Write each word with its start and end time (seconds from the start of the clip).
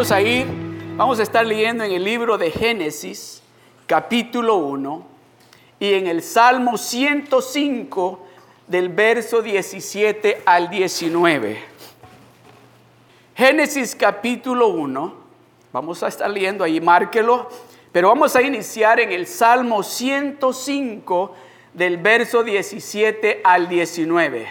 Vamos 0.00 0.12
a 0.12 0.22
ir, 0.22 0.46
vamos 0.96 1.20
a 1.20 1.22
estar 1.22 1.44
leyendo 1.44 1.84
en 1.84 1.92
el 1.92 2.02
libro 2.02 2.38
de 2.38 2.50
Génesis, 2.50 3.42
capítulo 3.86 4.56
1, 4.56 5.06
y 5.78 5.92
en 5.92 6.06
el 6.06 6.22
Salmo 6.22 6.78
105, 6.78 8.26
del 8.66 8.88
verso 8.88 9.42
17 9.42 10.40
al 10.46 10.70
19. 10.70 11.62
Génesis 13.34 13.94
capítulo 13.94 14.68
1, 14.68 15.14
vamos 15.70 16.02
a 16.02 16.08
estar 16.08 16.30
leyendo 16.30 16.64
ahí, 16.64 16.80
márquelo, 16.80 17.50
pero 17.92 18.08
vamos 18.08 18.34
a 18.34 18.40
iniciar 18.40 19.00
en 19.00 19.12
el 19.12 19.26
Salmo 19.26 19.82
105 19.82 21.34
del 21.74 21.98
verso 21.98 22.42
17 22.42 23.42
al 23.44 23.68
19. 23.68 24.48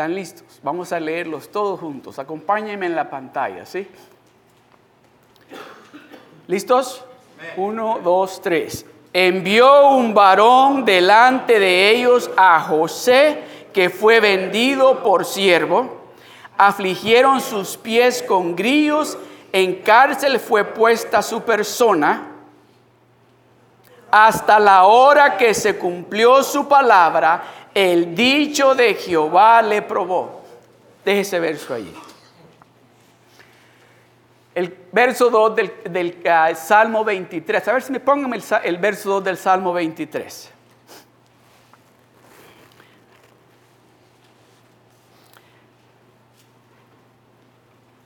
¿Están 0.00 0.14
listos? 0.14 0.60
Vamos 0.62 0.94
a 0.94 0.98
leerlos 0.98 1.52
todos 1.52 1.78
juntos. 1.78 2.18
Acompáñenme 2.18 2.86
en 2.86 2.96
la 2.96 3.10
pantalla, 3.10 3.66
¿sí? 3.66 3.86
¿Listos? 6.46 7.04
Uno, 7.58 7.98
dos, 8.02 8.40
tres. 8.40 8.86
Envió 9.12 9.88
un 9.88 10.14
varón 10.14 10.86
delante 10.86 11.58
de 11.58 11.90
ellos 11.90 12.30
a 12.34 12.62
José, 12.62 13.42
que 13.74 13.90
fue 13.90 14.20
vendido 14.20 15.02
por 15.02 15.26
siervo. 15.26 16.00
Afligieron 16.56 17.42
sus 17.42 17.76
pies 17.76 18.22
con 18.22 18.56
grillos, 18.56 19.18
en 19.52 19.82
cárcel 19.82 20.40
fue 20.40 20.64
puesta 20.64 21.20
su 21.20 21.42
persona, 21.42 22.26
hasta 24.10 24.58
la 24.58 24.84
hora 24.84 25.36
que 25.36 25.52
se 25.52 25.76
cumplió 25.76 26.42
su 26.42 26.66
palabra 26.66 27.42
el 27.74 28.14
dicho 28.14 28.74
de 28.74 28.94
Jehová 28.94 29.62
le 29.62 29.82
probó. 29.82 30.42
Deje 31.04 31.20
ese 31.20 31.40
verso 31.40 31.74
ahí. 31.74 31.94
El 34.54 34.76
verso 34.92 35.30
2 35.30 35.56
del, 35.84 36.22
ah, 36.28 36.54
Salmo 36.54 37.04
23. 37.04 37.68
A 37.68 37.72
ver 37.72 37.82
si 37.82 37.92
me 37.92 38.00
pongan 38.00 38.34
el, 38.34 38.42
el 38.64 38.78
verso 38.78 39.10
2 39.10 39.24
del 39.24 39.36
Salmo 39.36 39.72
23. 39.72 40.50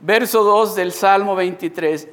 Verso 0.01 0.45
2 0.45 0.75
del 0.75 0.93
Salmo 0.93 1.35
23. 1.35 2.09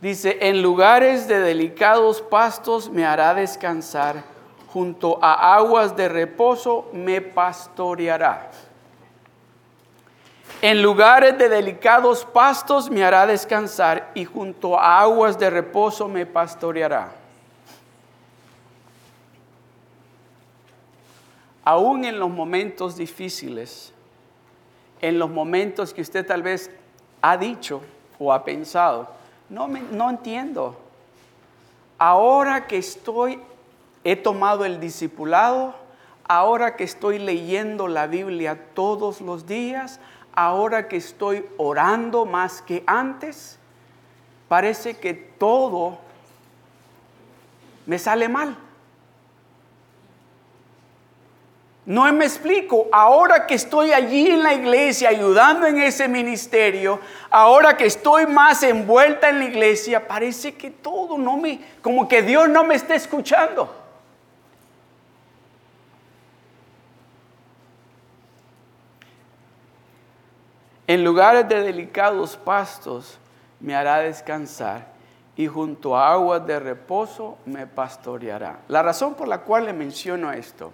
Dice, 0.00 0.38
en 0.40 0.62
lugares 0.62 1.26
de 1.26 1.40
delicados 1.40 2.22
pastos 2.22 2.88
me 2.88 3.04
hará 3.04 3.34
descansar 3.34 4.29
junto 4.72 5.18
a 5.20 5.56
aguas 5.56 5.96
de 5.96 6.08
reposo 6.08 6.88
me 6.92 7.20
pastoreará. 7.20 8.50
En 10.62 10.82
lugares 10.82 11.38
de 11.38 11.48
delicados 11.48 12.24
pastos 12.24 12.90
me 12.90 13.02
hará 13.02 13.26
descansar 13.26 14.10
y 14.14 14.24
junto 14.24 14.78
a 14.78 15.00
aguas 15.00 15.38
de 15.38 15.50
reposo 15.50 16.06
me 16.06 16.26
pastoreará. 16.26 17.12
Aún 21.64 22.04
en 22.04 22.18
los 22.18 22.30
momentos 22.30 22.96
difíciles, 22.96 23.92
en 25.00 25.18
los 25.18 25.30
momentos 25.30 25.94
que 25.94 26.02
usted 26.02 26.26
tal 26.26 26.42
vez 26.42 26.70
ha 27.22 27.36
dicho 27.36 27.80
o 28.18 28.32
ha 28.32 28.44
pensado, 28.44 29.08
no, 29.48 29.66
me, 29.66 29.80
no 29.80 30.10
entiendo. 30.10 30.76
Ahora 31.98 32.66
que 32.66 32.78
estoy 32.78 33.40
He 34.02 34.16
tomado 34.16 34.64
el 34.64 34.80
discipulado, 34.80 35.74
ahora 36.26 36.76
que 36.76 36.84
estoy 36.84 37.18
leyendo 37.18 37.88
la 37.88 38.06
Biblia 38.06 38.58
todos 38.74 39.20
los 39.20 39.46
días, 39.46 40.00
ahora 40.32 40.88
que 40.88 40.96
estoy 40.96 41.44
orando 41.58 42.24
más 42.24 42.62
que 42.62 42.82
antes, 42.86 43.58
parece 44.48 44.96
que 44.96 45.12
todo 45.14 45.98
me 47.86 47.98
sale 47.98 48.28
mal. 48.28 48.56
No 51.84 52.10
me 52.12 52.24
explico, 52.24 52.86
ahora 52.92 53.46
que 53.48 53.54
estoy 53.54 53.92
allí 53.92 54.30
en 54.30 54.44
la 54.44 54.54
iglesia 54.54 55.08
ayudando 55.08 55.66
en 55.66 55.80
ese 55.80 56.06
ministerio, 56.06 57.00
ahora 57.30 57.76
que 57.76 57.86
estoy 57.86 58.26
más 58.26 58.62
envuelta 58.62 59.28
en 59.28 59.40
la 59.40 59.46
iglesia, 59.46 60.06
parece 60.06 60.54
que 60.54 60.70
todo 60.70 61.18
no 61.18 61.36
me, 61.36 61.58
como 61.82 62.06
que 62.06 62.22
Dios 62.22 62.48
no 62.48 62.62
me 62.62 62.76
está 62.76 62.94
escuchando. 62.94 63.79
En 70.90 71.04
lugares 71.04 71.48
de 71.48 71.62
delicados 71.62 72.36
pastos 72.36 73.16
me 73.60 73.76
hará 73.76 73.98
descansar 73.98 74.88
y 75.36 75.46
junto 75.46 75.96
a 75.96 76.14
aguas 76.14 76.44
de 76.44 76.58
reposo 76.58 77.38
me 77.46 77.64
pastoreará. 77.64 78.58
La 78.66 78.82
razón 78.82 79.14
por 79.14 79.28
la 79.28 79.38
cual 79.38 79.66
le 79.66 79.72
menciono 79.72 80.32
esto, 80.32 80.72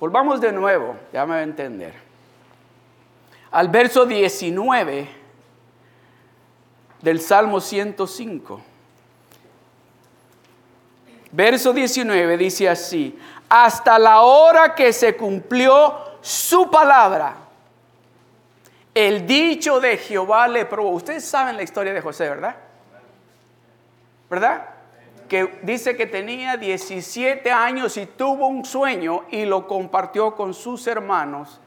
volvamos 0.00 0.40
de 0.40 0.50
nuevo, 0.50 0.96
ya 1.12 1.24
me 1.26 1.34
va 1.34 1.38
a 1.38 1.42
entender. 1.44 1.94
Al 3.52 3.68
verso 3.68 4.04
19 4.04 5.08
del 7.00 7.20
Salmo 7.20 7.60
105. 7.60 8.60
Verso 11.30 11.72
19 11.72 12.36
dice 12.36 12.68
así, 12.68 13.16
hasta 13.48 13.96
la 13.96 14.22
hora 14.22 14.74
que 14.74 14.92
se 14.92 15.16
cumplió 15.16 16.18
su 16.20 16.68
palabra 16.68 17.46
el 18.94 19.26
dicho 19.26 19.80
de 19.80 19.96
Jehová 19.96 20.48
le 20.48 20.66
probó. 20.66 20.90
Ustedes 20.90 21.24
saben 21.24 21.56
la 21.56 21.62
historia 21.62 21.92
de 21.92 22.00
José, 22.00 22.28
¿verdad? 22.28 22.56
¿Verdad? 24.28 24.66
Que 25.28 25.60
dice 25.62 25.96
que 25.96 26.06
tenía 26.06 26.56
17 26.56 27.50
años 27.52 27.96
y 27.96 28.06
tuvo 28.06 28.48
un 28.48 28.64
sueño 28.64 29.24
y 29.30 29.44
lo 29.44 29.66
compartió 29.66 30.34
con 30.34 30.54
sus 30.54 30.86
hermanos. 30.86 31.60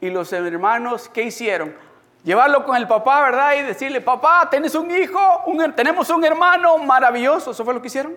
Y 0.00 0.10
los 0.10 0.32
hermanos, 0.32 1.08
¿qué 1.08 1.22
hicieron? 1.22 1.74
Llevarlo 2.22 2.64
con 2.64 2.76
el 2.76 2.86
papá, 2.86 3.22
¿verdad? 3.22 3.54
Y 3.54 3.62
decirle, 3.62 4.00
papá, 4.00 4.48
tienes 4.50 4.74
un 4.74 4.90
hijo, 4.90 5.44
tenemos 5.74 6.10
un 6.10 6.24
hermano 6.24 6.76
maravilloso. 6.78 7.52
¿Eso 7.52 7.64
fue 7.64 7.72
lo 7.72 7.80
que 7.80 7.86
hicieron? 7.86 8.16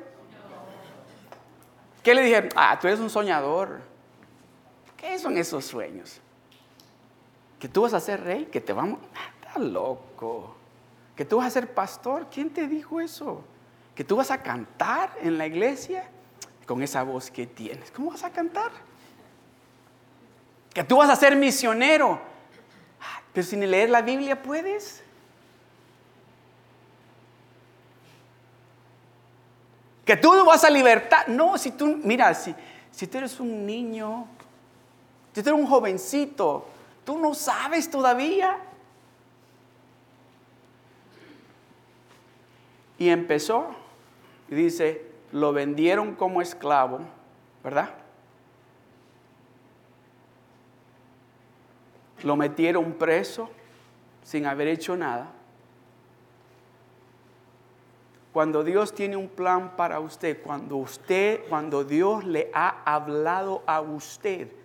¿Qué 2.04 2.14
le 2.14 2.24
dijeron? 2.24 2.50
Ah, 2.56 2.78
tú 2.80 2.88
eres 2.88 3.00
un 3.00 3.10
soñador. 3.10 3.82
¿Qué 4.98 5.18
son 5.20 5.38
esos 5.38 5.64
sueños? 5.64 6.20
Que 7.60 7.68
tú 7.68 7.82
vas 7.82 7.94
a 7.94 8.00
ser 8.00 8.24
rey, 8.24 8.46
que 8.46 8.62
te 8.62 8.74
vamos... 8.74 9.00
Está 9.42 9.60
loco. 9.60 10.56
Que 11.16 11.26
tú 11.26 11.38
vas 11.38 11.48
a 11.48 11.50
ser 11.50 11.74
pastor. 11.74 12.28
¿Quién 12.32 12.50
te 12.50 12.68
dijo 12.68 13.02
eso? 13.02 13.44
Que 13.94 14.04
tú 14.04 14.16
vas 14.16 14.32
a 14.32 14.42
cantar 14.42 15.12
en 15.22 15.38
la 15.38 15.46
iglesia 15.46 16.08
con 16.66 16.82
esa 16.82 17.04
voz 17.04 17.30
que 17.30 17.46
tienes. 17.46 17.92
¿Cómo 17.92 18.12
vas 18.12 18.24
a 18.24 18.32
cantar? 18.32 18.72
Que 20.74 20.84
tú 20.84 20.98
vas 20.98 21.10
a 21.10 21.16
ser 21.16 21.36
misionero. 21.36 22.20
Pero 23.34 23.46
sin 23.46 23.70
leer 23.70 23.90
la 23.90 24.02
Biblia 24.02 24.42
puedes. 24.42 25.04
Que 30.06 30.16
tú 30.16 30.46
vas 30.46 30.64
a 30.64 30.70
libertad. 30.70 31.28
No, 31.28 31.58
si 31.58 31.72
tú, 31.72 32.00
mira, 32.04 32.34
si, 32.34 32.56
si 32.92 33.08
tú 33.08 33.18
eres 33.18 33.40
un 33.40 33.66
niño, 33.66 34.28
si 35.34 35.44
tú 35.44 35.50
eres 35.50 35.62
un 35.62 35.68
jovencito, 35.68 36.66
Tú 37.10 37.18
no 37.18 37.34
sabes 37.34 37.90
todavía. 37.90 38.60
Y 43.00 43.10
empezó 43.10 43.66
y 44.48 44.54
dice, 44.54 45.08
lo 45.32 45.52
vendieron 45.52 46.14
como 46.14 46.40
esclavo, 46.40 47.00
¿verdad? 47.64 47.90
Lo 52.22 52.36
metieron 52.36 52.94
preso 52.94 53.50
sin 54.22 54.46
haber 54.46 54.68
hecho 54.68 54.96
nada. 54.96 55.32
Cuando 58.32 58.64
Dios 58.64 58.94
tiene 58.94 59.16
un 59.16 59.30
plan 59.30 59.76
para 59.76 60.00
usted, 60.00 60.44
cuando 60.44 60.76
usted, 60.76 61.42
cuando 61.50 61.84
Dios 61.84 62.24
le 62.24 62.52
ha 62.54 62.84
hablado 62.86 63.64
a 63.66 63.82
usted, 63.82 64.59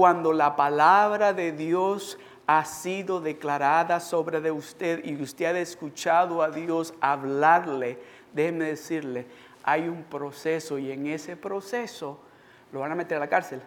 cuando 0.00 0.32
la 0.32 0.56
palabra 0.56 1.34
de 1.34 1.52
Dios 1.52 2.18
ha 2.46 2.64
sido 2.64 3.20
declarada 3.20 4.00
sobre 4.00 4.40
de 4.40 4.50
usted 4.50 5.04
y 5.04 5.20
usted 5.20 5.54
ha 5.54 5.60
escuchado 5.60 6.42
a 6.42 6.48
Dios 6.48 6.94
hablarle, 7.02 7.98
déjeme 8.32 8.64
decirle, 8.64 9.26
hay 9.62 9.88
un 9.88 10.02
proceso 10.04 10.78
y 10.78 10.90
en 10.90 11.06
ese 11.06 11.36
proceso 11.36 12.18
lo 12.72 12.80
van 12.80 12.92
a 12.92 12.94
meter 12.94 13.18
a 13.18 13.20
la 13.20 13.28
cárcel. 13.28 13.60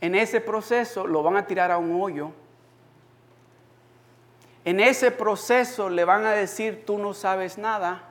En 0.00 0.16
ese 0.16 0.40
proceso 0.40 1.06
lo 1.06 1.22
van 1.22 1.36
a 1.36 1.46
tirar 1.46 1.70
a 1.70 1.78
un 1.78 2.02
hoyo. 2.02 2.32
En 4.64 4.80
ese 4.80 5.12
proceso 5.12 5.88
le 5.88 6.04
van 6.04 6.24
a 6.24 6.32
decir, 6.32 6.82
tú 6.84 6.98
no 6.98 7.14
sabes 7.14 7.56
nada. 7.56 8.02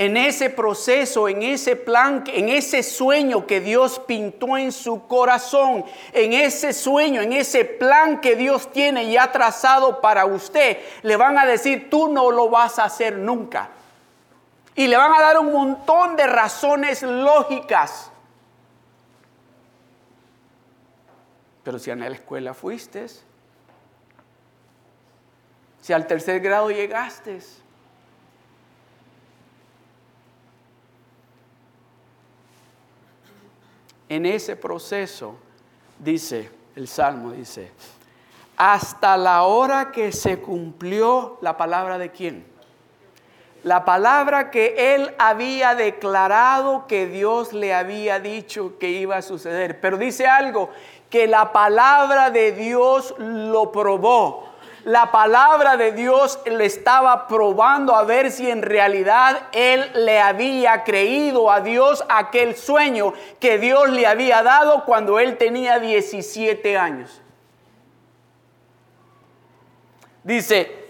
En 0.00 0.16
ese 0.16 0.48
proceso, 0.48 1.28
en 1.28 1.42
ese 1.42 1.76
plan, 1.76 2.24
en 2.28 2.48
ese 2.48 2.82
sueño 2.82 3.46
que 3.46 3.60
Dios 3.60 3.98
pintó 3.98 4.56
en 4.56 4.72
su 4.72 5.06
corazón, 5.06 5.84
en 6.14 6.32
ese 6.32 6.72
sueño, 6.72 7.20
en 7.20 7.34
ese 7.34 7.66
plan 7.66 8.18
que 8.22 8.34
Dios 8.34 8.72
tiene 8.72 9.12
ya 9.12 9.30
trazado 9.30 10.00
para 10.00 10.24
usted, 10.24 10.78
le 11.02 11.16
van 11.16 11.36
a 11.36 11.44
decir, 11.44 11.90
tú 11.90 12.08
no 12.08 12.30
lo 12.30 12.48
vas 12.48 12.78
a 12.78 12.84
hacer 12.84 13.18
nunca. 13.18 13.68
Y 14.74 14.86
le 14.86 14.96
van 14.96 15.12
a 15.12 15.20
dar 15.20 15.38
un 15.38 15.52
montón 15.52 16.16
de 16.16 16.26
razones 16.26 17.02
lógicas. 17.02 18.10
Pero 21.62 21.78
si 21.78 21.90
a 21.90 21.96
la 21.96 22.06
escuela 22.06 22.54
fuiste, 22.54 23.06
si 25.82 25.92
al 25.92 26.06
tercer 26.06 26.40
grado 26.40 26.70
llegaste, 26.70 27.40
en 34.10 34.26
ese 34.26 34.56
proceso, 34.56 35.36
dice 35.98 36.50
el 36.74 36.88
Salmo, 36.88 37.30
dice, 37.30 37.70
hasta 38.56 39.16
la 39.16 39.44
hora 39.44 39.92
que 39.92 40.10
se 40.10 40.40
cumplió 40.40 41.38
la 41.40 41.56
palabra 41.56 41.96
de 41.96 42.10
quién? 42.10 42.44
La 43.62 43.84
palabra 43.84 44.50
que 44.50 44.94
él 44.94 45.14
había 45.16 45.76
declarado 45.76 46.86
que 46.88 47.06
Dios 47.06 47.52
le 47.52 47.72
había 47.72 48.18
dicho 48.18 48.78
que 48.78 48.90
iba 48.90 49.16
a 49.16 49.22
suceder. 49.22 49.80
Pero 49.80 49.96
dice 49.96 50.26
algo, 50.26 50.70
que 51.08 51.26
la 51.26 51.52
palabra 51.52 52.30
de 52.30 52.52
Dios 52.52 53.14
lo 53.18 53.70
probó 53.70 54.49
la 54.84 55.10
palabra 55.10 55.76
de 55.76 55.92
Dios 55.92 56.38
le 56.46 56.64
estaba 56.64 57.26
probando 57.26 57.94
a 57.94 58.04
ver 58.04 58.30
si 58.30 58.50
en 58.50 58.62
realidad 58.62 59.48
él 59.52 59.90
le 59.94 60.20
había 60.20 60.84
creído 60.84 61.50
a 61.50 61.60
Dios 61.60 62.04
aquel 62.08 62.56
sueño 62.56 63.12
que 63.38 63.58
Dios 63.58 63.90
le 63.90 64.06
había 64.06 64.42
dado 64.42 64.84
cuando 64.84 65.18
él 65.18 65.36
tenía 65.36 65.78
17 65.78 66.78
años. 66.78 67.20
Dice, 70.22 70.80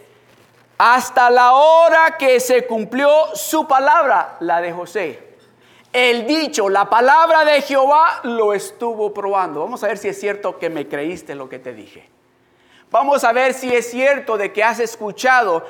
hasta 0.79 1.31
la 1.31 1.55
hora 1.55 2.17
que 2.19 2.41
se 2.41 2.67
cumplió 2.67 3.35
su 3.35 3.67
palabra, 3.67 4.37
la 4.41 4.61
de 4.61 4.73
José. 4.73 5.31
El 5.93 6.27
dicho, 6.27 6.69
la 6.69 6.89
palabra 6.89 7.45
de 7.45 7.63
Jehová 7.63 8.21
lo 8.23 8.55
estuvo 8.55 9.13
probando. 9.13 9.61
Vamos 9.61 9.83
a 9.83 9.89
ver 9.89 9.99
si 9.99 10.09
es 10.09 10.21
cierto 10.21 10.59
que 10.59 10.71
me 10.71 10.87
creíste 10.87 11.35
lo 11.35 11.49
que 11.49 11.59
te 11.59 11.75
dije. 11.75 12.09
Vamos 12.91 13.23
a 13.23 13.33
ver 13.33 13.55
si 13.55 13.73
es 13.73 13.89
cierto 13.89 14.37
de 14.37 14.53
que 14.53 14.65
has 14.65 14.81
escuchado 14.81 15.65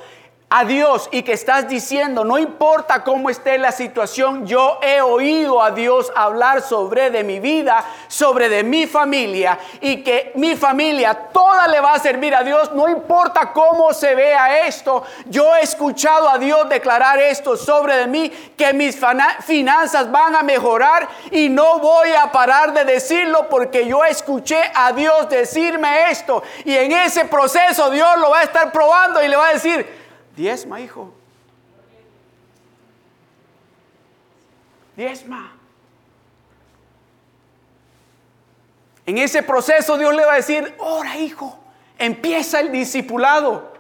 a 0.53 0.65
Dios 0.65 1.09
y 1.13 1.23
que 1.23 1.35
estás 1.35 1.69
diciendo, 1.69 2.25
no 2.25 2.37
importa 2.37 3.05
cómo 3.05 3.31
esté 3.31 3.57
la 3.57 3.71
situación, 3.71 4.49
yo 4.49 4.81
he 4.83 5.01
oído 5.01 5.63
a 5.63 5.71
Dios 5.71 6.11
hablar 6.17 6.61
sobre 6.61 7.09
de 7.11 7.23
mi 7.23 7.39
vida, 7.39 7.85
sobre 8.09 8.49
de 8.49 8.65
mi 8.65 8.89
familia 8.89 9.61
y 9.81 10.03
que 10.03 10.33
mi 10.35 10.57
familia 10.57 11.15
toda 11.33 11.69
le 11.69 11.79
va 11.79 11.93
a 11.93 12.01
servir 12.01 12.35
a 12.35 12.43
Dios, 12.43 12.73
no 12.73 12.89
importa 12.89 13.53
cómo 13.53 13.93
se 13.93 14.17
vea 14.17 14.67
esto, 14.67 15.05
yo 15.27 15.55
he 15.55 15.61
escuchado 15.61 16.29
a 16.29 16.37
Dios 16.37 16.69
declarar 16.69 17.21
esto 17.21 17.57
sobre 17.57 17.97
de 17.99 18.09
mí, 18.09 18.29
que 18.57 18.73
mis 18.73 18.99
finanzas 19.47 20.11
van 20.11 20.35
a 20.35 20.43
mejorar 20.43 21.09
y 21.31 21.49
no 21.49 21.79
voy 21.79 22.09
a 22.13 22.33
parar 22.33 22.73
de 22.73 22.85
decirlo 22.85 23.49
porque 23.49 23.87
yo 23.87 24.05
escuché 24.05 24.61
a 24.75 24.93
Dios 24.93 25.29
decirme 25.29 26.11
esto 26.11 26.43
y 26.65 26.75
en 26.75 26.91
ese 26.91 27.27
proceso 27.27 27.89
Dios 27.91 28.19
lo 28.19 28.31
va 28.31 28.41
a 28.41 28.43
estar 28.43 28.73
probando 28.73 29.23
y 29.23 29.29
le 29.29 29.37
va 29.37 29.47
a 29.47 29.53
decir, 29.53 30.00
Diezma, 30.41 30.81
hijo. 30.81 31.13
Diezma. 34.97 35.53
En 39.05 39.19
ese 39.19 39.43
proceso 39.43 39.99
Dios 39.99 40.15
le 40.15 40.25
va 40.25 40.33
a 40.33 40.37
decir, 40.37 40.75
ora 40.79 41.19
hijo, 41.19 41.59
empieza 41.99 42.61
el 42.61 42.73
discipulado. 42.73 43.71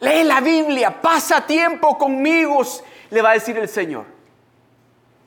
Lee 0.00 0.24
la 0.24 0.40
Biblia, 0.40 1.02
pasa 1.02 1.46
tiempo 1.46 1.98
conmigo, 1.98 2.62
le 3.10 3.20
va 3.20 3.32
a 3.32 3.34
decir 3.34 3.58
el 3.58 3.68
Señor. 3.68 4.06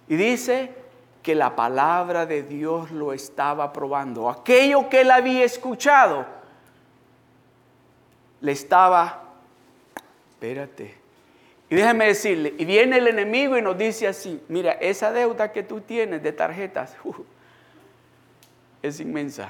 Y 0.07 0.15
dice 0.15 0.73
que 1.21 1.35
la 1.35 1.55
palabra 1.55 2.25
de 2.25 2.41
Dios 2.41 2.89
lo 2.89 3.13
estaba 3.13 3.71
probando. 3.71 4.27
Aquello 4.27 4.89
que 4.89 5.01
él 5.01 5.11
había 5.11 5.43
escuchado 5.45 6.25
le 8.41 8.53
estaba 8.53 9.22
espérate. 10.43 10.93
Y 11.69 11.75
déjame 11.75 12.07
decirle, 12.07 12.53
y 12.57 12.65
viene 12.65 12.97
el 12.97 13.07
enemigo 13.07 13.57
y 13.57 13.61
nos 13.61 13.77
dice 13.77 14.07
así, 14.07 14.43
mira, 14.49 14.73
esa 14.73 15.11
deuda 15.11 15.53
que 15.53 15.63
tú 15.63 15.79
tienes 15.79 16.21
de 16.21 16.33
tarjetas 16.33 16.95
uh, 17.05 17.13
es 18.81 18.99
inmensa. 18.99 19.49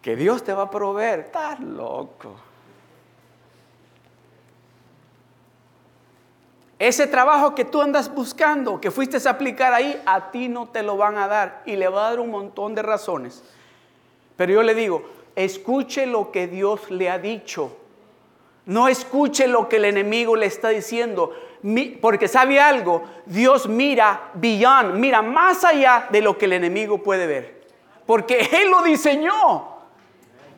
Que 0.00 0.16
Dios 0.16 0.42
te 0.42 0.54
va 0.54 0.62
a 0.62 0.70
proveer, 0.70 1.20
estás 1.20 1.60
loco. 1.60 2.34
Ese 6.78 7.06
trabajo 7.06 7.54
que 7.54 7.66
tú 7.66 7.82
andas 7.82 8.12
buscando, 8.12 8.80
que 8.80 8.90
fuiste 8.90 9.18
a 9.28 9.30
aplicar 9.30 9.74
ahí, 9.74 10.00
a 10.06 10.30
ti 10.30 10.48
no 10.48 10.70
te 10.70 10.82
lo 10.82 10.96
van 10.96 11.18
a 11.18 11.28
dar 11.28 11.62
y 11.66 11.76
le 11.76 11.86
va 11.88 12.06
a 12.06 12.10
dar 12.10 12.20
un 12.20 12.30
montón 12.30 12.74
de 12.74 12.80
razones. 12.80 13.44
Pero 14.38 14.54
yo 14.54 14.62
le 14.62 14.74
digo, 14.74 15.04
escuche 15.36 16.06
lo 16.06 16.32
que 16.32 16.46
Dios 16.46 16.90
le 16.90 17.10
ha 17.10 17.18
dicho 17.18 17.76
no 18.66 18.88
escuche 18.88 19.46
lo 19.46 19.68
que 19.68 19.76
el 19.76 19.86
enemigo 19.86 20.36
le 20.36 20.46
está 20.46 20.68
diciendo, 20.68 21.32
porque 22.00 22.28
sabe 22.28 22.60
algo, 22.60 23.02
Dios 23.26 23.68
mira 23.68 24.30
beyond, 24.34 24.94
mira 24.94 25.22
más 25.22 25.64
allá 25.64 26.06
de 26.10 26.20
lo 26.20 26.38
que 26.38 26.46
el 26.46 26.54
enemigo 26.54 27.02
puede 27.02 27.26
ver, 27.26 27.66
porque 28.06 28.48
Él 28.52 28.70
lo 28.70 28.82
diseñó. 28.82 29.80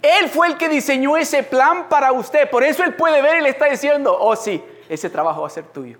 Él 0.03 0.29
fue 0.29 0.49
el 0.49 0.57
que 0.57 0.69
diseñó 0.69 1.17
ese 1.17 1.45
plan 1.45 1.89
para 1.89 2.13
usted, 2.13 2.51
por 2.51 2.65
eso 2.65 2.83
Él 2.83 2.95
puede 2.95 3.23
ver 3.23 3.39
y 3.39 3.43
le 3.43 3.51
está 3.51 3.67
diciendo, 3.67 4.17
oh 4.19 4.35
sí, 4.35 4.63
ese 4.89 5.09
trabajo 5.09 5.43
va 5.43 5.47
a 5.47 5.51
ser 5.51 5.65
tuyo. 5.67 5.99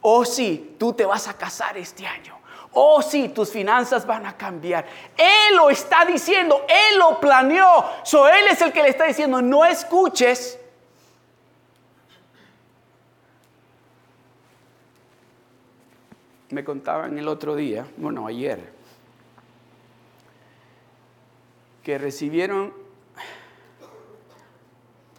Oh 0.00 0.24
sí, 0.24 0.76
tú 0.78 0.92
te 0.92 1.04
vas 1.04 1.26
a 1.26 1.34
casar 1.34 1.76
este 1.78 2.06
año. 2.06 2.38
Oh 2.72 3.02
sí, 3.02 3.30
tus 3.30 3.50
finanzas 3.50 4.06
van 4.06 4.26
a 4.26 4.36
cambiar. 4.36 4.86
Él 5.16 5.56
lo 5.56 5.70
está 5.70 6.04
diciendo, 6.04 6.64
Él 6.68 6.98
lo 6.98 7.18
planeó. 7.18 7.84
So, 8.04 8.28
él 8.28 8.46
es 8.50 8.60
el 8.62 8.72
que 8.72 8.82
le 8.82 8.90
está 8.90 9.04
diciendo, 9.04 9.42
no 9.42 9.64
escuches 9.64 10.58
me 16.50 16.64
contaban 16.64 17.18
el 17.18 17.28
otro 17.28 17.56
día, 17.56 17.86
bueno, 17.96 18.26
ayer, 18.26 18.72
que 21.82 21.98
recibieron, 21.98 22.72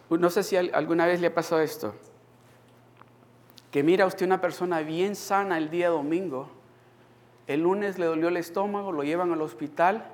no 0.08 0.30
sé 0.30 0.42
si 0.42 0.56
alguna 0.56 1.06
vez 1.06 1.20
le 1.20 1.28
ha 1.28 1.34
pasado 1.34 1.60
esto, 1.60 1.94
que 3.70 3.82
mira 3.82 4.06
usted 4.06 4.26
una 4.26 4.40
persona 4.40 4.80
bien 4.80 5.14
sana 5.14 5.58
el 5.58 5.70
día 5.70 5.88
domingo, 5.88 6.48
el 7.46 7.62
lunes 7.62 7.98
le 7.98 8.06
dolió 8.06 8.28
el 8.28 8.36
estómago, 8.36 8.92
lo 8.92 9.02
llevan 9.02 9.32
al 9.32 9.42
hospital 9.42 10.06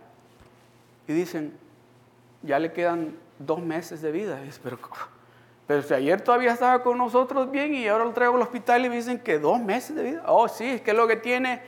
y 1.07 1.13
dicen, 1.13 1.53
ya 2.43 2.59
le 2.59 2.73
quedan 2.73 3.17
dos 3.39 3.61
meses 3.61 4.01
de 4.01 4.13
vida. 4.13 4.41
Pero 4.63 4.79
pero 5.67 5.83
si 5.83 5.95
ayer 5.95 6.21
todavía 6.21 6.53
estaba 6.53 6.83
con 6.83 6.97
nosotros 6.97 7.51
bien 7.51 7.75
y 7.75 7.89
ahora 7.89 8.05
lo 8.05 8.13
traigo 8.13 8.37
al 8.37 8.43
hospital 8.43 8.85
y 8.85 8.89
me 8.89 8.97
dicen 8.97 9.19
que 9.19 9.39
dos 9.39 9.61
meses 9.61 9.97
de 9.97 10.03
vida. 10.03 10.23
Oh, 10.27 10.47
sí, 10.47 10.65
es 10.65 10.81
que 10.81 10.93
lo 10.93 11.09
que 11.09 11.17
tiene 11.17 11.61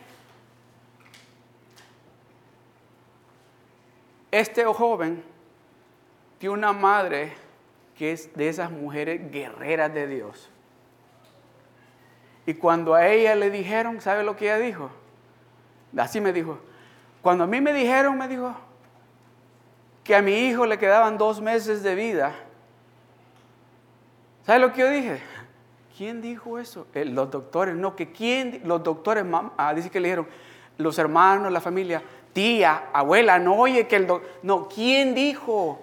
este 4.31 4.64
joven 4.64 5.25
tiene 6.38 6.55
una 6.55 6.73
madre 6.73 7.33
que 7.97 8.12
es 8.12 8.33
de 8.35 8.49
esas 8.49 8.71
mujeres 8.71 9.33
guerreras 9.33 9.93
de 9.93 10.07
Dios. 10.07 10.49
Y 12.47 12.55
cuando 12.55 12.95
a 12.95 13.09
ella 13.09 13.35
le 13.35 13.50
dijeron, 13.50 14.00
¿sabe 14.00 14.23
lo 14.23 14.37
que 14.37 14.45
ella 14.45 14.59
dijo? 14.59 14.90
Así 15.97 16.21
me 16.21 16.33
dijo. 16.33 16.59
Cuando 17.21 17.45
a 17.45 17.47
mí 17.49 17.61
me 17.61 17.73
dijeron, 17.73 18.17
me 18.17 18.28
dijo, 18.28 18.55
que 20.05 20.14
a 20.14 20.23
mi 20.23 20.47
hijo 20.47 20.64
le 20.64 20.78
quedaban 20.78 21.19
dos 21.19 21.40
meses 21.40 21.83
de 21.83 21.97
vida 21.97 22.33
¿Sabe 24.49 24.61
lo 24.61 24.73
que 24.73 24.81
yo 24.81 24.88
dije? 24.88 25.21
¿Quién 25.95 26.23
dijo 26.23 26.59
eso? 26.59 26.87
Los 26.95 27.31
doctores, 27.31 27.75
no, 27.75 27.95
que 27.95 28.12
quién, 28.12 28.62
los 28.64 28.83
doctores, 28.83 29.23
ah, 29.59 29.75
dice 29.75 29.90
que 29.90 30.00
le 30.00 30.09
dijeron, 30.09 30.26
los 30.78 30.99
hermanos, 30.99 31.52
la 31.52 31.61
familia, 31.61 32.02
tía, 32.33 32.85
abuela, 32.95 33.38
no 33.38 33.57
oye 33.57 33.87
que 33.87 33.97
el 33.97 34.07
doctor, 34.07 34.31
no, 34.43 34.67
¿quién 34.67 35.14
dijo? 35.14 35.83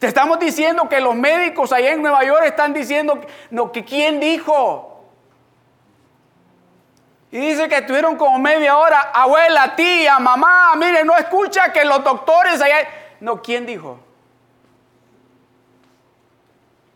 Te 0.00 0.08
estamos 0.08 0.40
diciendo 0.40 0.88
que 0.88 1.00
los 1.00 1.14
médicos 1.14 1.72
allá 1.72 1.92
en 1.92 2.02
Nueva 2.02 2.24
York 2.24 2.42
están 2.44 2.72
diciendo, 2.72 3.20
no, 3.52 3.70
que 3.70 3.84
quién 3.84 4.18
dijo. 4.18 5.04
Y 7.30 7.38
dice 7.38 7.68
que 7.68 7.76
estuvieron 7.76 8.16
como 8.16 8.36
media 8.40 8.76
hora, 8.78 9.12
abuela, 9.14 9.76
tía, 9.76 10.18
mamá, 10.18 10.74
mire, 10.74 11.04
no 11.04 11.16
escucha 11.16 11.72
que 11.72 11.84
los 11.84 12.02
doctores 12.02 12.60
allá, 12.60 12.78
no, 13.20 13.40
¿quién 13.40 13.64
dijo? 13.64 14.09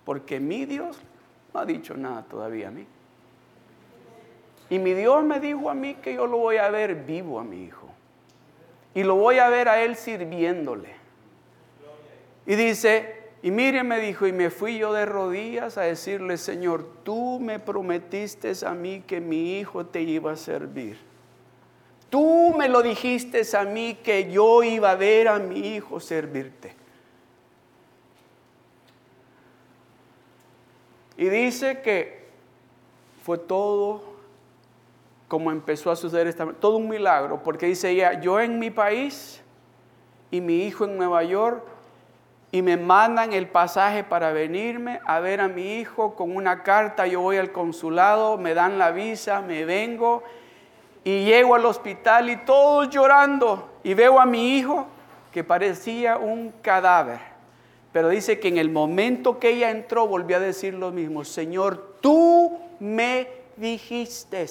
Porque 0.04 0.40
mi 0.40 0.66
Dios 0.66 0.98
no 1.52 1.60
ha 1.60 1.66
dicho 1.66 1.96
nada 1.96 2.22
todavía 2.22 2.68
a 2.68 2.70
mí. 2.70 2.86
Y 4.70 4.78
mi 4.78 4.94
Dios 4.94 5.22
me 5.24 5.40
dijo 5.40 5.70
a 5.70 5.74
mí 5.74 5.94
que 5.94 6.14
yo 6.14 6.26
lo 6.26 6.38
voy 6.38 6.56
a 6.56 6.70
ver 6.70 6.94
vivo 6.94 7.38
a 7.38 7.44
mi 7.44 7.64
hijo. 7.64 7.88
Y 8.94 9.02
lo 9.02 9.16
voy 9.16 9.38
a 9.38 9.48
ver 9.48 9.68
a 9.68 9.82
él 9.82 9.96
sirviéndole. 9.96 10.94
Y 12.46 12.54
dice, 12.54 13.24
y 13.42 13.50
mire, 13.50 13.82
me 13.82 14.00
dijo, 14.00 14.26
y 14.26 14.32
me 14.32 14.50
fui 14.50 14.78
yo 14.78 14.92
de 14.92 15.04
rodillas 15.04 15.76
a 15.78 15.82
decirle, 15.82 16.36
Señor, 16.36 16.86
tú 17.02 17.40
me 17.40 17.58
prometiste 17.58 18.52
a 18.64 18.70
mí 18.70 19.02
que 19.06 19.20
mi 19.20 19.58
hijo 19.58 19.86
te 19.86 20.00
iba 20.02 20.32
a 20.32 20.36
servir. 20.36 20.98
Tú 22.10 22.54
me 22.56 22.68
lo 22.68 22.82
dijiste 22.82 23.42
a 23.56 23.64
mí 23.64 23.98
que 24.02 24.30
yo 24.30 24.62
iba 24.62 24.92
a 24.92 24.94
ver 24.94 25.28
a 25.28 25.38
mi 25.38 25.74
hijo 25.74 25.98
servirte. 26.00 26.73
Y 31.16 31.28
dice 31.28 31.80
que 31.80 32.24
fue 33.22 33.38
todo 33.38 34.14
como 35.28 35.50
empezó 35.50 35.90
a 35.90 35.96
suceder, 35.96 36.26
esta, 36.26 36.52
todo 36.52 36.76
un 36.76 36.88
milagro, 36.88 37.42
porque 37.42 37.66
dice 37.66 37.90
ella, 37.90 38.20
yo 38.20 38.38
en 38.38 38.58
mi 38.58 38.70
país 38.70 39.42
y 40.30 40.40
mi 40.40 40.64
hijo 40.64 40.84
en 40.84 40.96
Nueva 40.96 41.24
York, 41.24 41.64
y 42.52 42.62
me 42.62 42.76
mandan 42.76 43.32
el 43.32 43.48
pasaje 43.48 44.04
para 44.04 44.30
venirme 44.30 45.00
a 45.04 45.18
ver 45.18 45.40
a 45.40 45.48
mi 45.48 45.80
hijo 45.80 46.14
con 46.14 46.36
una 46.36 46.62
carta, 46.62 47.04
yo 47.04 47.20
voy 47.20 47.36
al 47.36 47.50
consulado, 47.50 48.38
me 48.38 48.54
dan 48.54 48.78
la 48.78 48.92
visa, 48.92 49.40
me 49.40 49.64
vengo 49.64 50.22
y 51.02 51.24
llego 51.24 51.56
al 51.56 51.64
hospital 51.64 52.30
y 52.30 52.36
todos 52.36 52.88
llorando 52.90 53.72
y 53.82 53.94
veo 53.94 54.20
a 54.20 54.26
mi 54.26 54.56
hijo 54.56 54.86
que 55.32 55.42
parecía 55.42 56.16
un 56.16 56.52
cadáver. 56.62 57.33
Pero 57.94 58.08
dice 58.08 58.40
que 58.40 58.48
en 58.48 58.58
el 58.58 58.70
momento 58.70 59.38
que 59.38 59.50
ella 59.50 59.70
entró 59.70 60.08
volvió 60.08 60.38
a 60.38 60.40
decir 60.40 60.74
lo 60.74 60.90
mismo, 60.90 61.24
Señor, 61.24 61.98
tú 62.00 62.58
me 62.80 63.28
dijiste, 63.56 64.46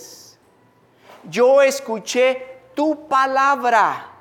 yo 1.29 1.61
escuché 1.61 2.41
tu 2.73 3.05
palabra. 3.09 4.11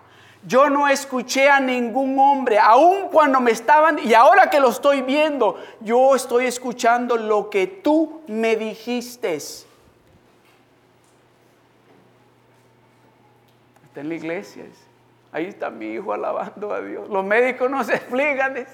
Yo 0.45 0.69
no 0.69 0.89
escuché 0.89 1.49
a 1.49 1.61
ningún 1.61 2.19
hombre, 2.19 2.59
aun 2.59 3.11
cuando 3.11 3.41
me 3.41 3.53
estaban, 3.53 4.01
y 4.01 4.13
ahora 4.13 4.51
que 4.51 4.59
lo 4.59 4.71
estoy 4.71 5.03
viendo, 5.03 5.57
yo 5.79 6.17
estoy 6.17 6.47
escuchando 6.47 7.17
lo 7.17 7.49
que 7.49 7.69
tú 7.69 8.23
me 8.27 8.57
dijiste. 8.57 9.37
Está 9.37 9.61
en 14.01 14.09
la 14.09 14.15
iglesia. 14.17 14.65
Ahí 15.31 15.47
está 15.47 15.71
mi 15.71 15.93
hijo 15.93 16.13
alabando 16.13 16.75
a 16.75 16.81
Dios. 16.81 17.09
Los 17.09 17.25
médicos 17.25 17.71
no 17.71 17.85
se 17.85 17.95
explican. 17.99 18.67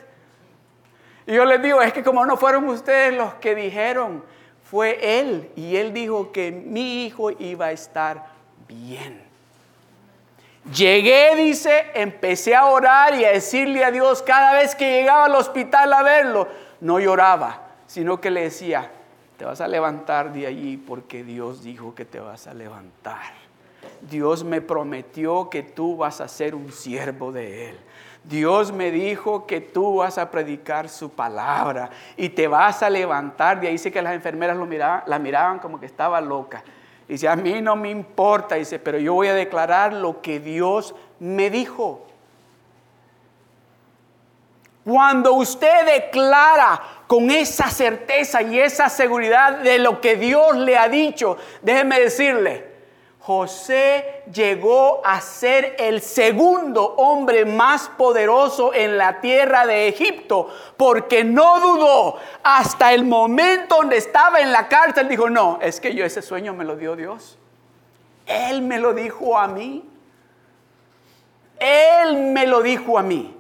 Y 1.29 1.35
yo 1.35 1.45
les 1.45 1.63
digo, 1.63 1.83
es 1.83 1.93
que 1.93 2.03
como 2.03 2.25
no 2.25 2.39
fueron 2.39 2.67
ustedes 2.69 3.13
los 3.13 3.35
que 3.35 3.55
dijeron, 3.55 4.25
fue 4.65 5.21
él. 5.21 5.51
Y 5.57 5.77
él 5.77 5.93
dijo 5.93 6.33
que 6.33 6.51
mi 6.51 7.05
hijo 7.05 7.31
iba 7.33 7.67
a 7.67 7.73
estar 7.73 8.29
bien. 8.67 9.23
Llegué, 10.75 11.37
dice, 11.37 11.85
empecé 11.93 12.55
a 12.55 12.65
orar 12.65 13.15
y 13.15 13.27
a 13.27 13.33
decirle 13.33 13.85
a 13.85 13.91
Dios 13.91 14.23
cada 14.23 14.55
vez 14.55 14.75
que 14.75 14.91
llegaba 14.91 15.27
al 15.27 15.35
hospital 15.35 15.93
a 15.93 16.03
verlo, 16.03 16.49
no 16.81 16.99
lloraba, 16.99 17.61
sino 17.87 18.23
que 18.23 18.31
le 18.31 18.45
decía, 18.45 18.91
te 19.37 19.45
vas 19.45 19.61
a 19.61 19.69
levantar 19.69 20.33
de 20.33 20.47
allí 20.47 20.79
porque 20.79 21.25
Dios 21.25 21.63
dijo 21.63 21.95
que 21.95 22.07
te 22.07 22.21
vas 22.21 22.47
a 22.47 22.55
levantar. 22.55 23.35
Dios 24.01 24.45
me 24.45 24.63
prometió 24.63 25.51
que 25.51 25.63
tú 25.63 25.99
vas 25.99 26.23
a 26.23 26.29
ser 26.29 26.55
un 26.55 26.73
siervo 26.73 27.33
de 27.33 27.69
Él. 27.69 27.79
Dios 28.25 28.73
me 28.73 28.91
dijo 28.91 29.47
que 29.47 29.61
tú 29.61 29.97
vas 29.97 30.19
a 30.19 30.31
predicar 30.31 30.89
su 30.89 31.11
palabra 31.11 31.91
y 32.17 32.29
te 32.29 32.47
vas 32.47 32.83
a 32.83 32.91
levantar. 32.91 33.61
De 33.61 33.69
ahí 33.69 33.75
dice 33.75 33.91
que 33.91 34.03
las 34.03 34.15
enfermeras 34.15 34.57
lo 34.57 34.67
miraban, 34.67 35.03
la 35.07 35.19
miraban 35.19 35.59
como 35.59 35.81
que 35.81 35.87
estaba 35.87 36.21
loca. 36.21 36.63
Dice, 37.09 37.27
a 37.27 37.37
mí 37.37 37.63
no 37.63 37.75
me 37.75 37.89
importa, 37.89 38.57
dice, 38.57 38.79
pero 38.79 38.99
yo 38.99 39.15
voy 39.15 39.29
a 39.29 39.35
declarar 39.35 39.95
lo 39.95 40.21
que 40.21 40.41
Dios 40.41 40.95
me 41.19 41.49
dijo. 41.49 42.07
Cuando 44.85 45.35
usted 45.35 45.87
declara 45.87 46.81
con 47.07 47.31
esa 47.31 47.69
certeza 47.71 48.43
y 48.43 48.59
esa 48.59 48.89
seguridad 48.89 49.59
de 49.59 49.79
lo 49.79 50.01
que 50.01 50.17
Dios 50.17 50.57
le 50.57 50.77
ha 50.77 50.89
dicho, 50.89 51.39
déjeme 51.63 52.01
decirle, 52.01 52.68
José 53.29 54.23
llegó 54.33 55.03
a 55.05 55.21
ser 55.21 55.77
el 55.79 56.01
segundo 56.01 56.95
hombre 56.97 57.45
más 57.45 57.91
poderoso 57.91 58.73
en 58.73 58.97
la 58.97 59.21
tierra 59.21 59.67
de 59.67 59.87
Egipto, 59.87 60.49
porque 60.79 61.25
no 61.25 61.61
dudó 61.61 62.17
hasta 62.43 62.95
el 62.95 63.05
momento 63.05 63.77
donde 63.77 63.99
estaba 63.99 64.41
en 64.41 64.51
la 64.51 64.67
cárcel, 64.67 65.09
dijo, 65.09 65.29
no, 65.29 65.59
es 65.61 65.79
que 65.79 65.95
yo 65.95 66.07
ese 66.07 66.23
sueño 66.23 66.55
me 66.55 66.65
lo 66.65 66.77
dio 66.77 66.97
Dios. 66.97 67.37
Él 68.25 68.63
me 68.63 68.79
lo 68.79 68.95
dijo 68.95 69.37
a 69.37 69.47
mí. 69.47 69.85
Él 71.59 72.17
me 72.33 72.47
lo 72.47 72.63
dijo 72.63 72.99
a 72.99 73.03
mí. 73.03 73.37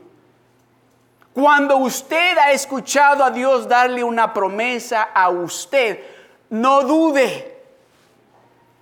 Cuando 1.33 1.79
usted 1.79 2.37
ha 2.37 2.53
escuchado 2.53 3.25
a 3.25 3.31
Dios 3.31 3.67
darle 3.67 4.05
una 4.05 4.35
promesa 4.35 5.05
a 5.15 5.31
usted, 5.31 6.05
no 6.51 6.83
dude 6.83 7.58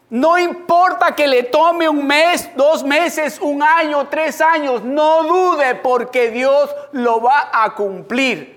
no 0.08 0.38
importa 0.38 1.14
que 1.16 1.26
le 1.26 1.44
tome 1.44 1.88
un 1.88 2.06
mes, 2.06 2.48
dos 2.56 2.84
meses, 2.84 3.40
un 3.40 3.62
año, 3.62 4.06
tres 4.08 4.40
años, 4.40 4.84
no 4.84 5.24
dude 5.24 5.74
porque 5.76 6.30
Dios 6.30 6.74
lo 6.92 7.20
va 7.20 7.50
a 7.52 7.74
cumplir. 7.74 8.56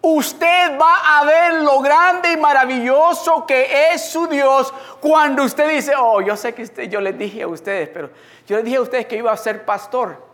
Usted 0.00 0.78
va 0.80 1.18
a 1.18 1.24
ver 1.24 1.54
lo 1.62 1.80
grande 1.80 2.32
y 2.32 2.36
maravilloso 2.36 3.44
que 3.44 3.92
es 3.92 4.08
su 4.10 4.28
Dios 4.28 4.72
cuando 5.00 5.42
usted 5.42 5.68
dice, 5.68 5.92
oh, 5.98 6.20
yo 6.20 6.36
sé 6.36 6.54
que 6.54 6.88
yo 6.88 7.00
les 7.00 7.18
dije 7.18 7.42
a 7.42 7.48
ustedes, 7.48 7.88
pero 7.88 8.10
yo 8.46 8.56
les 8.56 8.64
dije 8.64 8.76
a 8.76 8.82
ustedes 8.82 9.06
que 9.06 9.16
iba 9.16 9.32
a 9.32 9.36
ser 9.36 9.64
pastor. 9.64 10.24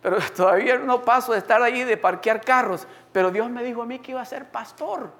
Pero 0.00 0.16
todavía 0.36 0.78
no 0.78 1.02
paso 1.02 1.32
de 1.32 1.38
estar 1.38 1.62
allí 1.62 1.84
de 1.84 1.98
parquear 1.98 2.40
carros. 2.40 2.86
Pero 3.12 3.30
Dios 3.30 3.50
me 3.50 3.62
dijo 3.62 3.82
a 3.82 3.86
mí 3.86 3.98
que 3.98 4.12
iba 4.12 4.22
a 4.22 4.24
ser 4.24 4.46
pastor. 4.46 5.10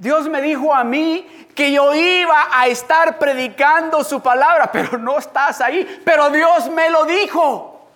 Dios 0.00 0.30
me 0.30 0.40
dijo 0.40 0.74
a 0.74 0.82
mí 0.82 1.46
que 1.54 1.70
yo 1.72 1.94
iba 1.94 2.48
a 2.50 2.66
estar 2.68 3.18
predicando 3.18 4.02
su 4.02 4.22
palabra, 4.22 4.72
pero 4.72 4.96
no 4.96 5.18
estás 5.18 5.60
ahí. 5.60 6.00
Pero 6.02 6.30
Dios 6.30 6.70
me 6.70 6.88
lo 6.88 7.04
dijo. 7.04 7.86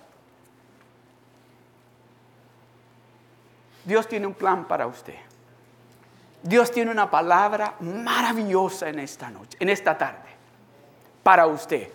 Dios 3.86 4.06
tiene 4.06 4.26
un 4.26 4.34
plan 4.34 4.66
para 4.66 4.86
usted. 4.86 5.16
Dios 6.42 6.70
tiene 6.70 6.90
una 6.90 7.10
palabra 7.10 7.74
maravillosa 7.80 8.90
en 8.90 8.98
esta 8.98 9.30
noche, 9.30 9.56
en 9.58 9.70
esta 9.70 9.96
tarde, 9.96 10.28
para 11.22 11.46
usted. 11.46 11.88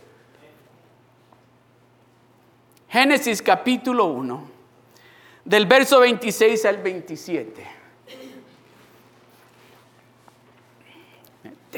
Génesis 2.90 3.44
capítulo 3.44 4.06
1, 4.06 4.50
del 5.46 5.68
verso 5.68 6.00
26 6.00 6.66
al 6.66 6.78
27. 6.80 7.79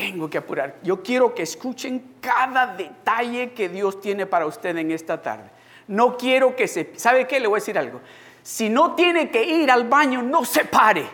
Tengo 0.02 0.28
que 0.32 0.40
apurar. 0.40 0.78
Yo 0.82 1.04
quiero 1.04 1.36
que 1.36 1.44
escuchen 1.44 2.16
cada 2.20 2.66
detalle 2.66 3.52
que 3.52 3.70
Dios 3.70 4.02
tiene 4.02 4.26
para 4.26 4.48
usted 4.48 4.76
en 4.76 4.90
esta 4.90 5.22
tarde. 5.22 5.52
No 5.88 6.18
quiero 6.18 6.56
que 6.56 6.68
se... 6.68 6.94
¿Sabe 6.98 7.28
qué? 7.28 7.40
Le 7.40 7.48
voy 7.48 7.58
a 7.58 7.62
decir 7.62 7.78
algo. 7.78 8.02
Si 8.42 8.68
no 8.68 8.96
tiene 8.96 9.30
que 9.30 9.44
ir 9.44 9.70
al 9.70 9.88
baño, 9.88 10.24
no 10.24 10.44
se 10.44 10.66
pare. 10.66 11.06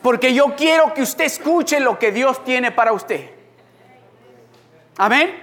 Porque 0.00 0.32
yo 0.32 0.54
quiero 0.56 0.94
que 0.94 1.02
usted 1.02 1.24
escuche 1.24 1.80
lo 1.80 1.98
que 1.98 2.12
Dios 2.12 2.44
tiene 2.44 2.70
para 2.70 2.92
usted. 2.92 3.28
Amén. 4.96 5.40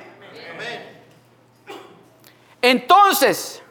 Entonces, 2.61 3.61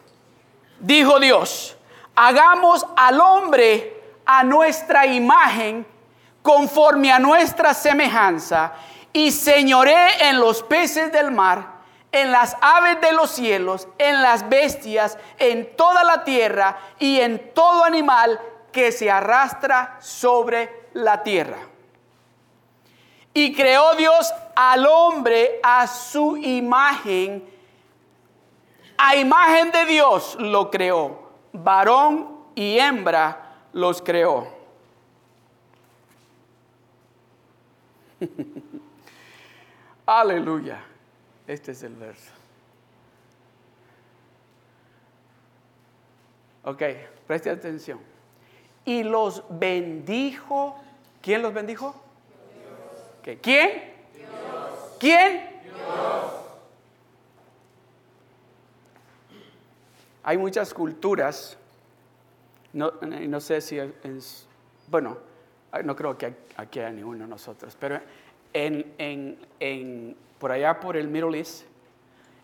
dijo 0.78 1.18
Dios, 1.18 1.74
hagamos 2.14 2.86
al 2.96 3.18
hombre 3.18 3.98
a 4.26 4.44
nuestra 4.44 5.06
imagen 5.06 5.93
conforme 6.44 7.10
a 7.10 7.18
nuestra 7.18 7.72
semejanza, 7.72 8.74
y 9.14 9.30
señoré 9.30 10.28
en 10.28 10.38
los 10.38 10.62
peces 10.62 11.10
del 11.10 11.30
mar, 11.30 11.76
en 12.12 12.30
las 12.30 12.54
aves 12.60 13.00
de 13.00 13.12
los 13.12 13.30
cielos, 13.30 13.88
en 13.96 14.20
las 14.20 14.46
bestias, 14.50 15.16
en 15.38 15.74
toda 15.74 16.04
la 16.04 16.22
tierra 16.22 16.76
y 16.98 17.18
en 17.18 17.54
todo 17.54 17.82
animal 17.82 18.38
que 18.70 18.92
se 18.92 19.10
arrastra 19.10 19.96
sobre 20.00 20.88
la 20.92 21.22
tierra. 21.22 21.56
Y 23.32 23.54
creó 23.54 23.94
Dios 23.94 24.30
al 24.54 24.86
hombre 24.86 25.60
a 25.62 25.86
su 25.86 26.36
imagen. 26.36 27.48
A 28.98 29.16
imagen 29.16 29.72
de 29.72 29.86
Dios 29.86 30.36
lo 30.38 30.70
creó. 30.70 31.30
Varón 31.54 32.44
y 32.54 32.78
hembra 32.78 33.62
los 33.72 34.02
creó. 34.02 34.53
Aleluya. 40.06 40.82
Este 41.46 41.72
es 41.72 41.82
el 41.82 41.94
verso. 41.94 42.30
Ok, 46.64 46.82
preste 47.26 47.50
atención. 47.50 48.00
Y 48.84 49.02
los 49.02 49.44
bendijo. 49.50 50.76
¿Quién 51.20 51.42
los 51.42 51.52
bendijo? 51.52 51.94
¿Quién? 53.40 53.94
¿Quién? 54.98 55.54
Hay 60.22 60.38
muchas 60.38 60.72
culturas, 60.72 61.58
no, 62.72 62.92
no 63.02 63.40
sé 63.40 63.60
si 63.60 63.78
es, 63.78 64.46
bueno, 64.88 65.18
no 65.82 65.96
creo 65.96 66.16
que 66.16 66.34
aquí 66.56 66.78
haya 66.78 66.90
ninguno 66.90 67.24
de 67.24 67.30
nosotros, 67.30 67.76
pero 67.78 68.00
en, 68.52 70.16
por 70.38 70.52
allá 70.52 70.78
por 70.78 70.96
el 70.96 71.08
Middle 71.08 71.38
East, 71.38 71.64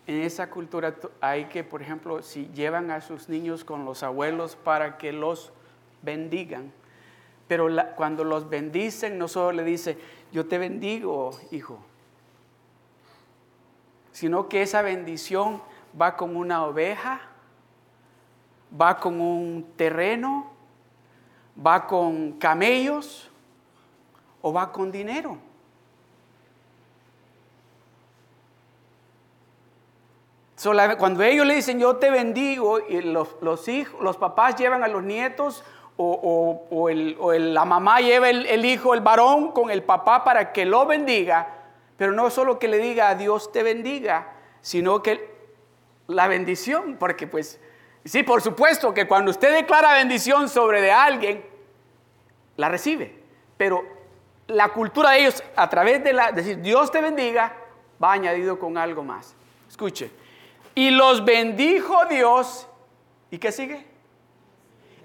en 0.06 0.22
esa 0.22 0.50
cultura 0.50 0.96
hay 1.20 1.44
que, 1.44 1.62
por 1.62 1.82
ejemplo, 1.82 2.22
si 2.22 2.48
llevan 2.48 2.90
a 2.90 3.00
sus 3.00 3.28
niños 3.28 3.64
con 3.64 3.84
los 3.84 4.02
abuelos 4.02 4.56
para 4.56 4.98
que 4.98 5.12
los 5.12 5.52
bendigan, 6.02 6.72
pero 7.46 7.68
cuando 7.96 8.24
los 8.24 8.48
bendicen 8.48 9.18
no 9.18 9.28
solo 9.28 9.52
le 9.52 9.64
dice, 9.64 9.98
yo 10.32 10.46
te 10.46 10.58
bendigo, 10.58 11.38
hijo, 11.50 11.80
sino 14.12 14.48
que 14.48 14.62
esa 14.62 14.82
bendición 14.82 15.62
va 16.00 16.16
con 16.16 16.36
una 16.36 16.64
oveja, 16.64 17.20
va 18.78 18.98
con 18.98 19.20
un 19.20 19.72
terreno, 19.76 20.49
va 21.64 21.86
con 21.86 22.32
camellos 22.32 23.30
o 24.42 24.52
va 24.52 24.72
con 24.72 24.90
dinero. 24.90 25.38
cuando 30.98 31.22
ellos 31.22 31.46
le 31.46 31.54
dicen 31.54 31.78
yo 31.78 31.96
te 31.96 32.10
bendigo 32.10 32.80
y 32.86 33.00
los, 33.00 33.68
hijos, 33.68 33.98
los 34.02 34.18
papás 34.18 34.56
llevan 34.56 34.84
a 34.84 34.88
los 34.88 35.02
nietos 35.02 35.64
o, 35.96 36.88
la 36.90 37.64
mamá 37.64 38.00
lleva 38.00 38.30
el, 38.30 38.46
el, 38.46 38.64
hijo, 38.64 38.94
el 38.94 39.00
varón 39.00 39.52
con 39.52 39.70
el 39.70 39.82
papá 39.82 40.24
para 40.24 40.52
que 40.52 40.64
lo 40.64 40.86
bendiga, 40.86 41.48
pero 41.96 42.12
no 42.12 42.30
solo 42.30 42.58
que 42.58 42.68
le 42.68 42.78
diga 42.78 43.14
Dios 43.14 43.52
te 43.52 43.62
bendiga, 43.62 44.32
sino 44.60 45.02
que 45.02 45.30
la 46.06 46.26
bendición, 46.26 46.96
porque 46.98 47.26
pues 47.26 47.60
sí, 48.04 48.22
por 48.22 48.42
supuesto 48.42 48.92
que 48.94 49.06
cuando 49.06 49.30
usted 49.30 49.54
declara 49.54 49.94
bendición 49.94 50.48
sobre 50.48 50.80
de 50.80 50.92
alguien, 50.92 51.49
la 52.60 52.68
recibe, 52.68 53.18
pero 53.56 53.82
la 54.46 54.68
cultura 54.68 55.12
de 55.12 55.20
ellos 55.20 55.42
a 55.56 55.68
través 55.68 56.04
de 56.04 56.12
la 56.12 56.30
decir 56.32 56.60
Dios 56.60 56.90
te 56.90 57.00
bendiga 57.00 57.54
va 58.02 58.12
añadido 58.12 58.58
con 58.58 58.76
algo 58.76 59.02
más. 59.02 59.34
Escuche, 59.68 60.10
y 60.74 60.90
los 60.90 61.24
bendijo 61.24 62.04
Dios. 62.06 62.66
¿Y 63.30 63.38
qué 63.38 63.52
sigue? 63.52 63.86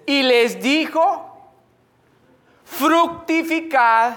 Y 0.06 0.24
les 0.24 0.62
dijo, 0.62 1.52
fructificad 2.64 4.16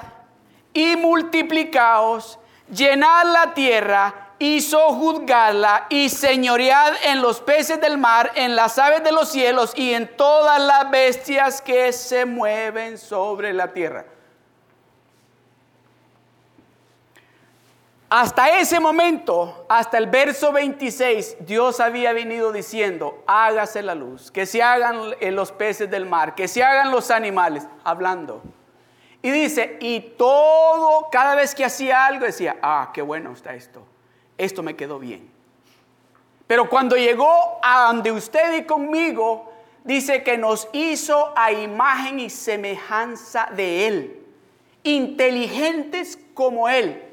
y 0.72 0.96
multiplicaos, 0.96 2.38
llenad 2.70 3.24
la 3.26 3.54
tierra 3.54 4.27
y 4.38 4.60
sojuzgadla 4.60 5.86
y 5.88 6.08
señoread 6.08 6.94
en 7.04 7.20
los 7.20 7.40
peces 7.40 7.80
del 7.80 7.98
mar, 7.98 8.32
en 8.34 8.54
las 8.54 8.78
aves 8.78 9.02
de 9.02 9.12
los 9.12 9.30
cielos 9.30 9.72
y 9.74 9.94
en 9.94 10.16
todas 10.16 10.60
las 10.60 10.90
bestias 10.90 11.60
que 11.60 11.92
se 11.92 12.24
mueven 12.24 12.98
sobre 12.98 13.52
la 13.52 13.72
tierra. 13.72 14.04
Hasta 18.10 18.58
ese 18.58 18.80
momento, 18.80 19.66
hasta 19.68 19.98
el 19.98 20.06
verso 20.06 20.50
26, 20.50 21.36
Dios 21.40 21.78
había 21.78 22.14
venido 22.14 22.52
diciendo, 22.52 23.22
hágase 23.26 23.82
la 23.82 23.94
luz, 23.94 24.30
que 24.30 24.46
se 24.46 24.62
hagan 24.62 25.14
los 25.20 25.52
peces 25.52 25.90
del 25.90 26.06
mar, 26.06 26.34
que 26.34 26.48
se 26.48 26.62
hagan 26.62 26.90
los 26.90 27.10
animales, 27.10 27.66
hablando. 27.84 28.40
Y 29.20 29.30
dice, 29.30 29.76
y 29.80 30.00
todo, 30.16 31.08
cada 31.12 31.34
vez 31.34 31.54
que 31.54 31.66
hacía 31.66 32.06
algo, 32.06 32.24
decía, 32.24 32.56
ah, 32.62 32.92
qué 32.94 33.02
bueno 33.02 33.32
está 33.32 33.54
esto, 33.54 33.86
esto 34.38 34.62
me 34.62 34.76
quedó 34.76 34.98
bien. 34.98 35.30
Pero 36.46 36.70
cuando 36.70 36.96
llegó 36.96 37.58
a 37.62 37.88
donde 37.88 38.10
usted 38.10 38.56
y 38.56 38.64
conmigo, 38.64 39.52
dice 39.84 40.22
que 40.22 40.38
nos 40.38 40.68
hizo 40.72 41.34
a 41.36 41.52
imagen 41.52 42.20
y 42.20 42.30
semejanza 42.30 43.50
de 43.54 43.86
Él, 43.86 44.26
inteligentes 44.82 46.18
como 46.32 46.68
Él 46.68 47.04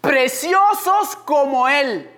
preciosos 0.00 1.16
como 1.16 1.68
Él. 1.68 2.10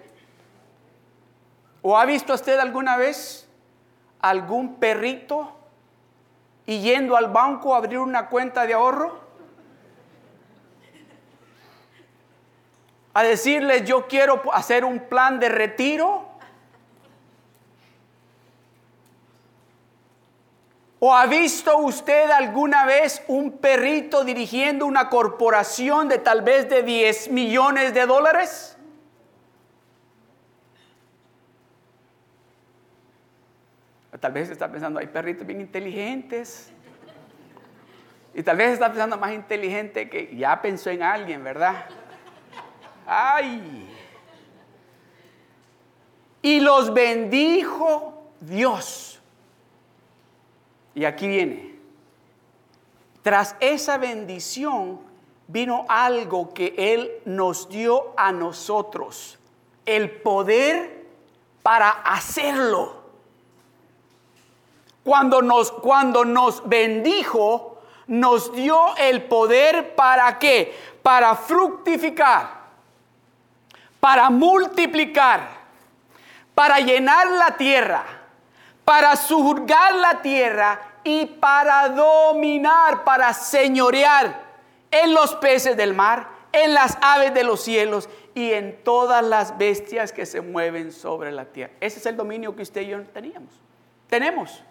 ¿O 1.83 1.99
ha 1.99 2.05
visto 2.05 2.33
usted 2.33 2.59
alguna 2.59 2.97
vez 2.97 3.49
algún 4.21 4.77
perrito 4.77 5.53
y 6.65 6.81
yendo 6.81 7.17
al 7.17 7.29
banco 7.29 7.75
a 7.75 7.79
abrir 7.79 7.99
una 7.99 8.29
cuenta 8.29 8.67
de 8.67 8.75
ahorro? 8.75 9.21
A 13.15 13.23
decirle 13.23 13.85
yo 13.85 14.07
quiero 14.09 14.43
hacer 14.53 14.85
un 14.85 15.01
plan 15.01 15.39
de 15.39 15.49
retiro 15.49 16.33
¿O 21.05 21.13
ha 21.13 21.27
visto 21.27 21.79
usted 21.79 22.31
alguna 22.31 22.87
vez 22.87 23.25
un 23.27 23.59
perrito 23.59 24.23
dirigiendo 24.23 24.87
una 24.87 25.09
corporación 25.09 26.09
de 26.09 26.19
tal 26.19 26.43
vez 26.43 26.69
de 26.71 26.85
10 26.85 27.29
millones 27.31 27.93
de 27.93 28.07
dólares? 28.07 28.79
Tal 34.21 34.31
vez 34.31 34.49
está 34.49 34.71
pensando, 34.71 35.01
hay 35.01 35.09
perritos 35.09 35.45
bien 35.45 35.61
inteligentes. 35.61 36.71
Y 38.33 38.45
tal 38.45 38.57
vez 38.57 38.75
está 38.75 38.87
pensando 38.87 39.19
más 39.19 39.33
inteligente 39.33 40.09
que 40.09 40.37
ya 40.37 40.63
pensó 40.63 40.91
en 40.91 41.03
alguien, 41.03 41.43
¿verdad? 41.43 41.85
¡Ay! 43.15 43.87
Y 46.41 46.61
los 46.61 46.95
bendijo 46.95 48.15
Dios. 48.41 49.21
Y 50.95 51.05
aquí 51.05 51.29
viene. 51.29 51.77
Tras 53.23 53.55
esa 53.61 53.99
bendición 53.99 55.01
vino 55.47 55.85
algo 55.89 56.55
que 56.55 56.75
Él 56.79 57.13
nos 57.27 57.69
dio 57.69 58.15
a 58.17 58.33
nosotros, 58.33 59.39
el 59.85 60.11
poder 60.11 61.05
para 61.63 61.91
hacerlo. 61.91 63.03
Cuando 65.05 65.43
nos, 65.43 65.71
cuando 65.71 66.25
nos 66.25 66.67
bendijo, 66.67 67.79
nos 68.07 68.55
dio 68.55 68.97
el 68.97 69.25
poder 69.25 69.95
para 69.95 70.39
qué? 70.39 70.75
Para 71.03 71.37
fructificar, 71.37 72.62
para 74.03 74.29
multiplicar, 74.31 75.49
para 76.55 76.81
llenar 76.81 77.31
la 77.31 77.57
tierra 77.57 78.05
para 78.85 79.17
surgar 79.17 79.95
la 79.95 80.23
tierra 80.23 80.81
y 81.05 81.27
para 81.27 81.89
dominar, 81.89 83.05
para 83.05 83.33
señorear 83.33 84.43
en 84.91 85.15
los 85.15 85.35
peces 85.37 85.77
del 85.77 85.95
mar, 85.95 86.29
en 86.53 86.75
las 86.75 86.99
aves 87.01 87.33
de 87.33 87.45
los 87.45 87.63
cielos 87.63 88.09
y 88.35 88.53
en 88.53 88.83
todas 88.83 89.25
las 89.25 89.57
bestias 89.57 90.13
que 90.13 90.27
se 90.27 90.41
mueven 90.41 90.93
sobre 90.93 91.33
la 91.33 91.47
tierra. 91.47 91.73
Ese 91.81 91.99
es 91.99 92.07
el 92.07 92.17
dominio 92.17 92.55
que 92.55 92.63
usted 92.63 92.83
y 92.83 92.89
yo 92.89 93.03
teníamos. 93.05 93.55
Tenemos. 94.09 94.63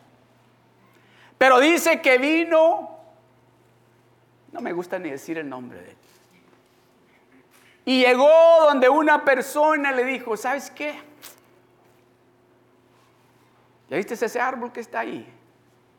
Pero 1.37 1.59
dice 1.59 2.01
que 2.01 2.17
vino, 2.17 2.97
no 4.51 4.61
me 4.61 4.73
gusta 4.73 4.99
ni 4.99 5.09
decir 5.09 5.37
el 5.37 5.49
nombre 5.49 5.81
de 5.81 5.89
él. 5.89 5.97
Y 7.85 8.01
llegó 8.05 8.29
donde 8.61 8.89
una 8.89 9.25
persona 9.25 9.91
le 9.91 10.03
dijo, 10.03 10.37
¿sabes 10.37 10.69
qué? 10.69 10.99
¿Ya 13.89 13.97
viste 13.97 14.13
ese 14.13 14.39
árbol 14.39 14.71
que 14.71 14.79
está 14.79 14.99
ahí? 14.99 15.27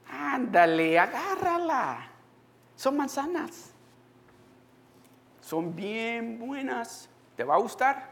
Ándale, 0.09 0.99
agárrala. 0.99 2.09
Son 2.77 2.97
manzanas. 2.97 3.73
Son 5.41 5.75
bien 5.75 6.39
buenas. 6.39 7.09
¿Te 7.37 7.45
va 7.45 7.57
a 7.57 7.59
gustar? 7.59 8.11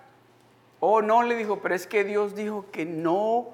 Oh, 0.80 1.00
no, 1.00 1.22
le 1.22 1.36
dijo, 1.36 1.60
pero 1.60 1.74
es 1.74 1.86
que 1.86 2.04
Dios 2.04 2.34
dijo 2.34 2.66
que 2.72 2.84
no, 2.84 3.50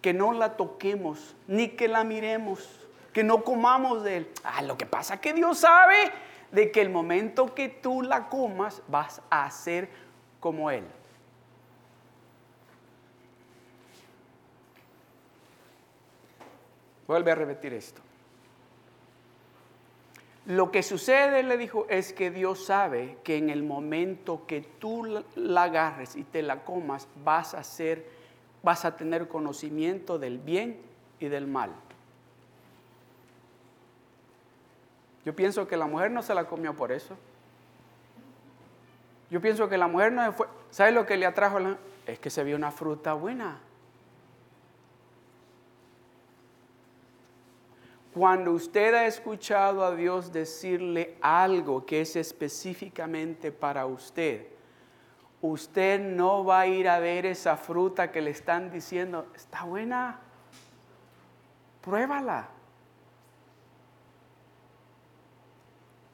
que 0.00 0.12
no 0.12 0.32
la 0.32 0.56
toquemos, 0.56 1.34
ni 1.48 1.70
que 1.70 1.88
la 1.88 2.04
miremos, 2.04 2.68
que 3.12 3.24
no 3.24 3.42
comamos 3.42 4.04
de 4.04 4.18
él. 4.18 4.32
Ah, 4.44 4.62
lo 4.62 4.78
que 4.78 4.86
pasa 4.86 5.14
es 5.14 5.20
que 5.20 5.32
Dios 5.32 5.58
sabe 5.58 6.12
de 6.52 6.70
que 6.70 6.80
el 6.80 6.90
momento 6.90 7.54
que 7.54 7.68
tú 7.68 8.02
la 8.02 8.28
comas 8.28 8.82
vas 8.88 9.22
a 9.30 9.50
ser 9.50 9.88
como 10.40 10.70
Él. 10.70 10.84
Vuelve 17.06 17.30
a 17.30 17.34
repetir 17.34 17.72
esto. 17.72 18.02
Lo 20.46 20.70
que 20.70 20.82
sucede, 20.82 21.42
le 21.42 21.56
dijo, 21.56 21.86
es 21.88 22.12
que 22.12 22.30
Dios 22.30 22.66
sabe 22.66 23.18
que 23.24 23.36
en 23.36 23.50
el 23.50 23.64
momento 23.64 24.46
que 24.46 24.60
tú 24.60 25.22
la 25.34 25.62
agarres 25.64 26.14
y 26.14 26.22
te 26.22 26.42
la 26.42 26.64
comas, 26.64 27.08
vas 27.24 27.54
a 27.54 27.64
ser 27.64 28.16
vas 28.66 28.84
a 28.84 28.96
tener 28.96 29.28
conocimiento 29.28 30.18
del 30.18 30.38
bien 30.38 30.80
y 31.20 31.28
del 31.28 31.46
mal. 31.46 31.70
Yo 35.26 35.34
pienso 35.34 35.66
que 35.66 35.76
la 35.76 35.86
mujer 35.86 36.12
no 36.12 36.22
se 36.22 36.32
la 36.34 36.44
comió 36.44 36.74
por 36.76 36.92
eso. 36.92 37.16
Yo 39.28 39.40
pienso 39.40 39.68
que 39.68 39.76
la 39.76 39.88
mujer 39.88 40.12
no 40.12 40.32
fue. 40.32 40.46
¿Sabe 40.70 40.92
lo 40.92 41.04
que 41.04 41.16
le 41.16 41.26
atrajo? 41.26 41.58
La, 41.58 41.76
es 42.06 42.20
que 42.20 42.30
se 42.30 42.44
vio 42.44 42.54
una 42.54 42.70
fruta 42.70 43.12
buena. 43.12 43.58
Cuando 48.14 48.52
usted 48.52 48.94
ha 48.94 49.06
escuchado 49.06 49.84
a 49.84 49.96
Dios 49.96 50.32
decirle 50.32 51.18
algo 51.20 51.84
que 51.84 52.02
es 52.02 52.14
específicamente 52.14 53.50
para 53.50 53.84
usted, 53.84 54.46
usted 55.42 56.00
no 56.00 56.44
va 56.44 56.60
a 56.60 56.66
ir 56.68 56.88
a 56.88 57.00
ver 57.00 57.26
esa 57.26 57.56
fruta 57.56 58.12
que 58.12 58.20
le 58.20 58.30
están 58.30 58.70
diciendo, 58.70 59.26
está 59.34 59.64
buena, 59.64 60.20
pruébala. 61.82 62.50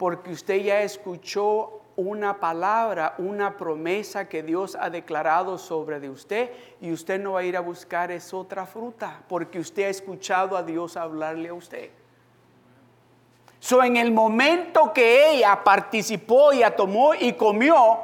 Porque 0.03 0.31
usted 0.33 0.57
ya 0.57 0.81
escuchó 0.81 1.79
una 1.95 2.37
palabra, 2.41 3.15
una 3.19 3.55
promesa 3.55 4.27
que 4.27 4.43
Dios 4.43 4.77
ha 4.77 4.89
declarado 4.89 5.57
sobre 5.57 6.01
de 6.01 6.09
usted 6.09 6.51
y 6.81 6.91
usted 6.91 7.21
no 7.21 7.31
va 7.31 7.39
a 7.39 7.43
ir 7.45 7.55
a 7.55 7.61
buscar 7.61 8.11
esa 8.11 8.35
otra 8.35 8.65
fruta 8.65 9.23
porque 9.29 9.61
usted 9.61 9.83
ha 9.83 9.87
escuchado 9.87 10.57
a 10.57 10.63
Dios 10.63 10.97
hablarle 10.97 11.47
a 11.47 11.53
usted. 11.53 11.89
So 13.61 13.81
en 13.81 13.95
el 13.95 14.11
momento 14.11 14.91
que 14.93 15.35
ella 15.35 15.63
participó 15.63 16.51
y 16.51 16.63
tomó 16.75 17.15
y 17.15 17.31
comió, 17.31 17.99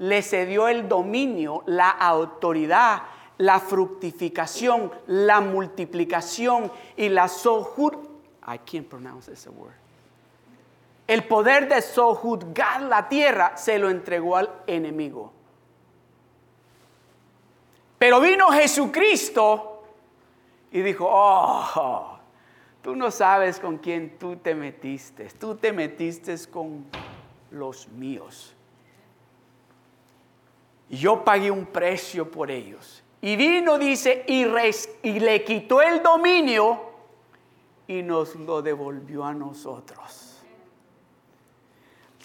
le 0.00 0.20
cedió 0.20 0.68
el 0.68 0.86
dominio, 0.86 1.62
la 1.64 1.88
autoridad, 1.88 3.04
la 3.38 3.58
fructificación, 3.58 4.92
la 5.06 5.40
multiplicación 5.40 6.70
y 6.94 7.08
la 7.08 7.26
sohud. 7.26 7.94
I 8.46 8.58
can't 8.58 8.86
pronounce 8.86 9.30
this 9.30 9.46
word 9.46 9.81
el 11.12 11.24
poder 11.24 11.68
de 11.68 11.82
sojuzgar 11.82 12.82
la 12.82 13.08
tierra 13.08 13.56
se 13.56 13.78
lo 13.78 13.90
entregó 13.90 14.36
al 14.36 14.50
enemigo. 14.66 15.32
Pero 17.98 18.20
vino 18.20 18.48
Jesucristo 18.48 19.84
y 20.70 20.80
dijo, 20.80 21.06
oh, 21.08 22.18
tú 22.82 22.96
no 22.96 23.10
sabes 23.10 23.60
con 23.60 23.78
quién 23.78 24.18
tú 24.18 24.36
te 24.36 24.54
metiste, 24.54 25.28
tú 25.38 25.54
te 25.54 25.72
metiste 25.72 26.34
con 26.50 26.86
los 27.50 27.88
míos. 27.88 28.54
Yo 30.88 31.22
pagué 31.22 31.50
un 31.50 31.66
precio 31.66 32.30
por 32.30 32.50
ellos. 32.50 33.04
Y 33.20 33.36
vino, 33.36 33.78
dice, 33.78 34.24
y, 34.26 34.46
y 35.02 35.20
le 35.20 35.44
quitó 35.44 35.80
el 35.80 36.02
dominio 36.02 36.80
y 37.86 38.02
nos 38.02 38.34
lo 38.34 38.62
devolvió 38.62 39.24
a 39.24 39.34
nosotros. 39.34 40.31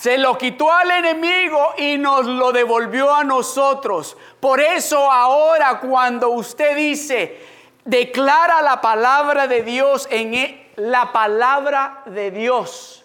Se 0.08 0.17
lo 0.17 0.38
quitó 0.38 0.72
al 0.72 0.89
enemigo 0.89 1.74
y 1.78 1.98
nos 1.98 2.26
lo 2.26 2.54
devolvió 2.54 3.13
a 3.13 3.26
nosotros. 3.26 4.15
Por 4.39 4.62
eso 4.62 5.12
ahora 5.12 5.82
cuando 5.82 6.30
usted 6.30 6.78
dice, 6.78 7.38
declara 7.84 8.62
la 8.62 8.80
palabra 8.80 9.48
de 9.48 9.63
Dios 9.63 10.08
en 10.10 10.34
e, 10.34 10.72
la 10.78 11.12
palabra 11.12 12.04
de 12.06 12.32
Dios. 12.32 13.04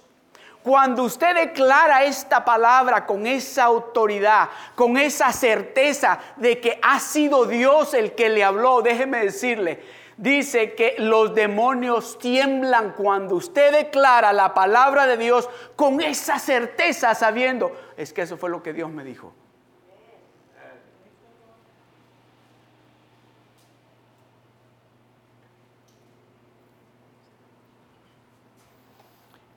Cuando 0.63 1.03
usted 1.03 1.35
declara 1.35 2.05
esta 2.05 2.45
palabra 2.45 3.05
con 3.05 3.27
esa 3.27 3.65
autoridad, 3.65 4.49
con 4.77 4.97
esa 4.97 5.33
certeza 5.33 6.21
de 6.37 6.61
que 6.61 6.79
ha 6.83 7.01
sido 7.01 7.47
Dios 7.47 7.95
el 7.95 8.15
que 8.15 8.29
le 8.29 8.45
habló, 8.45 8.81
déjeme 8.81 9.25
decirle, 9.25 9.83
dice 10.23 10.75
que 10.75 10.95
los 10.99 11.35
demonios 11.35 12.17
tiemblan 12.17 12.93
cuando 12.93 13.35
usted 13.35 13.73
declara 13.73 14.33
la 14.33 14.55
palabra 14.55 15.05
de 15.09 15.17
Dios 15.17 15.51
con 15.75 16.01
esa 16.01 16.39
certeza 16.39 17.13
sabiendo, 17.17 17.73
es 17.97 18.13
que 18.13 18.23
eso 18.23 18.37
fue 18.37 18.49
lo 18.49 18.63
que 18.63 18.73
Dios 18.73 18.89
me 18.89 19.03
dijo. 19.03 19.35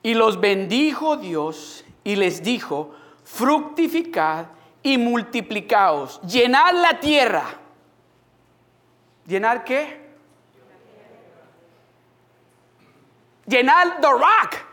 Y 0.02 0.14
los 0.14 0.40
bendijo 0.40 1.16
Dios 1.16 1.84
y 2.02 2.16
les 2.16 2.42
dijo, 2.42 2.92
fructificad 3.22 4.46
y 4.82 4.98
multiplicaos, 4.98 6.20
llenad 6.22 6.74
la 6.74 6.98
tierra. 6.98 7.44
¿Llenar 9.26 9.62
qué? 9.62 10.05
Llenar 13.46 14.00
the 14.00 14.10
rock. 14.10 14.66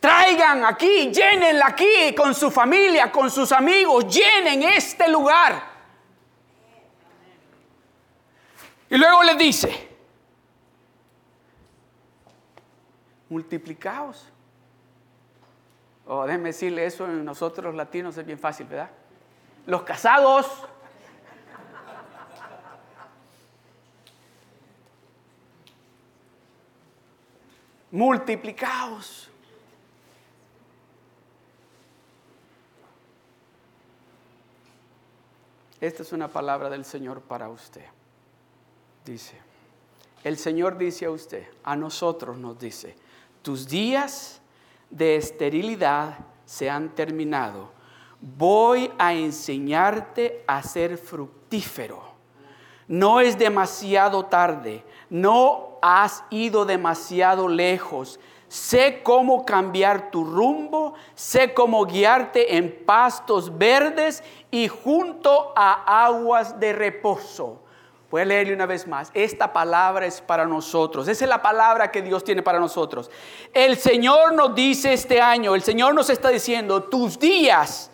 Traigan 0.00 0.64
aquí, 0.66 1.10
llenen 1.10 1.62
aquí 1.62 2.14
con 2.14 2.34
su 2.34 2.50
familia, 2.50 3.10
con 3.10 3.30
sus 3.30 3.52
amigos, 3.52 4.06
llenen 4.14 4.62
este 4.62 5.08
lugar. 5.08 5.62
Y 8.90 8.98
luego 8.98 9.22
le 9.22 9.34
dice, 9.34 9.88
multiplicaos. 13.30 14.30
Oh, 16.06 16.26
déjenme 16.26 16.50
decirle 16.50 16.84
eso 16.84 17.06
en 17.06 17.24
nosotros 17.24 17.64
los 17.64 17.74
latinos 17.74 18.16
es 18.18 18.26
bien 18.26 18.38
fácil, 18.38 18.66
¿verdad? 18.66 18.90
Los 19.64 19.82
casados 19.84 20.68
multiplicaos. 27.94 29.30
Esta 35.80 36.02
es 36.02 36.12
una 36.12 36.26
palabra 36.26 36.68
del 36.68 36.84
Señor 36.84 37.20
para 37.20 37.48
usted. 37.48 37.84
Dice, 39.04 39.36
el 40.24 40.36
Señor 40.38 40.76
dice 40.76 41.04
a 41.04 41.10
usted, 41.12 41.46
a 41.62 41.76
nosotros 41.76 42.36
nos 42.36 42.58
dice, 42.58 42.96
tus 43.42 43.68
días 43.68 44.40
de 44.90 45.14
esterilidad 45.14 46.18
se 46.46 46.68
han 46.68 46.96
terminado. 46.96 47.70
Voy 48.20 48.90
a 48.98 49.14
enseñarte 49.14 50.42
a 50.48 50.62
ser 50.64 50.98
fructífero. 50.98 52.13
No 52.86 53.20
es 53.20 53.38
demasiado 53.38 54.26
tarde. 54.26 54.84
No 55.10 55.78
has 55.82 56.24
ido 56.30 56.64
demasiado 56.64 57.48
lejos. 57.48 58.18
Sé 58.48 59.00
cómo 59.02 59.44
cambiar 59.44 60.10
tu 60.10 60.24
rumbo, 60.24 60.94
sé 61.14 61.54
cómo 61.54 61.84
guiarte 61.86 62.56
en 62.56 62.84
pastos 62.84 63.58
verdes 63.58 64.22
y 64.50 64.68
junto 64.68 65.52
a 65.56 66.04
aguas 66.04 66.60
de 66.60 66.72
reposo. 66.72 67.64
Voy 68.10 68.22
a 68.22 68.24
leerle 68.26 68.54
una 68.54 68.66
vez 68.66 68.86
más. 68.86 69.10
Esta 69.12 69.52
palabra 69.52 70.06
es 70.06 70.20
para 70.20 70.46
nosotros. 70.46 71.08
Esa 71.08 71.24
es 71.24 71.28
la 71.28 71.42
palabra 71.42 71.90
que 71.90 72.00
Dios 72.00 72.22
tiene 72.22 72.42
para 72.42 72.60
nosotros. 72.60 73.10
El 73.52 73.76
Señor 73.76 74.34
nos 74.34 74.54
dice 74.54 74.92
este 74.92 75.20
año, 75.20 75.56
el 75.56 75.62
Señor 75.62 75.92
nos 75.96 76.08
está 76.08 76.28
diciendo, 76.28 76.84
tus 76.84 77.18
días 77.18 77.90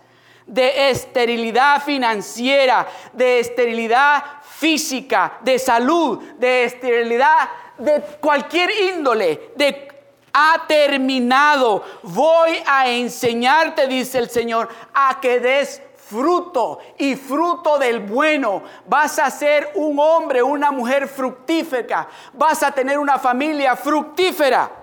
de 0.47 0.91
esterilidad 0.91 1.83
financiera, 1.83 2.87
de 3.15 3.39
esterilidad 3.39 4.40
física, 4.61 5.39
de 5.41 5.59
salud, 5.59 6.19
de 6.39 6.65
esterilidad 6.65 7.49
de 7.79 8.03
cualquier 8.21 8.71
índole, 8.95 9.53
de 9.57 9.89
ha 10.33 10.67
terminado. 10.69 11.83
Voy 12.03 12.63
a 12.67 12.89
enseñarte, 12.89 13.89
dice 13.89 14.19
el 14.19 14.29
Señor, 14.29 14.69
a 14.93 15.19
que 15.19 15.41
des 15.41 15.83
fruto 15.97 16.79
y 16.99 17.17
fruto 17.17 17.79
del 17.79 18.01
bueno. 18.01 18.63
Vas 18.87 19.19
a 19.19 19.31
ser 19.31 19.73
un 19.75 19.99
hombre, 19.99 20.43
una 20.43 20.71
mujer 20.71 21.09
fructífera. 21.09 22.07
Vas 22.35 22.63
a 22.63 22.71
tener 22.71 22.99
una 22.99 23.19
familia 23.19 23.75
fructífera. 23.77 24.80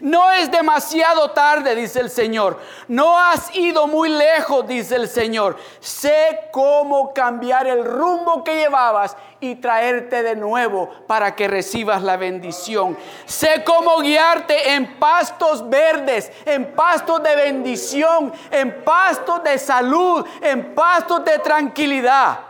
No 0.00 0.30
es 0.30 0.50
demasiado 0.50 1.32
tarde, 1.32 1.74
dice 1.74 2.00
el 2.00 2.10
Señor. 2.10 2.60
No 2.86 3.18
has 3.18 3.54
ido 3.56 3.88
muy 3.88 4.08
lejos, 4.08 4.66
dice 4.66 4.94
el 4.94 5.08
Señor. 5.08 5.56
Sé 5.80 6.48
cómo 6.52 7.12
cambiar 7.12 7.66
el 7.66 7.84
rumbo 7.84 8.44
que 8.44 8.54
llevabas 8.54 9.16
y 9.40 9.56
traerte 9.56 10.22
de 10.22 10.36
nuevo 10.36 10.88
para 11.08 11.34
que 11.34 11.48
recibas 11.48 12.02
la 12.02 12.16
bendición. 12.16 12.96
Sé 13.26 13.64
cómo 13.64 13.98
guiarte 13.98 14.74
en 14.74 14.98
pastos 14.98 15.68
verdes, 15.68 16.30
en 16.44 16.76
pastos 16.76 17.20
de 17.22 17.34
bendición, 17.34 18.32
en 18.52 18.84
pastos 18.84 19.42
de 19.42 19.58
salud, 19.58 20.24
en 20.40 20.74
pastos 20.74 21.24
de 21.24 21.38
tranquilidad. 21.40 22.40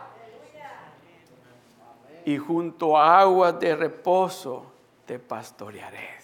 Y 2.26 2.36
junto 2.36 2.94
a 2.94 3.20
aguas 3.20 3.58
de 3.58 3.74
reposo 3.74 4.66
te 5.06 5.18
pastorearé. 5.18 6.17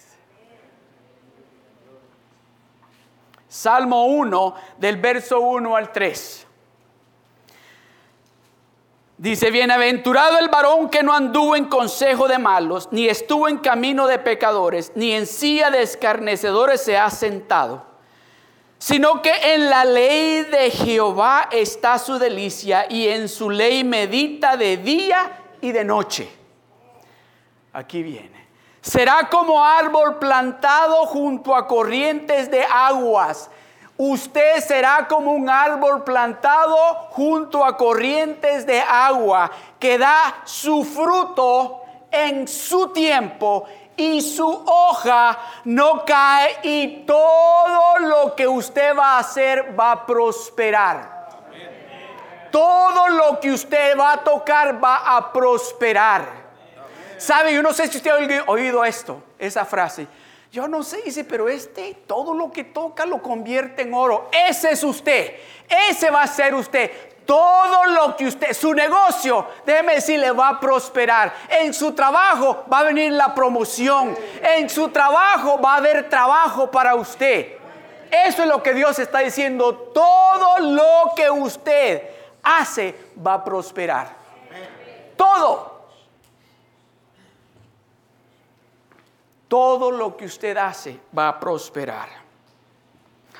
Salmo 3.55 4.07
1 4.07 4.53
del 4.79 4.97
verso 4.97 5.39
1 5.39 5.77
al 5.77 5.93
3. 5.93 6.47
Dice, 9.17 9.49
bienaventurado 9.49 10.37
el 10.39 10.49
varón 10.49 10.89
que 10.89 11.01
no 11.01 11.13
anduvo 11.13 11.55
en 11.55 11.63
consejo 11.65 12.27
de 12.27 12.37
malos, 12.37 12.89
ni 12.91 13.07
estuvo 13.07 13.47
en 13.47 13.59
camino 13.59 14.07
de 14.07 14.19
pecadores, 14.19 14.91
ni 14.95 15.13
en 15.13 15.25
silla 15.25 15.71
de 15.71 15.83
escarnecedores 15.83 16.81
se 16.81 16.97
ha 16.97 17.09
sentado, 17.09 17.85
sino 18.77 19.21
que 19.21 19.31
en 19.53 19.69
la 19.69 19.85
ley 19.85 20.41
de 20.43 20.69
Jehová 20.69 21.47
está 21.49 21.97
su 21.97 22.19
delicia 22.19 22.87
y 22.89 23.07
en 23.07 23.29
su 23.29 23.49
ley 23.49 23.85
medita 23.85 24.57
de 24.57 24.75
día 24.75 25.31
y 25.61 25.71
de 25.71 25.85
noche. 25.85 26.29
Aquí 27.71 28.03
viene. 28.03 28.34
Será 28.85 29.29
como 29.29 29.63
árbol 29.63 30.19
plantado 30.19 31.05
junto 31.07 31.55
a 31.55 31.67
corrientes 31.67 32.51
de 32.51 32.63
aguas 32.63 33.49
Usted 33.97 34.59
será 34.59 35.07
como 35.07 35.31
un 35.31 35.49
árbol 35.49 36.03
plantado 36.03 36.75
junto 37.11 37.63
a 37.63 37.77
corrientes 37.77 38.65
de 38.65 38.81
agua 38.81 39.49
que 39.79 39.97
da 39.97 40.41
su 40.43 40.83
fruto 40.83 41.81
en 42.11 42.45
su 42.45 42.89
tiempo 42.89 43.65
y 43.95 44.19
su 44.21 44.45
hoja 44.45 45.37
no 45.63 46.03
cae 46.03 46.57
y 46.63 47.05
todo 47.05 47.99
lo 47.99 48.35
que 48.35 48.45
usted 48.45 48.97
va 48.97 49.13
a 49.13 49.19
hacer 49.19 49.79
va 49.79 49.93
a 49.93 50.05
prosperar. 50.05 51.15
Todo 52.51 53.07
lo 53.07 53.39
que 53.39 53.51
usted 53.51 53.97
va 53.97 54.13
a 54.13 54.23
tocar 54.23 54.83
va 54.83 55.15
a 55.15 55.31
prosperar. 55.31 56.44
¿Sabe? 57.17 57.53
Yo 57.53 57.61
no 57.61 57.73
sé 57.73 57.87
si 57.87 57.97
usted 57.97 58.11
ha 58.11 58.49
oído 58.51 58.83
esto, 58.85 59.23
esa 59.39 59.65
frase. 59.65 60.07
Yo 60.51 60.67
no 60.67 60.83
sé, 60.83 61.01
dice, 61.03 61.25
pero 61.25 61.49
este 61.49 61.97
todo 62.07 62.33
lo 62.33 62.49
que 62.49 62.63
toca 62.63 63.05
lo 63.05 63.21
convierte 63.21 63.81
en 63.81 63.93
oro. 63.93 64.29
Ese 64.47 64.71
es 64.71 64.83
usted. 64.83 65.33
Ese 65.89 66.09
va 66.09 66.23
a 66.23 66.27
ser 66.27 66.55
usted. 66.55 66.91
Todo 67.25 67.85
lo 67.85 68.15
que 68.15 68.27
usted, 68.27 68.53
su 68.53 68.73
negocio, 68.73 69.47
déjeme 69.65 69.95
decirle, 69.95 70.31
va 70.31 70.49
a 70.49 70.59
prosperar. 70.59 71.33
En 71.49 71.73
su 71.73 71.93
trabajo 71.93 72.63
va 72.71 72.79
a 72.79 72.83
venir 72.83 73.11
la 73.11 73.33
promoción. 73.33 74.15
En 74.41 74.69
su 74.69 74.89
trabajo 74.89 75.59
va 75.59 75.73
a 75.73 75.77
haber 75.77 76.07
trabajo 76.07 76.71
para 76.71 76.95
usted. 76.95 77.57
Eso 78.09 78.43
es 78.43 78.47
lo 78.47 78.63
que 78.63 78.73
Dios 78.73 78.97
está 78.99 79.19
diciendo. 79.19 79.91
Todo 79.93 80.59
lo 80.59 81.13
que 81.15 81.29
usted 81.29 82.01
hace 82.43 82.95
va 83.25 83.33
a 83.33 83.43
prosperar. 83.43 84.09
Todo. 85.17 85.74
Todo 89.47 89.91
lo 89.91 90.15
que 90.17 90.25
usted 90.25 90.57
hace 90.57 90.99
va 91.17 91.29
a 91.29 91.39
prosperar. 91.39 92.09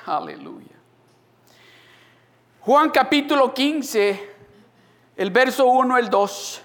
Aleluya. 0.06 0.76
Juan 2.60 2.90
capítulo 2.90 3.54
15, 3.54 4.34
el 5.16 5.30
verso 5.30 5.66
1, 5.66 5.98
el 5.98 6.10
2, 6.10 6.62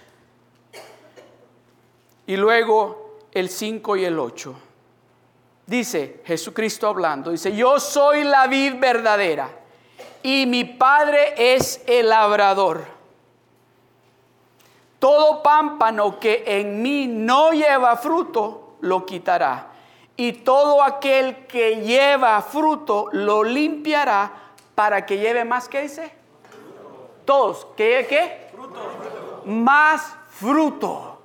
y 2.28 2.38
luego 2.38 3.20
el 3.32 3.50
5 3.50 3.98
y 3.98 4.06
el 4.06 4.18
8. 4.18 4.56
Dice 5.66 6.22
Jesucristo 6.26 6.88
hablando, 6.88 7.32
dice, 7.32 7.56
yo 7.56 7.80
soy 7.80 8.24
la 8.24 8.48
vid 8.48 8.80
verdadera 8.80 9.50
y 10.24 10.46
mi 10.46 10.66
Padre 10.66 11.34
es 11.38 11.84
el 11.88 12.10
labrador. 12.10 12.86
Todo 15.00 15.42
pámpano 15.42 16.20
que 16.20 16.44
en 16.46 16.82
mí 16.82 17.08
no 17.08 17.52
lleva 17.52 17.96
fruto, 17.98 18.61
lo 18.82 19.06
quitará. 19.06 19.68
Y 20.18 20.34
todo 20.34 20.84
aquel 20.84 21.48
que 21.48 21.78
lleva 21.78 22.42
fruto 22.42 23.08
lo 23.12 23.44
limpiará 23.44 24.32
para 24.76 25.06
que 25.06 25.18
lleve 25.18 25.46
más, 25.46 25.68
¿qué 25.68 25.82
dice? 25.84 26.12
Todos, 27.26 27.68
¿qué? 27.78 28.06
¿Qué? 28.10 28.50
Fruto. 28.52 29.44
Más 29.46 30.16
fruto. 30.30 31.22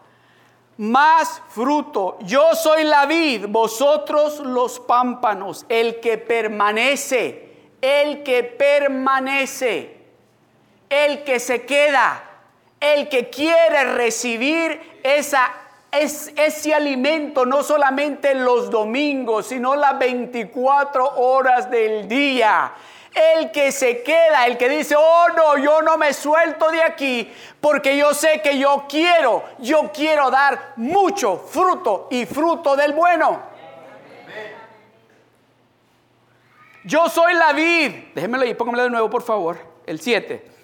Más 0.79 1.43
fruto. 1.49 2.19
Yo 2.21 2.55
soy 2.55 2.85
la 2.85 3.07
vid, 3.07 3.47
vosotros 3.49 4.41
los 4.41 4.79
pámpanos. 4.79 5.65
El 5.69 6.01
que 6.01 6.19
permanece, 6.19 7.71
el 7.81 8.23
que 8.23 8.45
permanece, 8.45 9.97
el 10.91 11.25
que 11.25 11.41
se 11.41 11.65
queda, 11.65 12.23
el 12.79 13.09
que 13.09 13.31
quiere 13.31 13.95
recibir 13.95 15.01
esa 15.03 15.51
es 15.99 16.33
ese 16.37 16.75
alimento 16.75 17.47
no 17.47 17.63
solamente 17.63 18.35
los 18.35 18.71
domingos, 18.71 19.47
sino 19.47 19.75
las 19.77 19.99
24 19.99 21.17
horas 21.17 21.71
del 21.71 22.09
día. 22.09 22.73
El 23.15 23.51
que 23.51 23.73
se 23.73 24.03
queda, 24.03 24.47
el 24.47 24.59
que 24.59 24.69
dice, 24.69 24.95
oh 24.97 25.27
no, 25.35 25.57
yo 25.57 25.81
no 25.81 25.97
me 25.97 26.13
suelto 26.13 26.71
de 26.71 26.83
aquí 26.83 27.33
porque 27.61 27.97
yo 27.97 28.13
sé 28.13 28.43
que 28.43 28.59
yo 28.59 28.85
quiero, 28.89 29.43
yo 29.59 29.91
quiero 29.93 30.31
dar 30.31 30.75
mucho 30.77 31.39
fruto 31.39 32.09
y 32.11 32.27
fruto 32.27 32.77
del 32.77 32.93
bueno. 32.93 33.41
Yo 36.85 37.09
soy 37.09 37.35
la 37.35 37.53
vid. 37.53 37.91
Déjenmelo 38.15 38.45
ahí, 38.45 38.55
póngamelo 38.55 38.85
de 38.85 38.91
nuevo, 38.91 39.11
por 39.11 39.23
favor. 39.23 39.59
El 39.87 40.01
7. 40.01 40.56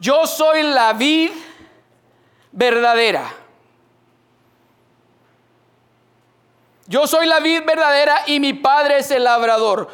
Yo 0.00 0.26
soy 0.26 0.62
la 0.62 0.94
vid 0.94 1.30
verdadera. 2.52 3.34
Yo 6.86 7.06
soy 7.06 7.26
la 7.26 7.38
vid 7.38 7.62
verdadera 7.66 8.22
y 8.26 8.40
mi 8.40 8.54
padre 8.54 9.00
es 9.00 9.10
el 9.10 9.24
labrador. 9.24 9.88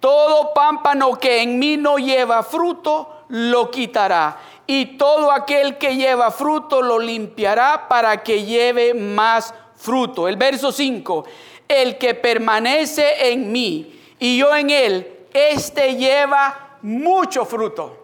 Todo 0.00 0.52
pámpano 0.52 1.16
que 1.16 1.42
en 1.42 1.60
mí 1.60 1.76
no 1.76 1.96
lleva 1.98 2.42
fruto, 2.42 3.24
lo 3.28 3.70
quitará. 3.70 4.36
Y 4.66 4.98
todo 4.98 5.30
aquel 5.30 5.78
que 5.78 5.94
lleva 5.94 6.32
fruto, 6.32 6.82
lo 6.82 6.98
limpiará 6.98 7.88
para 7.88 8.20
que 8.24 8.44
lleve 8.44 8.94
más 8.94 9.54
fruto. 9.76 10.26
El 10.26 10.36
verso 10.36 10.72
5. 10.72 11.24
El 11.68 11.98
que 11.98 12.14
permanece 12.14 13.30
en 13.30 13.52
mí 13.52 14.00
y 14.18 14.38
yo 14.38 14.54
en 14.56 14.70
él, 14.70 15.26
este 15.32 15.94
lleva 15.94 16.78
mucho 16.82 17.44
fruto. 17.44 18.01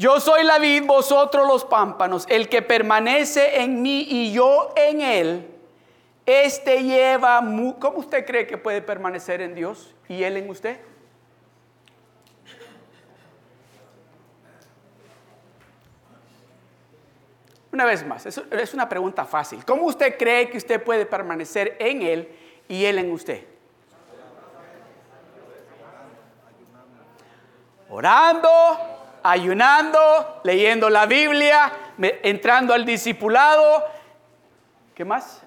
Yo 0.00 0.18
soy 0.18 0.44
la 0.44 0.58
vid, 0.58 0.86
vosotros 0.86 1.46
los 1.46 1.66
pámpanos. 1.66 2.24
El 2.30 2.48
que 2.48 2.62
permanece 2.62 3.60
en 3.60 3.82
mí 3.82 4.06
y 4.08 4.32
yo 4.32 4.72
en 4.74 5.02
él, 5.02 5.46
este 6.24 6.82
lleva... 6.82 7.38
¿Cómo 7.78 7.98
usted 7.98 8.24
cree 8.24 8.46
que 8.46 8.56
puede 8.56 8.80
permanecer 8.80 9.42
en 9.42 9.54
Dios 9.54 9.94
y 10.08 10.22
él 10.22 10.38
en 10.38 10.48
usted? 10.48 10.80
Una 17.70 17.84
vez 17.84 18.06
más, 18.06 18.24
es 18.24 18.72
una 18.72 18.88
pregunta 18.88 19.26
fácil. 19.26 19.62
¿Cómo 19.66 19.82
usted 19.82 20.16
cree 20.16 20.48
que 20.48 20.56
usted 20.56 20.82
puede 20.82 21.04
permanecer 21.04 21.76
en 21.78 22.00
él 22.00 22.34
y 22.68 22.86
él 22.86 22.96
en 23.00 23.12
usted? 23.12 23.44
Orando, 27.90 28.48
ayunando, 29.22 30.40
leyendo 30.44 30.88
la 30.90 31.06
Biblia, 31.06 31.72
entrando 31.98 32.74
al 32.74 32.84
discipulado. 32.84 33.84
¿Qué 34.94 35.04
más? 35.04 35.42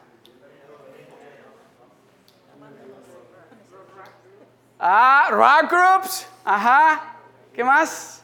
Ah, 4.79 5.27
rock 5.29 5.71
groups. 5.71 6.27
Ajá. 6.43 7.15
¿Qué 7.53 7.63
más? 7.63 8.23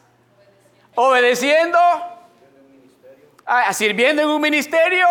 Obedeciendo. 0.94 1.78
Ah, 3.46 3.72
sirviendo 3.72 4.22
en 4.22 4.28
un 4.28 4.40
ministerio. 4.40 5.06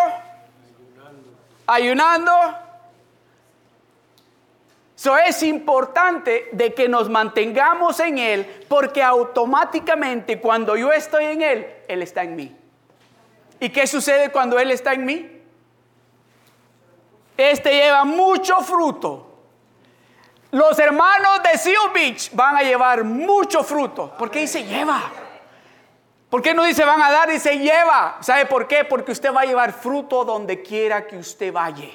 Ayunando. 1.65 2.31
Eso 4.99 5.15
es 5.15 5.43
importante 5.43 6.49
de 6.51 6.73
que 6.73 6.89
nos 6.89 7.07
mantengamos 7.07 8.01
en 8.01 8.17
Él 8.17 8.65
porque 8.67 9.01
automáticamente 9.01 10.41
cuando 10.41 10.75
yo 10.75 10.91
estoy 10.91 11.23
en 11.23 11.41
Él, 11.41 11.67
Él 11.87 12.01
está 12.01 12.23
en 12.23 12.35
mí. 12.35 12.53
¿Y 13.61 13.69
qué 13.69 13.87
sucede 13.87 14.29
cuando 14.29 14.59
Él 14.59 14.71
está 14.71 14.91
en 14.91 15.05
mí? 15.05 15.41
Este 17.37 17.75
lleva 17.75 18.03
mucho 18.03 18.57
fruto. 18.57 19.37
Los 20.51 20.77
hermanos 20.77 21.43
de 21.49 21.57
Seal 21.57 21.93
Beach 21.93 22.31
van 22.33 22.57
a 22.57 22.63
llevar 22.63 23.05
mucho 23.05 23.63
fruto. 23.63 24.13
¿Por 24.17 24.29
qué 24.29 24.39
dice 24.39 24.65
lleva? 24.65 25.01
¿Por 26.29 26.41
qué 26.41 26.53
no 26.53 26.65
dice 26.65 26.83
van 26.83 27.01
a 27.01 27.09
dar? 27.09 27.29
Dice 27.29 27.57
lleva. 27.57 28.17
¿Sabe 28.19 28.47
por 28.47 28.67
qué? 28.67 28.83
Porque 28.83 29.13
usted 29.13 29.33
va 29.33 29.43
a 29.43 29.45
llevar 29.45 29.71
fruto 29.71 30.25
donde 30.25 30.61
quiera 30.61 31.07
que 31.07 31.15
usted 31.15 31.53
vaya. 31.53 31.87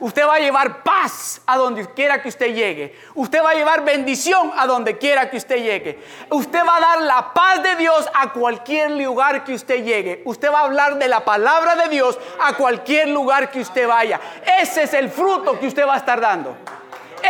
Usted 0.00 0.26
va 0.26 0.36
a 0.36 0.38
llevar 0.38 0.82
paz 0.82 1.42
a 1.46 1.58
donde 1.58 1.86
quiera 1.92 2.22
que 2.22 2.30
usted 2.30 2.54
llegue. 2.54 2.98
Usted 3.14 3.44
va 3.44 3.50
a 3.50 3.54
llevar 3.54 3.84
bendición 3.84 4.50
a 4.56 4.66
donde 4.66 4.96
quiera 4.96 5.28
que 5.28 5.36
usted 5.36 5.56
llegue. 5.56 6.02
Usted 6.30 6.60
va 6.66 6.76
a 6.76 6.80
dar 6.80 7.02
la 7.02 7.34
paz 7.34 7.62
de 7.62 7.76
Dios 7.76 8.08
a 8.14 8.32
cualquier 8.32 8.92
lugar 8.92 9.44
que 9.44 9.52
usted 9.52 9.84
llegue. 9.84 10.22
Usted 10.24 10.50
va 10.50 10.60
a 10.60 10.64
hablar 10.64 10.98
de 10.98 11.06
la 11.06 11.22
palabra 11.22 11.76
de 11.76 11.88
Dios 11.88 12.18
a 12.40 12.54
cualquier 12.54 13.08
lugar 13.08 13.50
que 13.50 13.60
usted 13.60 13.86
vaya. 13.86 14.18
Ese 14.58 14.84
es 14.84 14.94
el 14.94 15.10
fruto 15.10 15.60
que 15.60 15.66
usted 15.66 15.86
va 15.86 15.94
a 15.94 15.98
estar 15.98 16.18
dando. 16.18 16.56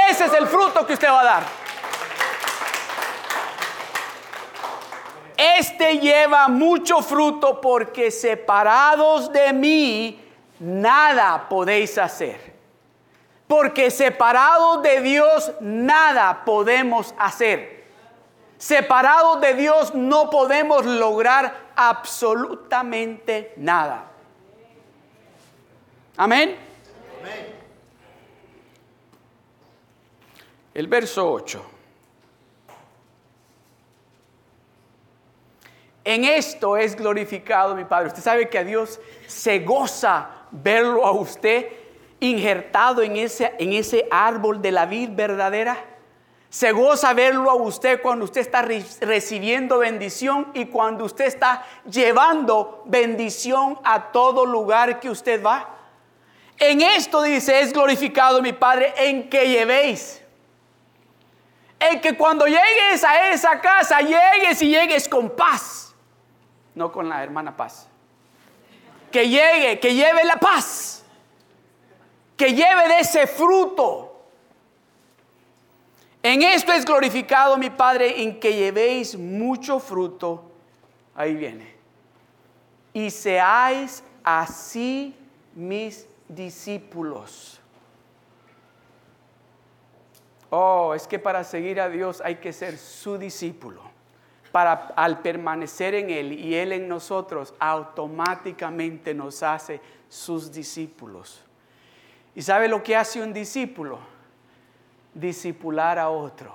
Ese 0.08 0.26
es 0.26 0.32
el 0.32 0.46
fruto 0.46 0.86
que 0.86 0.92
usted 0.92 1.08
va 1.08 1.20
a 1.22 1.24
dar. 1.24 1.42
Este 5.36 5.98
lleva 5.98 6.46
mucho 6.46 7.02
fruto 7.02 7.60
porque 7.60 8.12
separados 8.12 9.32
de 9.32 9.52
mí, 9.52 10.22
nada 10.60 11.48
podéis 11.48 11.98
hacer. 11.98 12.59
Porque 13.50 13.90
separados 13.90 14.80
de 14.80 15.00
Dios 15.00 15.50
nada 15.58 16.44
podemos 16.44 17.12
hacer. 17.18 17.84
Separados 18.56 19.40
de 19.40 19.54
Dios 19.54 19.92
no 19.92 20.30
podemos 20.30 20.86
lograr 20.86 21.72
absolutamente 21.74 23.52
nada. 23.56 24.04
Amén. 26.16 26.56
El 30.72 30.86
verso 30.86 31.28
8. 31.28 31.70
En 36.04 36.24
esto 36.24 36.76
es 36.76 36.94
glorificado 36.94 37.74
mi 37.74 37.84
Padre. 37.84 38.10
Usted 38.10 38.22
sabe 38.22 38.48
que 38.48 38.58
a 38.58 38.64
Dios 38.64 39.00
se 39.26 39.58
goza 39.58 40.30
verlo 40.52 41.04
a 41.04 41.10
usted 41.10 41.79
injertado 42.20 43.02
en 43.02 43.16
ese, 43.16 44.06
árbol 44.10 44.62
de 44.62 44.70
la 44.70 44.86
vida 44.86 45.12
verdadera. 45.14 45.76
Se 46.50 46.72
goza 46.72 47.12
verlo 47.14 47.50
a 47.50 47.54
usted 47.54 48.02
cuando 48.02 48.24
usted 48.24 48.40
está 48.40 48.62
recibiendo 48.62 49.78
bendición 49.78 50.50
y 50.52 50.66
cuando 50.66 51.04
usted 51.04 51.26
está 51.26 51.64
llevando 51.88 52.82
bendición 52.86 53.78
a 53.84 54.10
todo 54.12 54.44
lugar 54.44 55.00
que 55.00 55.08
usted 55.08 55.42
va. 55.42 55.76
En 56.58 56.82
esto 56.82 57.22
dice, 57.22 57.60
es 57.60 57.72
glorificado 57.72 58.42
mi 58.42 58.52
Padre 58.52 58.92
en 58.96 59.30
que 59.30 59.48
llevéis. 59.48 60.20
En 61.78 62.00
que 62.00 62.14
cuando 62.16 62.46
llegues 62.46 63.02
a 63.02 63.30
esa 63.30 63.60
casa, 63.60 64.00
llegues 64.00 64.60
y 64.60 64.68
llegues 64.68 65.08
con 65.08 65.30
paz. 65.30 65.94
No 66.74 66.92
con 66.92 67.08
la 67.08 67.22
hermana 67.22 67.56
paz. 67.56 67.88
Que 69.10 69.28
llegue, 69.28 69.80
que 69.80 69.94
lleve 69.94 70.24
la 70.24 70.36
paz. 70.36 70.99
Que 72.40 72.54
lleve 72.54 72.88
de 72.88 73.00
ese 73.00 73.26
fruto 73.26 74.10
en 76.22 76.42
esto 76.42 76.72
es 76.72 76.84
glorificado 76.84 77.56
mi 77.56 77.70
Padre, 77.70 78.22
en 78.22 78.38
que 78.38 78.54
llevéis 78.54 79.16
mucho 79.16 79.78
fruto. 79.78 80.50
Ahí 81.14 81.34
viene. 81.34 81.74
Y 82.92 83.10
seáis 83.10 84.04
así 84.22 85.16
mis 85.54 86.06
discípulos. 86.28 87.58
Oh, 90.50 90.94
es 90.94 91.06
que 91.06 91.18
para 91.18 91.44
seguir 91.44 91.80
a 91.80 91.88
Dios 91.88 92.20
hay 92.22 92.36
que 92.36 92.52
ser 92.52 92.76
su 92.76 93.16
discípulo. 93.16 93.82
Para 94.52 94.72
al 94.96 95.20
permanecer 95.20 95.94
en 95.94 96.10
Él 96.10 96.32
y 96.32 96.54
Él 96.54 96.72
en 96.72 96.88
nosotros, 96.88 97.54
automáticamente 97.60 99.14
nos 99.14 99.42
hace 99.42 99.80
sus 100.08 100.52
discípulos. 100.52 101.44
¿Y 102.40 102.42
sabe 102.42 102.68
lo 102.68 102.82
que 102.82 102.96
hace 102.96 103.20
un 103.20 103.34
discípulo? 103.34 103.98
Discipular 105.12 105.98
a 105.98 106.08
otro 106.08 106.50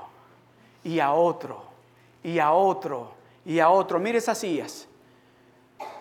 y 0.84 1.00
a 1.00 1.12
otro 1.12 1.64
y 2.24 2.40
a 2.40 2.54
otro 2.54 3.14
y 3.46 3.60
a 3.60 3.70
otro. 3.70 4.00
Mire 4.00 4.18
esas 4.18 4.40
sillas. 4.40 4.88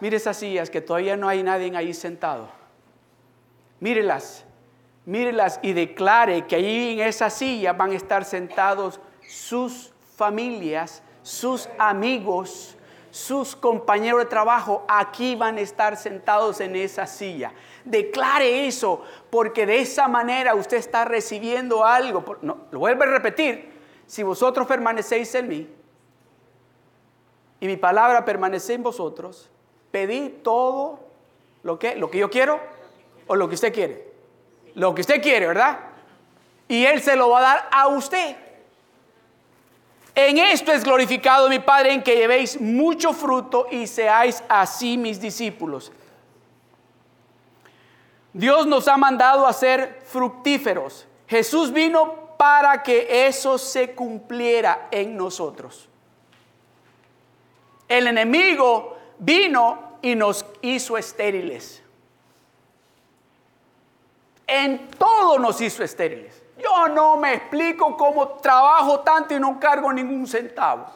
Mire 0.01 0.17
esas 0.17 0.39
sillas 0.39 0.71
que 0.71 0.81
todavía 0.81 1.19
no 1.19 1.29
hay 1.29 1.43
nadie 1.43 1.77
ahí 1.77 1.93
sentado. 1.93 2.49
Mírelas. 3.79 4.47
Mírelas 5.05 5.61
y 5.61 5.75
declare 5.75 6.47
que 6.47 6.57
allí 6.57 6.99
en 6.99 7.07
esa 7.07 7.29
silla 7.29 7.75
van 7.75 7.91
a 7.91 7.97
estar 7.97 8.25
sentados 8.25 8.99
sus 9.29 9.93
familias, 10.17 11.03
sus 11.23 11.69
amigos, 11.79 12.79
sus 13.15 13.55
compañeros 13.55 14.19
de 14.19 14.27
trabajo. 14.27 14.85
Aquí 14.89 15.37
van 15.37 15.57
a 15.57 15.61
estar 15.61 15.97
sentados 15.97 16.61
en 16.61 16.75
esa 16.75 17.07
silla. 17.07 17.53
Declare 17.85 18.67
eso, 18.67 19.03
porque 19.31 19.67
de 19.67 19.79
esa 19.79 20.09
manera 20.09 20.57
usted 20.57 20.79
está 20.79 21.05
recibiendo 21.05 21.85
algo. 21.85 22.25
No, 22.43 22.67
lo 22.73 22.81
vuelvo 22.81 23.05
a 23.05 23.07
repetir. 23.07 23.73
Si 24.05 24.25
vosotros 24.25 24.67
permanecéis 24.67 25.33
en 25.37 25.47
mí 25.47 25.73
y 27.61 27.67
mi 27.69 27.77
palabra 27.77 28.25
permanece 28.25 28.75
en 28.75 28.83
vosotros, 28.83 29.49
pedid 29.93 30.43
todo 30.43 30.99
lo 31.63 31.79
que, 31.79 31.95
lo 31.95 32.11
que 32.11 32.19
yo 32.19 32.29
quiero 32.29 32.59
o 33.29 33.37
lo 33.37 33.49
que 33.49 33.55
usted 33.55 33.73
quiere. 33.73 34.13
Lo 34.75 34.93
que 34.93 35.03
usted 35.03 35.23
quiere, 35.23 35.47
¿verdad? 35.47 35.79
Y 36.67 36.85
Él 36.85 37.01
se 37.01 37.15
lo 37.15 37.29
va 37.29 37.39
a 37.39 37.43
dar 37.43 37.69
a 37.71 37.87
usted. 37.87 38.44
En 40.15 40.39
esto 40.39 40.73
es 40.73 40.85
glorificado 40.85 41.49
mi 41.49 41.59
Padre, 41.59 41.93
en 41.93 42.03
que 42.03 42.15
llevéis 42.15 42.61
mucho 42.61 43.13
fruto 43.13 43.67
y 43.71 43.87
seáis 43.87 44.43
así 44.49 44.97
mis 44.97 45.21
discípulos. 45.21 45.91
Dios 48.33 48.67
nos 48.67 48.87
ha 48.89 48.97
mandado 48.97 49.47
a 49.47 49.53
ser 49.53 50.03
fructíferos. 50.05 51.07
Jesús 51.27 51.73
vino 51.73 52.37
para 52.37 52.83
que 52.83 53.27
eso 53.27 53.59
se 53.59 53.95
cumpliera 53.95 54.89
en 54.91 55.17
nosotros. 55.17 55.89
El 57.89 58.07
enemigo 58.07 58.97
vino 59.19 59.99
y 60.03 60.15
nos 60.15 60.45
hizo 60.63 60.97
estériles. 60.97 61.83
En 64.47 64.91
todo 64.91 65.39
nos 65.39 65.61
hizo 65.61 65.83
estériles. 65.83 66.44
Yo 66.65 66.89
no 66.89 67.17
me 67.17 67.35
explico 67.35 67.97
cómo 67.97 68.29
trabajo 68.29 69.01
tanto 69.01 69.35
y 69.35 69.41
no 69.41 69.61
cargo 69.61 69.93
ningún 69.93 70.27
centavo. 70.27 70.87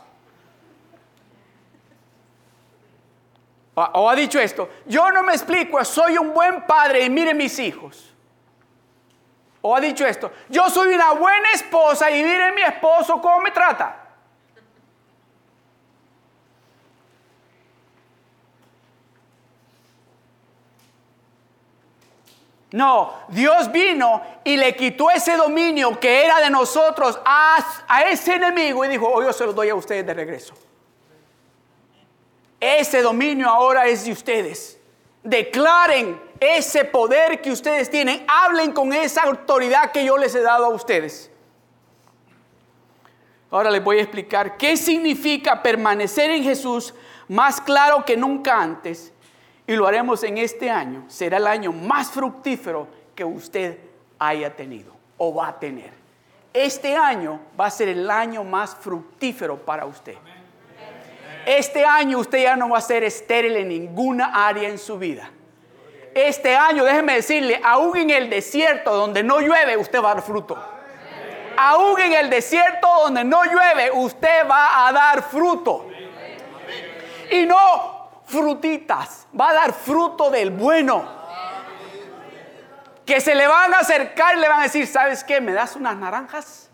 o 3.92 4.10
ha 4.10 4.14
dicho 4.16 4.40
esto, 4.40 4.68
yo 4.86 5.12
no 5.12 5.22
me 5.22 5.34
explico, 5.34 5.84
soy 5.84 6.18
un 6.18 6.34
buen 6.34 6.66
padre 6.66 7.04
y 7.04 7.10
mire 7.10 7.32
mis 7.32 7.56
hijos. 7.60 8.12
O 9.60 9.76
ha 9.76 9.80
dicho 9.80 10.04
esto, 10.04 10.32
yo 10.48 10.68
soy 10.68 10.94
una 10.94 11.12
buena 11.12 11.52
esposa 11.52 12.10
y 12.10 12.22
mire 12.22 12.50
mi 12.52 12.62
esposo 12.62 13.20
cómo 13.20 13.40
me 13.40 13.52
trata. 13.52 14.07
No, 22.70 23.14
Dios 23.28 23.72
vino 23.72 24.20
y 24.44 24.56
le 24.56 24.76
quitó 24.76 25.10
ese 25.10 25.36
dominio 25.36 25.98
que 25.98 26.24
era 26.24 26.40
de 26.40 26.50
nosotros 26.50 27.18
a, 27.24 27.56
a 27.88 28.02
ese 28.02 28.34
enemigo 28.34 28.84
y 28.84 28.88
dijo, 28.88 29.08
oh, 29.08 29.22
yo 29.22 29.32
se 29.32 29.46
lo 29.46 29.54
doy 29.54 29.70
a 29.70 29.74
ustedes 29.74 30.06
de 30.06 30.12
regreso. 30.12 30.54
Ese 32.60 33.00
dominio 33.00 33.48
ahora 33.48 33.86
es 33.86 34.04
de 34.04 34.12
ustedes. 34.12 34.78
Declaren 35.22 36.20
ese 36.40 36.84
poder 36.84 37.40
que 37.40 37.50
ustedes 37.50 37.90
tienen. 37.90 38.24
Hablen 38.28 38.72
con 38.72 38.92
esa 38.92 39.22
autoridad 39.22 39.90
que 39.90 40.04
yo 40.04 40.18
les 40.18 40.34
he 40.34 40.40
dado 40.40 40.66
a 40.66 40.68
ustedes. 40.68 41.30
Ahora 43.50 43.70
les 43.70 43.82
voy 43.82 43.98
a 43.98 44.02
explicar 44.02 44.58
qué 44.58 44.76
significa 44.76 45.62
permanecer 45.62 46.30
en 46.30 46.42
Jesús 46.42 46.94
más 47.28 47.60
claro 47.60 48.04
que 48.04 48.16
nunca 48.16 48.60
antes. 48.60 49.12
Y 49.68 49.76
lo 49.76 49.86
haremos 49.86 50.24
en 50.24 50.38
este 50.38 50.70
año. 50.70 51.04
Será 51.08 51.36
el 51.36 51.46
año 51.46 51.72
más 51.72 52.10
fructífero 52.10 52.88
que 53.14 53.22
usted 53.22 53.78
haya 54.18 54.56
tenido 54.56 54.94
o 55.18 55.34
va 55.34 55.48
a 55.48 55.60
tener. 55.60 55.90
Este 56.54 56.96
año 56.96 57.38
va 57.60 57.66
a 57.66 57.70
ser 57.70 57.88
el 57.88 58.10
año 58.10 58.42
más 58.44 58.74
fructífero 58.74 59.58
para 59.58 59.84
usted. 59.84 60.14
Este 61.44 61.84
año 61.84 62.18
usted 62.18 62.44
ya 62.44 62.56
no 62.56 62.70
va 62.70 62.78
a 62.78 62.80
ser 62.80 63.04
estéril 63.04 63.56
en 63.56 63.68
ninguna 63.68 64.48
área 64.48 64.70
en 64.70 64.78
su 64.78 64.98
vida. 64.98 65.30
Este 66.14 66.56
año, 66.56 66.82
déjeme 66.82 67.16
decirle, 67.16 67.60
aún 67.62 67.94
en 67.98 68.08
el 68.08 68.30
desierto 68.30 68.96
donde 68.96 69.22
no 69.22 69.38
llueve, 69.38 69.76
usted 69.76 70.02
va 70.02 70.12
a 70.12 70.14
dar 70.14 70.24
fruto. 70.24 70.58
Aún 71.58 72.00
en 72.00 72.14
el 72.14 72.30
desierto 72.30 72.88
donde 73.04 73.22
no 73.22 73.44
llueve, 73.44 73.90
usted 73.92 74.48
va 74.48 74.88
a 74.88 74.92
dar 74.92 75.22
fruto. 75.24 75.86
Y 77.30 77.44
no 77.44 77.97
frutitas, 78.28 79.26
va 79.38 79.50
a 79.50 79.54
dar 79.54 79.72
fruto 79.72 80.30
del 80.30 80.50
bueno. 80.50 81.16
Que 83.04 83.20
se 83.20 83.34
le 83.34 83.46
van 83.46 83.72
a 83.72 83.78
acercar 83.78 84.36
y 84.36 84.40
le 84.40 84.48
van 84.48 84.60
a 84.60 84.62
decir, 84.64 84.86
¿sabes 84.86 85.24
qué? 85.24 85.40
¿Me 85.40 85.52
das 85.52 85.76
unas 85.76 85.96
naranjas? 85.96 86.68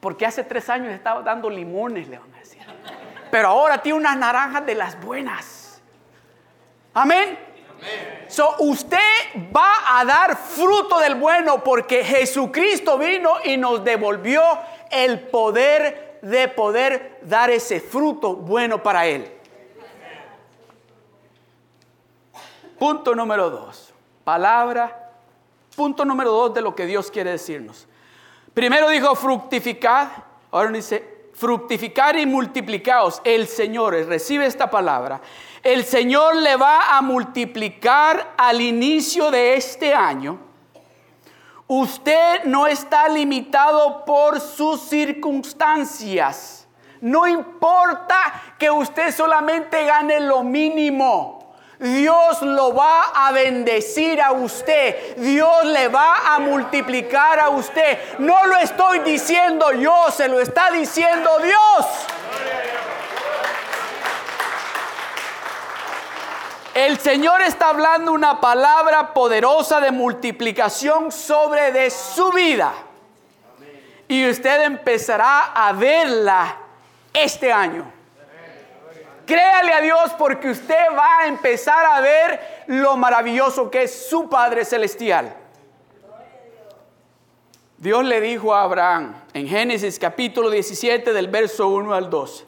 Porque 0.00 0.26
hace 0.26 0.42
tres 0.42 0.68
años 0.68 0.92
estaba 0.92 1.22
dando 1.22 1.48
limones, 1.48 2.08
le 2.08 2.18
van 2.18 2.34
a 2.34 2.38
decir. 2.38 2.60
Pero 3.30 3.48
ahora 3.48 3.78
tiene 3.78 3.98
unas 3.98 4.16
naranjas 4.16 4.66
de 4.66 4.74
las 4.74 5.00
buenas. 5.00 5.80
Amén. 6.92 7.38
So, 8.26 8.56
usted 8.58 8.98
va 9.54 9.98
a 9.98 10.04
dar 10.04 10.36
fruto 10.36 10.98
del 10.98 11.14
bueno 11.14 11.62
porque 11.62 12.04
Jesucristo 12.04 12.98
vino 12.98 13.34
y 13.44 13.56
nos 13.56 13.84
devolvió 13.84 14.42
el 14.90 15.20
poder 15.20 16.18
de 16.22 16.48
poder 16.48 17.20
dar 17.22 17.50
ese 17.50 17.80
fruto 17.80 18.34
bueno 18.34 18.82
para 18.82 19.06
Él. 19.06 19.35
Punto 22.78 23.14
número 23.14 23.50
dos. 23.50 23.92
Palabra. 24.24 25.12
Punto 25.74 26.04
número 26.04 26.30
dos 26.30 26.54
de 26.54 26.62
lo 26.62 26.74
que 26.74 26.86
Dios 26.86 27.10
quiere 27.10 27.30
decirnos. 27.32 27.86
Primero 28.54 28.88
dijo 28.88 29.14
fructificad. 29.14 30.08
Ahora 30.50 30.70
dice 30.70 31.30
fructificar 31.34 32.18
y 32.18 32.26
multiplicaos. 32.26 33.20
El 33.24 33.46
Señor, 33.46 33.94
recibe 34.06 34.46
esta 34.46 34.70
palabra. 34.70 35.20
El 35.62 35.84
Señor 35.84 36.36
le 36.36 36.56
va 36.56 36.96
a 36.96 37.02
multiplicar 37.02 38.34
al 38.36 38.60
inicio 38.60 39.30
de 39.30 39.54
este 39.54 39.92
año. 39.94 40.38
Usted 41.68 42.44
no 42.44 42.66
está 42.66 43.08
limitado 43.08 44.04
por 44.04 44.40
sus 44.40 44.80
circunstancias. 44.82 46.68
No 47.00 47.26
importa 47.26 48.54
que 48.58 48.70
usted 48.70 49.12
solamente 49.14 49.84
gane 49.84 50.20
lo 50.20 50.42
mínimo. 50.42 51.45
Dios 51.78 52.40
lo 52.42 52.74
va 52.74 53.10
a 53.14 53.32
bendecir 53.32 54.20
a 54.20 54.32
usted. 54.32 55.16
Dios 55.16 55.64
le 55.66 55.88
va 55.88 56.34
a 56.34 56.38
multiplicar 56.38 57.38
a 57.38 57.50
usted. 57.50 58.18
No 58.18 58.46
lo 58.46 58.56
estoy 58.56 59.00
diciendo 59.00 59.72
yo, 59.72 60.10
se 60.10 60.28
lo 60.28 60.40
está 60.40 60.70
diciendo 60.70 61.30
Dios. 61.42 61.86
El 66.74 66.98
Señor 66.98 67.40
está 67.42 67.70
hablando 67.70 68.12
una 68.12 68.40
palabra 68.40 69.14
poderosa 69.14 69.80
de 69.80 69.90
multiplicación 69.90 71.10
sobre 71.10 71.72
de 71.72 71.90
su 71.90 72.30
vida. 72.32 72.72
Y 74.08 74.28
usted 74.28 74.62
empezará 74.62 75.52
a 75.54 75.72
verla 75.72 76.56
este 77.12 77.52
año. 77.52 77.95
Créale 79.26 79.72
a 79.72 79.80
Dios 79.80 80.12
porque 80.16 80.50
usted 80.50 80.86
va 80.96 81.22
a 81.22 81.26
empezar 81.26 81.84
a 81.84 82.00
ver 82.00 82.64
lo 82.68 82.96
maravilloso 82.96 83.68
que 83.68 83.82
es 83.82 84.08
su 84.08 84.28
Padre 84.28 84.64
Celestial. 84.64 85.34
Dios 87.76 88.04
le 88.04 88.20
dijo 88.20 88.54
a 88.54 88.62
Abraham 88.62 89.14
en 89.34 89.48
Génesis 89.48 89.98
capítulo 89.98 90.48
17 90.48 91.12
del 91.12 91.26
verso 91.26 91.68
1 91.68 91.92
al 91.92 92.08
2. 92.08 92.46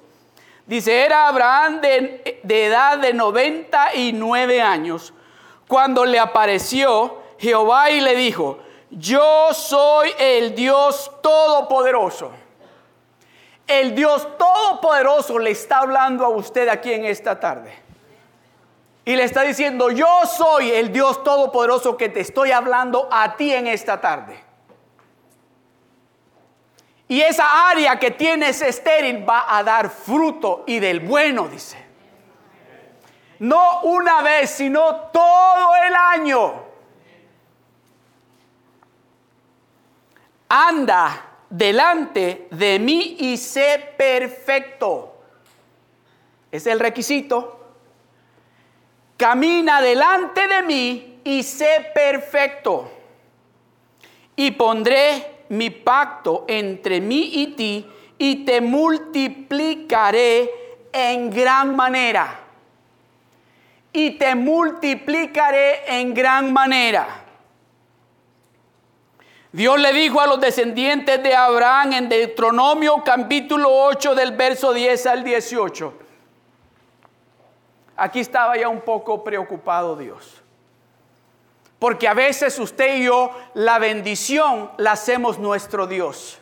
Dice, 0.66 1.04
era 1.04 1.26
Abraham 1.26 1.80
de, 1.80 2.40
de 2.44 2.66
edad 2.66 2.98
de 2.98 3.12
99 3.12 4.62
años 4.62 5.12
cuando 5.66 6.04
le 6.04 6.18
apareció 6.20 7.18
Jehová 7.38 7.90
y 7.90 8.00
le 8.00 8.14
dijo, 8.14 8.60
yo 8.90 9.48
soy 9.52 10.10
el 10.18 10.54
Dios 10.54 11.10
todopoderoso 11.22 12.30
el 13.68 13.94
Dios 13.94 14.26
Todopoderoso 14.38 15.38
le 15.38 15.50
está 15.50 15.80
hablando 15.80 16.24
a 16.24 16.30
usted 16.30 16.68
aquí 16.68 16.92
en 16.92 17.04
esta 17.04 17.38
tarde. 17.38 17.72
Y 19.04 19.14
le 19.14 19.24
está 19.24 19.42
diciendo, 19.42 19.90
yo 19.90 20.06
soy 20.26 20.70
el 20.70 20.92
Dios 20.92 21.22
Todopoderoso 21.22 21.96
que 21.96 22.08
te 22.08 22.20
estoy 22.20 22.50
hablando 22.50 23.08
a 23.12 23.36
ti 23.36 23.52
en 23.52 23.66
esta 23.66 24.00
tarde. 24.00 24.42
Y 27.08 27.20
esa 27.20 27.70
área 27.70 27.98
que 27.98 28.10
tienes 28.10 28.60
estéril 28.60 29.28
va 29.28 29.56
a 29.56 29.62
dar 29.62 29.88
fruto 29.88 30.64
y 30.66 30.78
del 30.78 31.00
bueno, 31.00 31.48
dice. 31.48 31.86
No 33.38 33.82
una 33.82 34.20
vez, 34.22 34.50
sino 34.50 34.94
todo 35.12 35.74
el 35.86 35.94
año. 35.94 36.64
Anda 40.50 41.27
delante 41.50 42.48
de 42.50 42.78
mí 42.78 43.16
y 43.20 43.36
sé 43.36 43.94
perfecto. 43.96 45.14
Es 46.50 46.66
el 46.66 46.80
requisito. 46.80 47.54
Camina 49.16 49.80
delante 49.80 50.46
de 50.46 50.62
mí 50.62 51.20
y 51.24 51.42
sé 51.42 51.90
perfecto. 51.94 52.90
Y 54.36 54.52
pondré 54.52 55.44
mi 55.48 55.70
pacto 55.70 56.44
entre 56.46 57.00
mí 57.00 57.30
y 57.34 57.46
ti 57.48 57.86
y 58.18 58.44
te 58.44 58.60
multiplicaré 58.60 60.50
en 60.92 61.30
gran 61.30 61.74
manera. 61.74 62.40
Y 63.92 64.12
te 64.12 64.34
multiplicaré 64.34 66.00
en 66.00 66.14
gran 66.14 66.52
manera. 66.52 67.27
Dios 69.58 69.80
le 69.80 69.92
dijo 69.92 70.20
a 70.20 70.28
los 70.28 70.38
descendientes 70.38 71.20
de 71.20 71.34
Abraham 71.34 71.92
en 71.92 72.08
Deuteronomio 72.08 73.02
capítulo 73.04 73.68
8 73.68 74.14
del 74.14 74.36
verso 74.36 74.72
10 74.72 75.06
al 75.06 75.24
18. 75.24 75.94
Aquí 77.96 78.20
estaba 78.20 78.56
ya 78.56 78.68
un 78.68 78.82
poco 78.82 79.24
preocupado 79.24 79.96
Dios. 79.96 80.40
Porque 81.80 82.06
a 82.06 82.14
veces 82.14 82.56
usted 82.60 82.98
y 82.98 83.06
yo 83.06 83.32
la 83.54 83.80
bendición 83.80 84.70
la 84.76 84.92
hacemos 84.92 85.40
nuestro 85.40 85.88
Dios. 85.88 86.38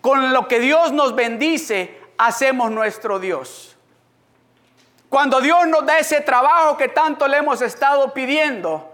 Con 0.00 0.32
lo 0.32 0.46
que 0.46 0.60
Dios 0.60 0.92
nos 0.92 1.16
bendice, 1.16 2.00
hacemos 2.16 2.70
nuestro 2.70 3.18
Dios. 3.18 3.76
Cuando 5.08 5.40
Dios 5.40 5.66
nos 5.66 5.84
da 5.84 5.98
ese 5.98 6.20
trabajo 6.20 6.76
que 6.76 6.86
tanto 6.86 7.26
le 7.26 7.38
hemos 7.38 7.60
estado 7.60 8.14
pidiendo, 8.14 8.89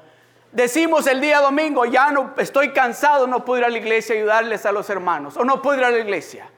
decimos 0.56 1.06
el 1.06 1.20
día 1.20 1.40
domingo, 1.40 1.84
ya 1.84 2.10
no 2.10 2.32
estoy 2.38 2.72
cansado, 2.72 3.26
no 3.26 3.44
puedo 3.44 3.60
ir 3.60 3.66
a 3.66 3.68
la 3.68 3.76
iglesia 3.76 4.14
a 4.14 4.18
ayudarles 4.18 4.64
a 4.64 4.72
los 4.72 4.88
hermanos, 4.88 5.36
o 5.36 5.44
no 5.44 5.60
puedo 5.60 5.78
ir 5.78 5.84
a 5.84 5.90
la 5.90 5.98
iglesia. 5.98 6.50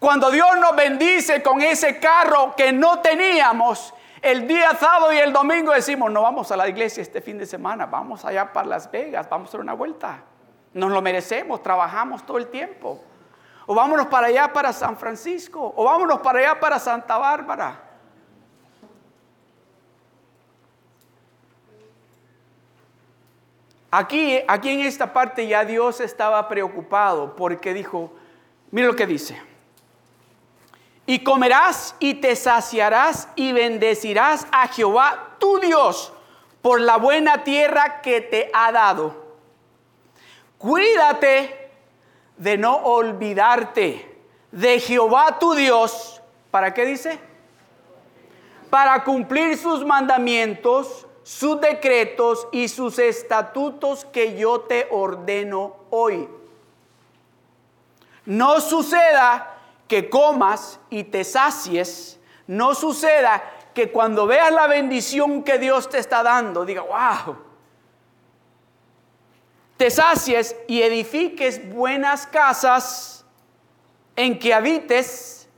Cuando 0.00 0.32
Dios 0.32 0.48
nos 0.60 0.74
bendice 0.74 1.44
con 1.44 1.62
ese 1.62 2.00
carro 2.00 2.54
que 2.56 2.72
no 2.72 2.98
teníamos, 2.98 3.94
el 4.20 4.48
día 4.48 4.72
sábado 4.74 5.12
y 5.12 5.18
el 5.18 5.32
domingo 5.32 5.72
decimos, 5.72 6.10
no 6.10 6.22
vamos 6.22 6.50
a 6.50 6.56
la 6.56 6.68
iglesia 6.68 7.02
este 7.02 7.20
fin 7.20 7.38
de 7.38 7.46
semana, 7.46 7.86
vamos 7.86 8.24
allá 8.24 8.52
para 8.52 8.66
Las 8.66 8.90
Vegas, 8.90 9.28
vamos 9.30 9.50
a 9.50 9.52
dar 9.52 9.60
una 9.60 9.74
vuelta. 9.74 10.18
Nos 10.74 10.90
lo 10.90 11.00
merecemos, 11.02 11.62
trabajamos 11.62 12.26
todo 12.26 12.38
el 12.38 12.48
tiempo. 12.48 13.00
O 13.66 13.76
vámonos 13.76 14.08
para 14.08 14.26
allá 14.26 14.52
para 14.52 14.72
San 14.72 14.96
Francisco, 14.96 15.72
o 15.76 15.84
vámonos 15.84 16.20
para 16.20 16.40
allá 16.40 16.58
para 16.58 16.80
Santa 16.80 17.16
Bárbara. 17.16 17.91
Aquí, 23.94 24.40
aquí 24.48 24.70
en 24.70 24.80
esta 24.80 25.12
parte 25.12 25.46
ya 25.46 25.66
Dios 25.66 26.00
estaba 26.00 26.48
preocupado 26.48 27.36
porque 27.36 27.74
dijo, 27.74 28.10
mira 28.70 28.86
lo 28.86 28.96
que 28.96 29.06
dice, 29.06 29.38
y 31.04 31.18
comerás 31.18 31.94
y 31.98 32.14
te 32.14 32.34
saciarás 32.34 33.28
y 33.36 33.52
bendecirás 33.52 34.46
a 34.50 34.66
Jehová 34.68 35.36
tu 35.38 35.58
Dios 35.58 36.10
por 36.62 36.80
la 36.80 36.96
buena 36.96 37.44
tierra 37.44 38.00
que 38.00 38.22
te 38.22 38.50
ha 38.54 38.72
dado. 38.72 39.14
Cuídate 40.56 41.70
de 42.38 42.56
no 42.56 42.74
olvidarte 42.74 44.10
de 44.52 44.80
Jehová 44.80 45.38
tu 45.38 45.52
Dios. 45.54 46.22
¿Para 46.50 46.72
qué 46.72 46.86
dice? 46.86 47.18
Para 48.70 49.04
cumplir 49.04 49.58
sus 49.58 49.84
mandamientos 49.84 51.06
sus 51.22 51.60
decretos 51.60 52.48
y 52.52 52.68
sus 52.68 52.98
estatutos 52.98 54.04
que 54.06 54.36
yo 54.36 54.62
te 54.62 54.88
ordeno 54.90 55.76
hoy. 55.90 56.28
No 58.24 58.60
suceda 58.60 59.58
que 59.88 60.08
comas 60.08 60.80
y 60.90 61.04
te 61.04 61.24
sacies, 61.24 62.18
no 62.46 62.74
suceda 62.74 63.42
que 63.74 63.90
cuando 63.90 64.26
veas 64.26 64.52
la 64.52 64.66
bendición 64.66 65.42
que 65.42 65.58
Dios 65.58 65.88
te 65.88 65.98
está 65.98 66.22
dando, 66.22 66.64
diga, 66.64 66.82
wow, 66.82 67.36
te 69.76 69.90
sacies 69.90 70.56
y 70.68 70.82
edifiques 70.82 71.72
buenas 71.72 72.26
casas 72.26 73.24
en 74.16 74.38
que 74.38 74.52
habites 74.52 75.48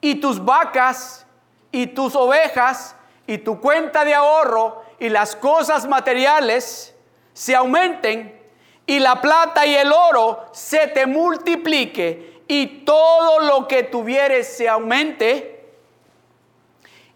y 0.00 0.16
tus 0.16 0.44
vacas 0.44 1.26
y 1.72 1.86
tus 1.86 2.14
ovejas 2.14 2.95
y 3.26 3.38
tu 3.38 3.60
cuenta 3.60 4.04
de 4.04 4.14
ahorro 4.14 4.82
y 4.98 5.08
las 5.08 5.34
cosas 5.36 5.86
materiales 5.88 6.94
se 7.32 7.54
aumenten 7.54 8.40
y 8.86 9.00
la 9.00 9.20
plata 9.20 9.66
y 9.66 9.74
el 9.74 9.92
oro 9.92 10.46
se 10.52 10.86
te 10.88 11.06
multiplique 11.06 12.42
y 12.48 12.84
todo 12.84 13.40
lo 13.40 13.66
que 13.66 13.82
tuvieres 13.82 14.56
se 14.56 14.68
aumente 14.68 15.68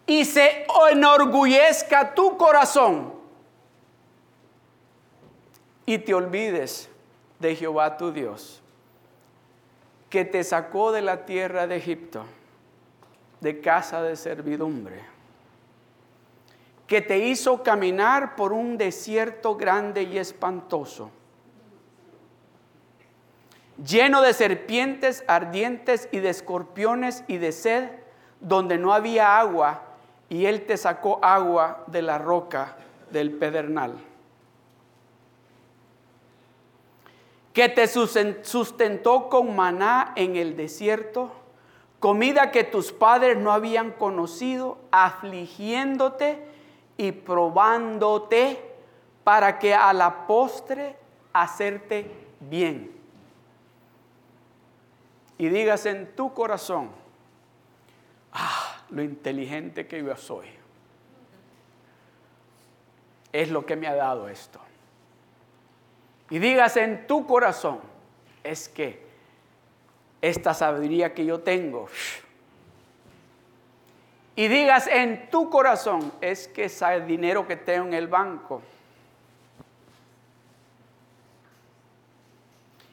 y 0.07 0.25
se 0.25 0.67
enorgullezca 0.91 2.15
tu 2.15 2.37
corazón 2.37 3.15
y 5.87 5.99
te 5.99 6.13
olvides 6.13 6.89
de 7.39 7.55
Jehová 7.55 7.97
tu 7.97 8.13
Dios, 8.13 8.61
que 10.09 10.25
te 10.25 10.43
sacó 10.45 10.93
de 10.93 11.03
la 11.03 11.25
tierra 11.25 11.67
de 11.67 11.77
Egipto, 11.77 12.25
de 13.41 13.61
casa 13.61 14.03
de 14.03 14.17
servidumbre 14.17 15.10
que 16.91 17.01
te 17.01 17.21
hizo 17.21 17.63
caminar 17.63 18.35
por 18.35 18.53
un 18.53 18.77
desierto 18.77 19.55
grande 19.55 20.03
y 20.03 20.19
espantoso, 20.19 21.13
lleno 23.87 24.21
de 24.23 24.33
serpientes 24.33 25.23
ardientes 25.29 26.09
y 26.11 26.19
de 26.19 26.31
escorpiones 26.31 27.23
y 27.29 27.37
de 27.37 27.53
sed, 27.53 27.91
donde 28.41 28.77
no 28.77 28.93
había 28.93 29.39
agua, 29.39 29.83
y 30.29 30.47
él 30.47 30.67
te 30.67 30.77
sacó 30.77 31.21
agua 31.23 31.85
de 31.87 32.03
la 32.03 32.19
roca 32.19 32.75
del 33.13 33.31
pedernal. 33.35 33.95
que 37.53 37.69
te 37.69 37.87
sustentó 37.87 39.29
con 39.29 39.55
maná 39.55 40.13
en 40.17 40.35
el 40.35 40.57
desierto, 40.57 41.31
comida 42.01 42.51
que 42.51 42.65
tus 42.65 42.91
padres 42.91 43.39
no 43.39 43.53
habían 43.53 43.93
conocido, 43.93 44.79
afligiéndote 44.91 46.50
y 47.01 47.13
probándote 47.13 48.63
para 49.25 49.59
que 49.59 49.75
a 49.75 49.91
la 49.95 50.27
postre 50.27 50.97
hacerte 51.33 52.11
bien. 52.41 52.95
Y 55.39 55.49
digas 55.49 55.87
en 55.87 56.15
tu 56.15 56.35
corazón, 56.35 56.91
ah, 58.35 58.83
lo 58.91 59.03
inteligente 59.03 59.87
que 59.87 60.05
yo 60.05 60.15
soy. 60.15 60.49
Es 63.33 63.51
lo 63.51 63.65
que 63.65 63.77
me 63.77 63.87
ha 63.87 63.95
dado 63.95 64.29
esto. 64.29 64.61
Y 66.29 66.39
digas 66.39 66.77
en 66.77 67.07
tu 67.07 67.27
corazón, 67.27 67.81
es 68.45 68.69
que 68.69 69.07
esta 70.21 70.53
sabiduría 70.53 71.15
que 71.15 71.25
yo 71.25 71.41
tengo, 71.41 71.89
y 74.41 74.49
digas 74.49 74.87
en 74.87 75.29
tu 75.29 75.51
corazón, 75.51 76.15
es 76.23 76.49
que 76.49 76.65
ese 76.65 77.03
dinero 77.03 77.47
que 77.47 77.57
tengo 77.57 77.89
en 77.89 77.93
el 77.93 78.09
banco, 78.09 78.63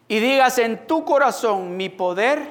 y 0.09 0.19
digas 0.19 0.57
en 0.57 0.85
tu 0.87 1.05
corazón, 1.05 1.77
mi 1.77 1.87
poder 1.87 2.49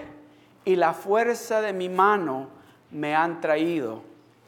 y 0.65 0.77
la 0.77 0.95
fuerza 0.95 1.61
de 1.61 1.75
mi 1.75 1.91
mano 1.91 2.49
me 2.91 3.15
han 3.15 3.43
traído 3.43 4.01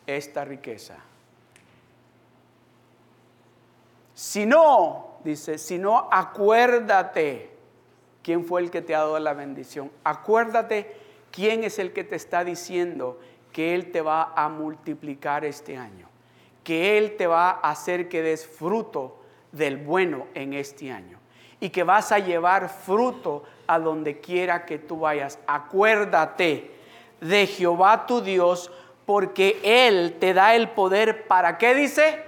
esta 0.07 0.47
riqueza. 0.47 0.97
Si 4.15 4.47
no, 4.47 5.19
dice, 5.25 5.59
si 5.59 5.77
no, 5.77 6.09
acuérdate 6.11 7.51
quién 8.23 8.47
fue 8.47 8.63
el 8.63 8.71
que 8.71 8.81
te 8.81 8.95
ha 8.95 9.01
dado 9.01 9.19
la 9.19 9.35
bendición. 9.35 9.91
Acuérdate 10.05 10.97
quién 11.31 11.65
es 11.65 11.79
el 11.79 11.93
que 11.93 12.03
te 12.03 12.17
está 12.17 12.45
diciendo 12.45 13.21
que 13.53 13.75
Él 13.75 13.91
te 13.91 14.01
va 14.01 14.33
a 14.35 14.49
multiplicar 14.49 15.45
este 15.45 15.77
año, 15.77 16.09
que 16.65 16.99
Él 16.99 17.17
te 17.17 17.27
va 17.27 17.51
a 17.51 17.71
hacer 17.71 18.09
que 18.09 18.23
des 18.23 18.47
fruto 18.47 19.21
del 19.53 19.77
bueno 19.77 20.27
en 20.35 20.53
este 20.53 20.93
año 20.93 21.19
y 21.61 21.71
que 21.71 21.83
vas 21.83 22.13
a 22.13 22.19
llevar 22.19 22.69
fruto 22.69 23.43
a 23.67 23.79
donde 23.79 24.21
quiera 24.21 24.65
que 24.65 24.79
tú 24.79 25.01
vayas. 25.01 25.39
Acuérdate 25.47 26.71
de 27.21 27.47
Jehová 27.47 28.07
tu 28.07 28.21
Dios, 28.21 28.71
porque 29.05 29.61
Él 29.63 30.17
te 30.21 30.35
da 30.35 30.55
el 30.55 30.71
poder 30.71 31.27
para 31.27 31.59
qué 31.59 31.75
dice? 31.75 32.25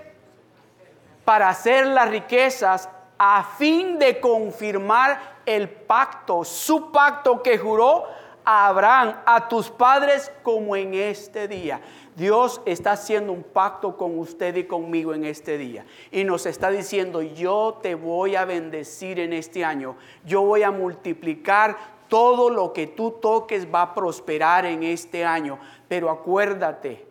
Para 1.24 1.50
hacer 1.50 1.86
las 1.86 2.08
riquezas 2.08 2.88
a 3.18 3.44
fin 3.44 3.98
de 3.98 4.18
confirmar 4.18 5.40
el 5.44 5.68
pacto, 5.68 6.44
su 6.44 6.90
pacto 6.90 7.42
que 7.42 7.58
juró 7.58 8.06
a 8.45 8.68
Abraham, 8.68 9.16
a 9.26 9.49
tus 9.49 9.70
padres, 9.70 10.32
como 10.43 10.76
en 10.76 10.95
este 10.95 11.49
día. 11.49 11.80
Dios 12.16 12.61
está 12.64 12.93
haciendo 12.93 13.32
un 13.32 13.43
pacto 13.43 13.97
con 13.97 14.18
usted 14.18 14.57
y 14.57 14.64
conmigo 14.64 15.14
en 15.14 15.24
este 15.24 15.57
día. 15.59 15.86
Y 16.11 16.24
nos 16.24 16.47
está 16.47 16.70
diciendo, 16.70 17.22
yo 17.22 17.78
te 17.82 17.95
voy 17.95 18.36
a 18.36 18.45
bendecir 18.45 19.18
en 19.20 19.32
este 19.32 19.64
año. 19.64 19.97
Yo 20.24 20.43
voy 20.43 20.62
a 20.62 20.70
multiplicar 20.70 21.76
todo 22.09 22.51
lo 22.51 22.72
que 22.72 22.86
tú 22.86 23.12
toques 23.12 23.72
va 23.72 23.82
a 23.82 23.95
prosperar 23.95 24.66
en 24.66 24.82
este 24.82 25.24
año. 25.24 25.59
Pero 25.88 26.11
acuérdate, 26.11 27.07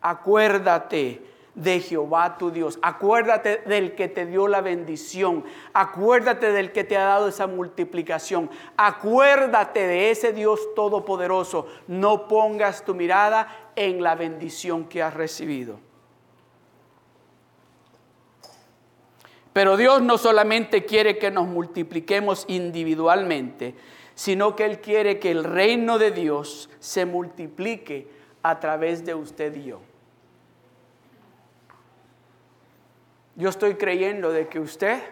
acuérdate 0.00 1.29
de 1.54 1.80
Jehová 1.80 2.38
tu 2.38 2.50
Dios. 2.50 2.78
Acuérdate 2.82 3.58
del 3.66 3.94
que 3.94 4.08
te 4.08 4.26
dio 4.26 4.48
la 4.48 4.60
bendición. 4.60 5.44
Acuérdate 5.72 6.52
del 6.52 6.72
que 6.72 6.84
te 6.84 6.96
ha 6.96 7.04
dado 7.04 7.28
esa 7.28 7.46
multiplicación. 7.46 8.50
Acuérdate 8.76 9.86
de 9.86 10.10
ese 10.10 10.32
Dios 10.32 10.60
todopoderoso. 10.74 11.66
No 11.86 12.28
pongas 12.28 12.84
tu 12.84 12.94
mirada 12.94 13.72
en 13.76 14.02
la 14.02 14.14
bendición 14.14 14.84
que 14.84 15.02
has 15.02 15.14
recibido. 15.14 15.78
Pero 19.52 19.76
Dios 19.76 20.00
no 20.00 20.16
solamente 20.16 20.84
quiere 20.84 21.18
que 21.18 21.30
nos 21.30 21.46
multipliquemos 21.48 22.44
individualmente, 22.48 23.74
sino 24.14 24.54
que 24.54 24.64
Él 24.64 24.80
quiere 24.80 25.18
que 25.18 25.32
el 25.32 25.42
reino 25.42 25.98
de 25.98 26.12
Dios 26.12 26.70
se 26.78 27.04
multiplique 27.04 28.08
a 28.42 28.60
través 28.60 29.04
de 29.04 29.14
usted 29.14 29.54
y 29.56 29.64
yo. 29.64 29.80
Yo 33.36 33.48
estoy 33.48 33.76
creyendo 33.76 34.32
de 34.32 34.48
que 34.48 34.60
usted, 34.60 35.02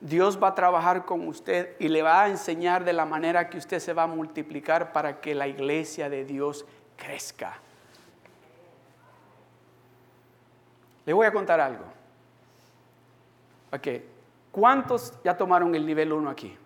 Dios 0.00 0.42
va 0.42 0.48
a 0.48 0.54
trabajar 0.54 1.04
con 1.04 1.26
usted 1.26 1.76
y 1.78 1.88
le 1.88 2.02
va 2.02 2.22
a 2.22 2.28
enseñar 2.28 2.84
de 2.84 2.92
la 2.92 3.04
manera 3.04 3.48
que 3.48 3.58
usted 3.58 3.78
se 3.78 3.92
va 3.92 4.04
a 4.04 4.06
multiplicar 4.06 4.92
para 4.92 5.20
que 5.20 5.34
la 5.34 5.48
iglesia 5.48 6.08
de 6.08 6.24
Dios 6.24 6.66
crezca. 6.96 7.58
Le 11.04 11.12
voy 11.12 11.26
a 11.26 11.32
contar 11.32 11.58
algo. 11.60 11.84
Ok, 13.72 13.88
¿cuántos 14.52 15.14
ya 15.24 15.36
tomaron 15.36 15.74
el 15.74 15.86
nivel 15.86 16.12
1 16.12 16.30
aquí? 16.30 16.56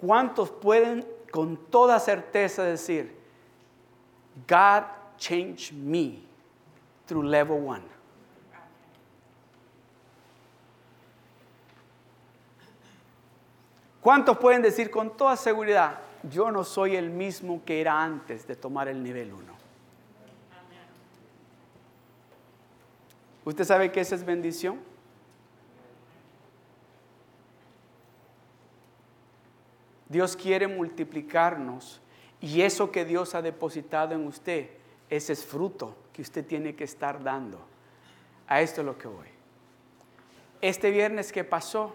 ¿Cuántos 0.00 0.50
pueden 0.50 1.06
con 1.30 1.56
toda 1.56 1.98
certeza 2.00 2.62
decir, 2.62 3.18
God 4.48 4.84
changed 5.18 5.72
me 5.72 6.22
through 7.06 7.24
level 7.24 7.58
1? 7.58 7.82
¿Cuántos 14.00 14.38
pueden 14.38 14.62
decir 14.62 14.90
con 14.90 15.16
toda 15.16 15.36
seguridad, 15.36 15.98
yo 16.30 16.50
no 16.50 16.64
soy 16.64 16.96
el 16.96 17.10
mismo 17.10 17.62
que 17.64 17.80
era 17.80 18.02
antes 18.02 18.46
de 18.46 18.56
tomar 18.56 18.88
el 18.88 19.02
nivel 19.02 19.32
1. 19.32 19.44
¿Usted 23.44 23.64
sabe 23.64 23.92
que 23.92 24.00
esa 24.00 24.16
es 24.16 24.24
bendición? 24.24 24.80
Dios 30.08 30.36
quiere 30.36 30.66
multiplicarnos 30.66 32.00
y 32.40 32.62
eso 32.62 32.90
que 32.90 33.04
Dios 33.04 33.34
ha 33.34 33.42
depositado 33.42 34.14
en 34.14 34.26
usted, 34.26 34.70
ese 35.10 35.32
es 35.32 35.44
fruto 35.44 35.94
que 36.12 36.22
usted 36.22 36.46
tiene 36.46 36.74
que 36.74 36.84
estar 36.84 37.22
dando. 37.22 37.58
A 38.48 38.60
esto 38.60 38.80
es 38.80 38.86
lo 38.86 38.96
que 38.98 39.08
voy. 39.08 39.28
Este 40.60 40.90
viernes 40.90 41.32
que 41.32 41.44
pasó 41.44 41.94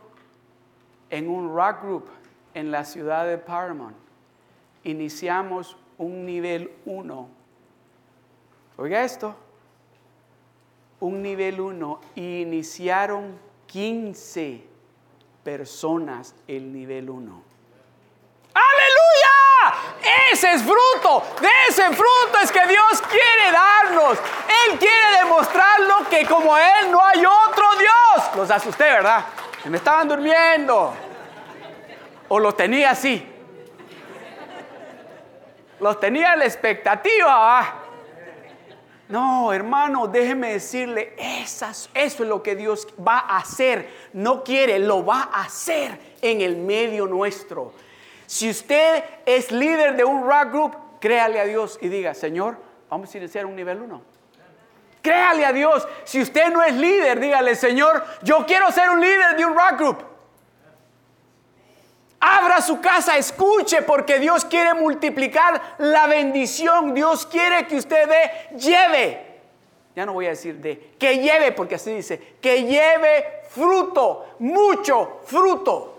en 1.09 1.29
un 1.29 1.53
rock 1.53 1.81
group 1.83 2.05
en 2.53 2.71
la 2.71 2.85
ciudad 2.85 3.25
de 3.25 3.37
Paramount, 3.37 3.95
iniciamos 4.83 5.77
un 5.97 6.25
nivel 6.25 6.71
1. 6.85 7.29
Oiga 8.77 9.03
esto, 9.03 9.35
un 10.99 11.21
nivel 11.21 11.59
1 11.59 11.99
iniciaron 12.15 13.37
15 13.67 14.63
personas 15.43 16.35
el 16.47 16.71
nivel 16.71 17.09
1. 17.09 17.50
Ese 20.31 20.53
es 20.53 20.63
fruto, 20.63 21.23
de 21.41 21.49
ese 21.69 21.83
fruto 21.89 22.39
es 22.43 22.51
que 22.51 22.65
Dios 22.67 23.01
quiere 23.09 23.51
darnos. 23.51 24.17
Él 24.67 24.79
quiere 24.79 25.17
demostrarlo 25.23 26.09
que 26.09 26.25
como 26.25 26.57
Él 26.57 26.91
no 26.91 27.05
hay 27.05 27.25
otro 27.25 27.65
Dios. 27.77 28.35
Los 28.35 28.51
asusté, 28.51 28.85
¿verdad? 28.85 29.25
Me 29.65 29.77
estaban 29.77 30.07
durmiendo. 30.07 30.93
O 32.29 32.39
lo 32.39 32.53
tenía 32.53 32.91
así 32.91 33.31
los 35.81 35.99
tenía 35.99 36.35
la 36.35 36.45
expectativa. 36.45 37.75
No, 39.09 39.51
hermano, 39.51 40.07
déjeme 40.07 40.53
decirle, 40.53 41.15
eso 41.17 41.65
es 41.93 42.19
lo 42.21 42.41
que 42.41 42.55
Dios 42.55 42.87
va 43.05 43.19
a 43.19 43.37
hacer. 43.39 43.89
No 44.13 44.43
quiere, 44.43 44.79
lo 44.79 45.03
va 45.03 45.29
a 45.33 45.41
hacer 45.41 45.99
en 46.21 46.39
el 46.39 46.55
medio 46.55 47.07
nuestro. 47.07 47.73
Si 48.31 48.49
usted 48.49 49.03
es 49.25 49.51
líder 49.51 49.97
de 49.97 50.05
un 50.05 50.25
rock 50.25 50.53
group, 50.53 50.75
créale 51.01 51.37
a 51.41 51.43
Dios 51.43 51.77
y 51.81 51.89
diga, 51.89 52.13
Señor, 52.13 52.55
vamos 52.89 53.13
a 53.13 53.17
iniciar 53.17 53.45
un 53.45 53.57
nivel 53.57 53.81
1. 53.81 54.01
Créale 55.01 55.45
a 55.45 55.51
Dios. 55.51 55.85
Si 56.05 56.21
usted 56.21 56.47
no 56.49 56.63
es 56.63 56.73
líder, 56.73 57.19
dígale, 57.19 57.57
Señor, 57.57 58.05
yo 58.23 58.45
quiero 58.45 58.71
ser 58.71 58.89
un 58.89 59.01
líder 59.01 59.35
de 59.35 59.45
un 59.45 59.53
rock 59.53 59.77
group. 59.77 60.05
Abra 62.21 62.61
su 62.61 62.79
casa, 62.79 63.17
escuche, 63.17 63.81
porque 63.81 64.17
Dios 64.17 64.45
quiere 64.45 64.75
multiplicar 64.75 65.61
la 65.79 66.07
bendición. 66.07 66.93
Dios 66.93 67.25
quiere 67.25 67.67
que 67.67 67.75
usted 67.75 68.07
dé, 68.07 68.57
lleve. 68.57 69.41
Ya 69.93 70.05
no 70.05 70.13
voy 70.13 70.27
a 70.27 70.29
decir 70.29 70.55
de, 70.55 70.93
que 70.97 71.17
lleve, 71.17 71.51
porque 71.51 71.75
así 71.75 71.93
dice, 71.93 72.37
que 72.39 72.63
lleve 72.63 73.41
fruto, 73.49 74.37
mucho 74.39 75.19
fruto. 75.25 75.90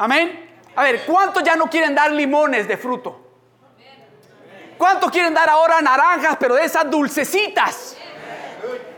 Amén. 0.00 0.48
A 0.76 0.82
ver, 0.84 1.04
¿cuántos 1.04 1.42
ya 1.42 1.56
no 1.56 1.68
quieren 1.68 1.94
dar 1.94 2.10
limones 2.10 2.66
de 2.66 2.78
fruto? 2.78 3.20
¿Cuántos 4.78 5.10
quieren 5.10 5.34
dar 5.34 5.50
ahora 5.50 5.82
naranjas, 5.82 6.38
pero 6.40 6.54
de 6.54 6.64
esas 6.64 6.90
dulcecitas? 6.90 7.98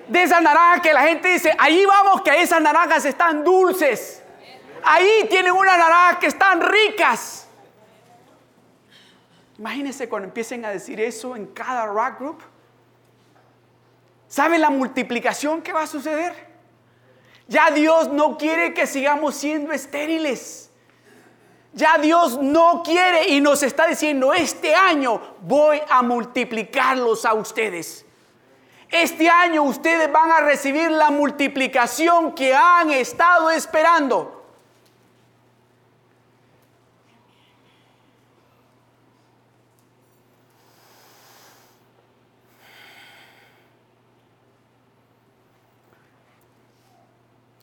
De 0.07 0.23
esa 0.23 0.41
naranja 0.41 0.81
que 0.81 0.93
la 0.93 1.03
gente 1.03 1.27
dice, 1.27 1.53
ahí 1.59 1.85
vamos 1.85 2.23
que 2.23 2.41
esas 2.41 2.63
naranjas 2.63 3.05
están 3.05 3.43
dulces. 3.43 4.23
Ahí 4.85 5.27
tienen 5.29 5.51
una 5.51 5.77
naranja 5.77 6.21
que 6.21 6.29
están 6.29 6.61
ricas. 6.61 7.49
Imagínense 9.59 10.09
cuando 10.09 10.29
empiecen 10.29 10.65
a 10.65 10.71
decir 10.71 11.01
eso 11.01 11.35
en 11.35 11.47
cada 11.47 11.85
rock 11.87 12.21
group. 12.21 12.43
¿Sabe 14.29 14.57
la 14.57 14.71
multiplicación 14.71 15.63
que 15.63 15.73
va 15.73 15.83
a 15.83 15.87
suceder? 15.89 16.33
Ya 17.49 17.73
Dios 17.73 18.07
no 18.13 18.39
quiere 18.39 18.73
que 18.73 18.87
sigamos 18.87 19.35
siendo 19.35 19.73
estériles. 19.73 20.69
Ya 21.75 21.97
Dios 21.97 22.39
no 22.39 22.83
quiere 22.83 23.29
y 23.29 23.41
nos 23.41 23.63
está 23.63 23.87
diciendo, 23.87 24.35
este 24.35 24.75
año 24.75 25.21
voy 25.41 25.81
a 25.89 26.03
multiplicarlos 26.03 27.25
a 27.25 27.33
ustedes. 27.33 28.05
Este 28.91 29.31
año 29.31 29.63
ustedes 29.63 30.13
van 30.13 30.31
a 30.31 30.41
recibir 30.41 30.91
la 30.91 31.11
multiplicación 31.11 32.35
que 32.35 32.55
han 32.55 32.91
estado 32.91 33.51
esperando. 33.51 34.41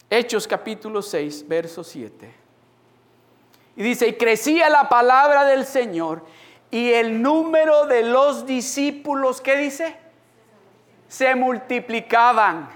Hechos 0.09 0.47
capítulo 0.47 1.03
6, 1.03 1.47
verso 1.47 1.83
7. 1.83 2.38
Y 3.79 3.83
dice, 3.83 4.09
y 4.09 4.13
crecía 4.15 4.67
la 4.69 4.89
palabra 4.89 5.45
del 5.45 5.65
Señor 5.65 6.25
y 6.69 6.91
el 6.91 7.21
número 7.21 7.85
de 7.85 8.03
los 8.03 8.45
discípulos, 8.45 9.39
¿qué 9.39 9.55
dice? 9.55 9.95
Se 11.07 11.33
multiplicaban. 11.33 12.69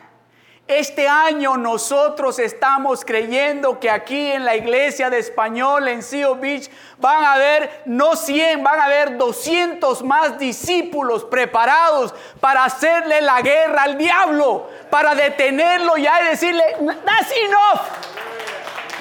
Este 0.65 1.09
año 1.09 1.57
nosotros 1.57 2.39
estamos 2.39 3.03
creyendo 3.03 3.81
que 3.81 3.89
aquí 3.89 4.31
en 4.31 4.45
la 4.45 4.55
iglesia 4.55 5.09
de 5.09 5.19
español 5.19 5.89
en 5.89 6.03
Seal 6.03 6.39
Beach 6.39 6.71
van 6.99 7.21
a 7.21 7.33
haber 7.33 7.81
no 7.85 8.15
100, 8.15 8.63
van 8.63 8.79
a 8.79 8.85
haber 8.85 9.17
200 9.17 10.03
más 10.03 10.39
discípulos 10.39 11.25
preparados 11.25 12.15
para 12.39 12.63
hacerle 12.63 13.19
la 13.19 13.41
guerra 13.41 13.83
al 13.83 13.97
diablo, 13.97 14.69
para 14.89 15.15
detenerlo 15.15 15.97
ya 15.97 16.21
y 16.21 16.29
decirle, 16.29 16.63
that's 17.03 17.33
enough, 17.45 17.81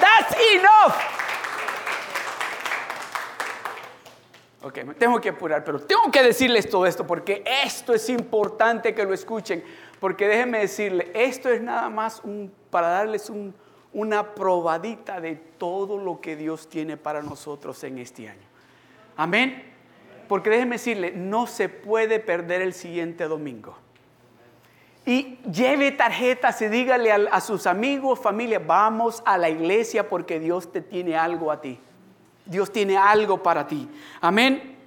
that's 0.01 0.35
enough. 0.53 1.22
Ok, 4.63 4.79
tengo 4.97 5.19
que 5.19 5.29
apurar, 5.29 5.63
pero 5.63 5.79
tengo 5.81 6.09
que 6.09 6.23
decirles 6.23 6.69
todo 6.69 6.85
esto 6.85 7.05
porque 7.05 7.43
esto 7.65 7.93
es 7.93 8.07
importante 8.09 8.95
que 8.95 9.03
lo 9.03 9.13
escuchen 9.13 9.63
porque 10.03 10.27
déjenme 10.27 10.59
decirle, 10.59 11.11
esto 11.13 11.49
es 11.49 11.61
nada 11.61 11.89
más 11.89 12.21
para 12.69 12.89
darles 12.89 13.31
una 13.93 14.35
probadita 14.35 15.21
de 15.21 15.35
todo 15.35 15.97
lo 15.97 16.19
que 16.19 16.35
Dios 16.35 16.67
tiene 16.67 16.97
para 16.97 17.21
nosotros 17.21 17.81
en 17.85 17.99
este 17.99 18.27
año. 18.27 18.45
Amén. 19.15 19.63
Porque 20.27 20.49
déjenme 20.49 20.75
decirle, 20.75 21.11
no 21.11 21.47
se 21.47 21.69
puede 21.69 22.19
perder 22.19 22.61
el 22.61 22.73
siguiente 22.73 23.29
domingo. 23.29 23.77
Y 25.05 25.37
lleve 25.49 25.93
tarjetas 25.93 26.61
y 26.61 26.67
dígale 26.67 27.09
a, 27.09 27.39
sus 27.39 27.65
amigos, 27.65 28.19
familia, 28.19 28.59
vamos 28.59 29.23
a 29.25 29.37
la 29.37 29.49
iglesia 29.49 30.09
porque 30.09 30.37
Dios 30.37 30.69
te 30.69 30.81
tiene 30.81 31.15
algo 31.15 31.49
a 31.49 31.61
ti. 31.61 31.79
Dios 32.45 32.71
tiene 32.71 32.97
algo 32.97 33.41
para 33.41 33.67
ti. 33.67 33.89
Amén. 34.21 34.77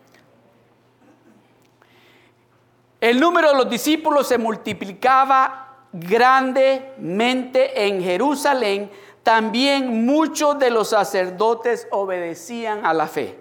El 3.00 3.20
número 3.20 3.50
de 3.50 3.57
los 3.57 3.70
discípulos 3.70 4.26
se 4.26 4.38
multiplicaba 4.38 5.86
grandemente 5.92 7.86
en 7.86 8.02
Jerusalén. 8.02 8.90
También 9.22 10.07
muchos 10.07 10.59
de 10.59 10.70
los 10.70 10.90
sacerdotes 10.90 11.86
obedecían 11.90 12.84
a 12.86 12.94
la 12.94 13.07
fe. 13.07 13.38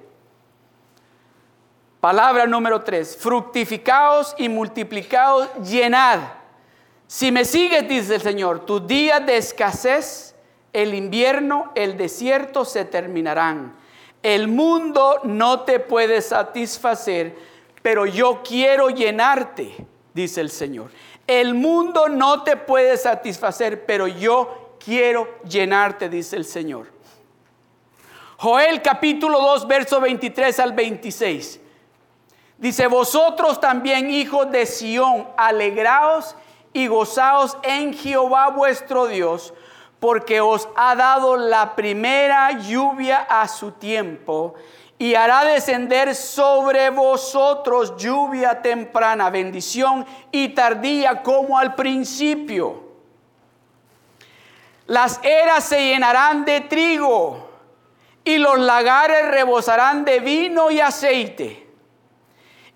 Palabra 1.99 2.45
número 2.45 2.81
tres, 2.81 3.17
fructificaos 3.17 4.35
y 4.37 4.47
multiplicaos, 4.47 5.49
llenad. 5.63 6.19
Si 7.07 7.31
me 7.31 7.45
sigues, 7.45 7.87
dice 7.87 8.15
el 8.15 8.21
Señor, 8.21 8.65
tus 8.65 8.85
días 8.85 9.25
de 9.25 9.37
escasez, 9.37 10.35
el 10.73 10.93
invierno, 10.93 11.71
el 11.73 11.97
desierto 11.97 12.65
se 12.65 12.85
terminarán. 12.85 13.75
El 14.25 14.47
mundo 14.47 15.21
no 15.23 15.61
te 15.61 15.79
puede 15.79 16.21
satisfacer 16.21 17.35
pero 17.85 18.07
yo 18.07 18.41
quiero 18.43 18.89
llenarte, 18.89 19.85
dice 20.11 20.41
el 20.41 20.49
Señor. 20.49 20.89
El 21.27 21.53
mundo 21.53 22.09
no 22.09 22.41
te 22.41 22.57
puede 22.57 22.97
satisfacer, 22.97 23.85
pero 23.85 24.07
yo 24.07 24.77
quiero 24.83 25.27
llenarte, 25.47 26.09
dice 26.09 26.35
el 26.35 26.45
Señor. 26.45 26.87
Joel 28.37 28.81
capítulo 28.81 29.39
2, 29.39 29.67
verso 29.67 30.01
23 30.01 30.59
al 30.61 30.73
26. 30.73 31.59
Dice, 32.57 32.87
vosotros 32.87 33.59
también, 33.59 34.09
hijos 34.09 34.49
de 34.49 34.65
Sión, 34.65 35.27
alegraos 35.37 36.35
y 36.73 36.87
gozaos 36.87 37.55
en 37.61 37.93
Jehová 37.93 38.49
vuestro 38.49 39.05
Dios, 39.05 39.53
porque 40.05 40.39
os 40.39 40.69
ha 40.75 40.93
dado 40.93 41.35
la 41.35 41.75
primera 41.75 42.51
lluvia 42.51 43.25
a 43.27 43.47
su 43.47 43.71
tiempo 43.71 44.53
y 44.99 45.15
hará 45.15 45.43
descender 45.43 46.13
sobre 46.13 46.91
vosotros 46.91 47.97
lluvia 47.97 48.61
temprana, 48.61 49.31
bendición 49.31 50.05
y 50.31 50.49
tardía 50.49 51.23
como 51.23 51.57
al 51.57 51.73
principio. 51.73 52.83
Las 54.85 55.19
eras 55.23 55.63
se 55.63 55.83
llenarán 55.83 56.45
de 56.45 56.61
trigo 56.61 57.49
y 58.23 58.37
los 58.37 58.59
lagares 58.59 59.27
rebosarán 59.29 60.05
de 60.05 60.19
vino 60.19 60.69
y 60.69 60.81
aceite. 60.81 61.67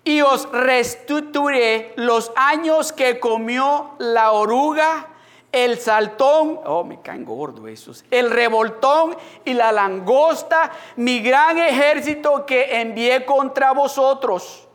Y 0.02 0.20
os 0.20 0.50
restituiré 0.50 1.92
los 1.94 2.32
años 2.34 2.92
que 2.92 3.20
comió 3.20 3.94
la 4.00 4.32
oruga 4.32 5.09
el 5.52 5.78
saltón, 5.78 6.60
oh, 6.64 6.84
me 6.84 7.00
caen 7.00 7.24
gordo 7.24 7.66
esos, 7.66 8.04
el 8.10 8.30
revoltón 8.30 9.16
y 9.44 9.52
la 9.54 9.72
langosta, 9.72 10.70
mi 10.96 11.20
gran 11.20 11.58
ejército 11.58 12.46
que 12.46 12.80
envié 12.80 13.24
contra 13.24 13.72
vosotros. 13.72 14.68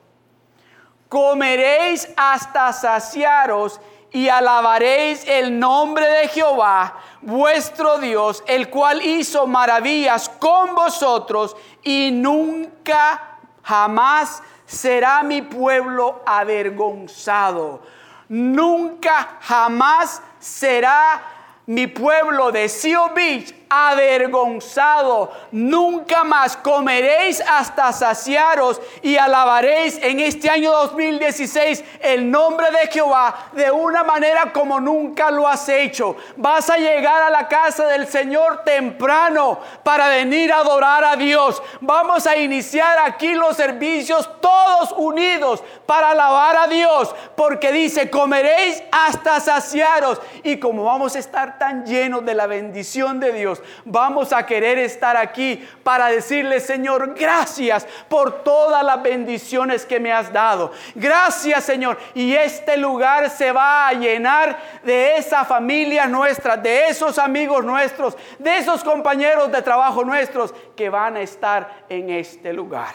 Comeréis 1.07 2.11
hasta 2.17 2.73
saciaros 2.73 3.79
y 4.11 4.29
alabaréis 4.29 5.27
el 5.27 5.59
nombre 5.59 6.07
de 6.07 6.27
Jehová, 6.27 6.95
vuestro 7.21 7.97
Dios, 7.99 8.43
el 8.47 8.69
cual 8.69 9.05
hizo 9.05 9.47
maravillas 9.47 10.29
con 10.29 10.75
vosotros 10.75 11.55
y 11.83 12.11
nunca 12.11 13.39
jamás 13.61 14.41
será 14.65 15.23
mi 15.23 15.41
pueblo 15.41 16.21
avergonzado. 16.25 17.81
Nunca 18.27 19.37
jamás 19.41 20.21
será 20.45 21.23
mi 21.65 21.87
pueblo 21.87 22.51
de 22.51 22.69
Seal 22.69 23.11
Beach 23.15 23.64
avergonzado. 23.75 25.31
Nunca 25.51 26.23
más 26.23 26.57
comeréis 26.57 27.41
hasta 27.41 27.91
saciaros 27.91 28.81
y 29.01 29.17
alabaréis 29.17 29.97
en 30.01 30.19
este 30.19 30.49
año 30.49 30.71
2016 30.71 31.83
el 31.99 32.29
nombre 32.29 32.67
de 32.71 32.87
Jehová 32.91 33.49
de 33.51 33.71
una 33.71 34.03
manera 34.03 34.51
como 34.53 34.79
nunca 34.79 35.31
lo 35.31 35.47
has 35.47 35.67
hecho. 35.69 36.15
Vas 36.37 36.69
a 36.69 36.77
llegar 36.77 37.23
a 37.23 37.29
la 37.29 37.47
casa 37.47 37.87
del 37.87 38.07
Señor 38.07 38.63
temprano 38.63 39.59
para 39.83 40.07
venir 40.07 40.51
a 40.51 40.59
adorar 40.59 41.03
a 41.03 41.15
Dios. 41.15 41.61
Vamos 41.81 42.27
a 42.27 42.37
iniciar 42.37 42.97
aquí 42.99 43.33
los 43.33 43.57
servicios 43.57 44.29
todos 44.41 44.93
unidos 44.97 45.63
para 45.85 46.11
alabar 46.11 46.57
a 46.57 46.67
Dios 46.67 47.13
porque 47.35 47.71
dice 47.71 48.09
comeréis 48.09 48.83
hasta 48.91 49.39
saciaros 49.39 50.21
y 50.43 50.57
como 50.57 50.83
vamos 50.83 51.15
a 51.15 51.19
estar 51.19 51.57
tan 51.57 51.85
llenos 51.85 52.25
de 52.25 52.33
la 52.33 52.47
bendición 52.47 53.19
de 53.19 53.31
Dios, 53.31 53.61
vamos 53.83 54.33
a 54.33 54.45
querer 54.45 54.77
estar 54.77 55.17
aquí 55.17 55.67
para 55.83 56.07
decirle, 56.07 56.59
Señor, 56.59 57.13
gracias 57.15 57.87
por 58.09 58.43
todas 58.43 58.83
las 58.83 59.01
bendiciones 59.01 59.85
que 59.85 59.99
me 59.99 60.11
has 60.11 60.31
dado. 60.31 60.71
Gracias, 60.93 61.63
Señor. 61.63 61.97
Y 62.13 62.33
este 62.33 62.77
lugar 62.77 63.29
se 63.29 63.51
va 63.51 63.87
a 63.87 63.93
llenar 63.93 64.57
de 64.83 65.17
esa 65.17 65.45
familia 65.45 66.07
nuestra, 66.07 66.57
de 66.57 66.87
esos 66.87 67.17
amigos 67.19 67.63
nuestros, 67.63 68.17
de 68.39 68.57
esos 68.57 68.83
compañeros 68.83 69.51
de 69.51 69.61
trabajo 69.61 70.03
nuestros 70.03 70.53
que 70.75 70.89
van 70.89 71.17
a 71.17 71.21
estar 71.21 71.85
en 71.89 72.09
este 72.09 72.53
lugar. 72.53 72.93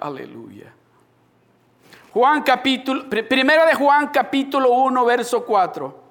Aleluya. 0.00 0.72
Juan 2.12 2.42
capítulo, 2.42 3.10
primero 3.10 3.66
de 3.66 3.74
Juan 3.74 4.08
capítulo 4.08 4.70
1, 4.70 5.04
verso 5.04 5.44
4. 5.44 6.05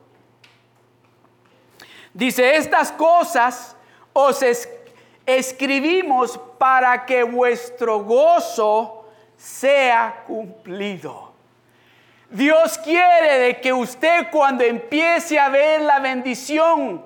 Dice, 2.16 2.56
estas 2.56 2.94
cosas 2.94 3.76
os 4.14 4.42
escribimos 5.26 6.40
para 6.58 7.06
que 7.06 7.24
vuestro 7.24 8.00
gozo 8.00 9.06
sea 9.36 10.24
cumplido. 10.26 11.34
Dios 12.30 12.78
quiere 12.78 13.38
de 13.40 13.60
que 13.60 13.74
usted 13.74 14.30
cuando 14.32 14.64
empiece 14.64 15.38
a 15.38 15.50
ver 15.50 15.82
la 15.82 16.00
bendición, 16.00 17.06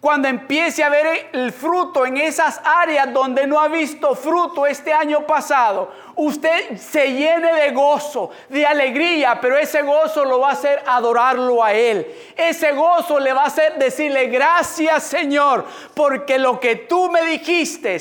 cuando 0.00 0.28
empiece 0.28 0.84
a 0.84 0.88
ver 0.88 1.28
el 1.32 1.52
fruto 1.52 2.06
en 2.06 2.18
esas 2.18 2.60
áreas 2.64 3.12
donde 3.12 3.48
no 3.48 3.58
ha 3.58 3.66
visto 3.66 4.14
fruto 4.14 4.64
este 4.64 4.92
año 4.92 5.26
pasado, 5.26 5.92
usted 6.14 6.76
se 6.76 7.12
llene 7.14 7.52
de 7.52 7.72
gozo, 7.72 8.30
de 8.48 8.64
alegría, 8.64 9.40
pero 9.40 9.56
ese 9.56 9.82
gozo 9.82 10.24
lo 10.24 10.38
va 10.38 10.50
a 10.50 10.52
hacer 10.52 10.84
adorarlo 10.86 11.64
a 11.64 11.72
Él. 11.72 12.06
Ese 12.36 12.72
gozo 12.72 13.18
le 13.18 13.32
va 13.32 13.42
a 13.42 13.46
hacer 13.46 13.74
decirle 13.74 14.26
gracias 14.28 15.02
Señor, 15.02 15.66
porque 15.94 16.38
lo 16.38 16.60
que 16.60 16.76
tú 16.76 17.10
me 17.10 17.22
dijiste, 17.22 18.00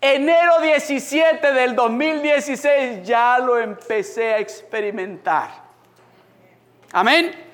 enero 0.00 0.60
17 0.60 1.52
del 1.52 1.76
2016, 1.76 3.06
ya 3.06 3.38
lo 3.38 3.60
empecé 3.60 4.34
a 4.34 4.38
experimentar. 4.38 5.50
Amén. 6.90 7.47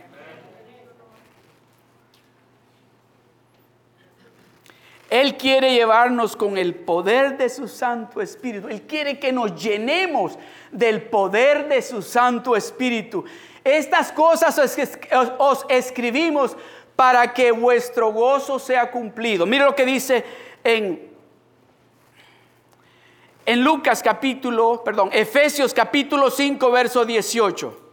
Él 5.14 5.36
quiere 5.36 5.72
llevarnos 5.72 6.34
con 6.34 6.58
el 6.58 6.74
poder 6.74 7.38
de 7.38 7.48
su 7.48 7.68
Santo 7.68 8.20
Espíritu. 8.20 8.66
Él 8.66 8.82
quiere 8.82 9.20
que 9.20 9.30
nos 9.30 9.54
llenemos 9.54 10.36
del 10.72 11.02
poder 11.02 11.68
de 11.68 11.82
su 11.82 12.02
Santo 12.02 12.56
Espíritu. 12.56 13.24
Estas 13.62 14.10
cosas 14.10 14.58
os, 15.38 15.66
escribimos 15.68 16.56
para 16.96 17.32
que 17.32 17.52
vuestro 17.52 18.10
gozo 18.12 18.58
sea 18.58 18.90
cumplido. 18.90 19.46
Mira 19.46 19.66
lo 19.66 19.76
que 19.76 19.86
dice 19.86 20.24
en, 20.64 21.08
en 23.46 23.62
Lucas 23.62 24.02
capítulo, 24.02 24.82
perdón, 24.82 25.10
Efesios 25.12 25.72
capítulo 25.72 26.28
5, 26.28 26.70
verso 26.72 27.04
18. 27.04 27.83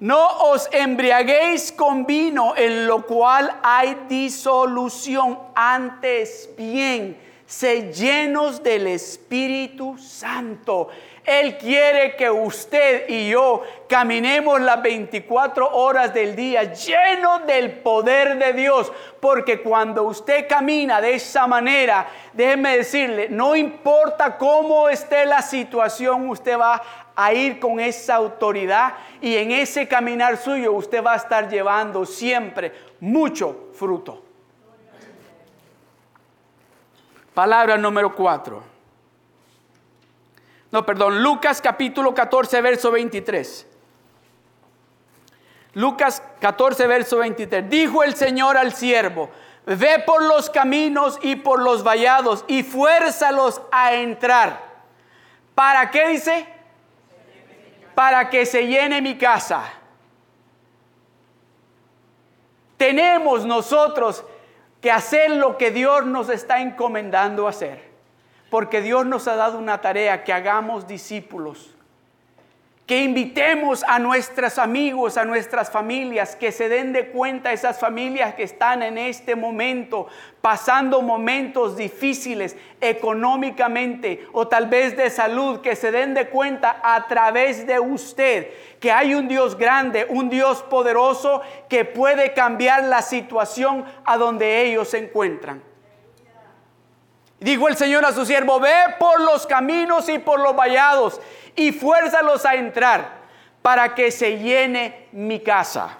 No 0.00 0.50
os 0.50 0.66
embriaguéis 0.72 1.72
con 1.72 2.06
vino 2.06 2.56
en 2.56 2.86
lo 2.86 3.04
cual 3.04 3.54
hay 3.62 4.06
disolución, 4.08 5.38
antes 5.54 6.48
bien, 6.56 7.20
se 7.50 7.92
llenos 7.92 8.62
del 8.62 8.86
Espíritu 8.86 9.98
Santo. 9.98 10.86
Él 11.24 11.58
quiere 11.58 12.14
que 12.14 12.30
usted 12.30 13.08
y 13.08 13.30
yo 13.30 13.64
caminemos 13.88 14.60
las 14.60 14.80
24 14.80 15.68
horas 15.68 16.14
del 16.14 16.36
día 16.36 16.72
llenos 16.72 17.44
del 17.48 17.72
poder 17.80 18.38
de 18.38 18.52
Dios. 18.52 18.92
Porque 19.18 19.62
cuando 19.62 20.04
usted 20.04 20.46
camina 20.46 21.00
de 21.00 21.14
esa 21.14 21.48
manera, 21.48 22.06
déjeme 22.34 22.76
decirle, 22.76 23.26
no 23.28 23.56
importa 23.56 24.38
cómo 24.38 24.88
esté 24.88 25.26
la 25.26 25.42
situación, 25.42 26.28
usted 26.28 26.56
va 26.56 26.80
a 27.16 27.34
ir 27.34 27.58
con 27.58 27.80
esa 27.80 28.14
autoridad 28.14 28.94
y 29.20 29.34
en 29.34 29.50
ese 29.50 29.88
caminar 29.88 30.36
suyo 30.36 30.72
usted 30.72 31.02
va 31.04 31.14
a 31.14 31.16
estar 31.16 31.48
llevando 31.48 32.06
siempre 32.06 32.72
mucho 33.00 33.70
fruto. 33.72 34.29
Palabra 37.40 37.78
número 37.78 38.14
4. 38.14 38.62
No, 40.72 40.84
perdón, 40.84 41.22
Lucas 41.22 41.62
capítulo 41.62 42.12
14, 42.12 42.60
verso 42.60 42.90
23. 42.90 43.66
Lucas 45.72 46.22
14, 46.38 46.86
verso 46.86 47.16
23. 47.16 47.70
Dijo 47.70 48.04
el 48.04 48.14
Señor 48.14 48.58
al 48.58 48.74
siervo, 48.74 49.30
ve 49.64 50.02
por 50.04 50.22
los 50.22 50.50
caminos 50.50 51.18
y 51.22 51.36
por 51.36 51.62
los 51.62 51.82
vallados 51.82 52.44
y 52.46 52.62
fuérzalos 52.62 53.62
a 53.72 53.94
entrar. 53.94 54.60
¿Para 55.54 55.90
qué 55.90 56.08
dice? 56.08 56.46
para 57.94 58.28
que 58.28 58.44
se 58.44 58.66
llene 58.66 59.00
mi 59.00 59.16
casa. 59.16 59.64
Tenemos 62.76 63.46
nosotros 63.46 64.26
que 64.80 64.90
hacer 64.90 65.30
lo 65.30 65.58
que 65.58 65.70
Dios 65.70 66.06
nos 66.06 66.28
está 66.28 66.60
encomendando 66.60 67.48
hacer. 67.48 67.90
Porque 68.50 68.80
Dios 68.80 69.06
nos 69.06 69.28
ha 69.28 69.36
dado 69.36 69.58
una 69.58 69.80
tarea 69.80 70.24
que 70.24 70.32
hagamos 70.32 70.86
discípulos 70.86 71.74
que 72.90 73.04
invitemos 73.04 73.84
a 73.86 74.00
nuestros 74.00 74.58
amigos, 74.58 75.16
a 75.16 75.24
nuestras 75.24 75.70
familias, 75.70 76.34
que 76.34 76.50
se 76.50 76.68
den 76.68 76.92
de 76.92 77.06
cuenta 77.10 77.52
esas 77.52 77.78
familias 77.78 78.34
que 78.34 78.42
están 78.42 78.82
en 78.82 78.98
este 78.98 79.36
momento 79.36 80.08
pasando 80.40 81.00
momentos 81.00 81.76
difíciles 81.76 82.56
económicamente 82.80 84.26
o 84.32 84.48
tal 84.48 84.66
vez 84.66 84.96
de 84.96 85.08
salud, 85.08 85.60
que 85.60 85.76
se 85.76 85.92
den 85.92 86.14
de 86.14 86.30
cuenta 86.30 86.80
a 86.82 87.06
través 87.06 87.64
de 87.64 87.78
usted 87.78 88.48
que 88.80 88.90
hay 88.90 89.14
un 89.14 89.28
Dios 89.28 89.56
grande, 89.56 90.08
un 90.08 90.28
Dios 90.28 90.60
poderoso 90.64 91.42
que 91.68 91.84
puede 91.84 92.34
cambiar 92.34 92.82
la 92.82 93.02
situación 93.02 93.84
a 94.04 94.16
donde 94.16 94.62
ellos 94.62 94.88
se 94.88 94.98
encuentran. 94.98 95.62
Dijo 97.38 97.68
el 97.68 97.76
Señor 97.76 98.04
a 98.04 98.12
su 98.12 98.26
siervo, 98.26 98.60
ve 98.60 98.74
por 98.98 99.18
los 99.20 99.46
caminos 99.46 100.10
y 100.10 100.18
por 100.18 100.40
los 100.40 100.54
vallados 100.54 101.20
y 101.60 101.72
fuérzalos 101.72 102.46
a 102.46 102.54
entrar 102.54 103.20
para 103.60 103.94
que 103.94 104.10
se 104.10 104.38
llene 104.38 105.08
mi 105.12 105.40
casa. 105.40 105.98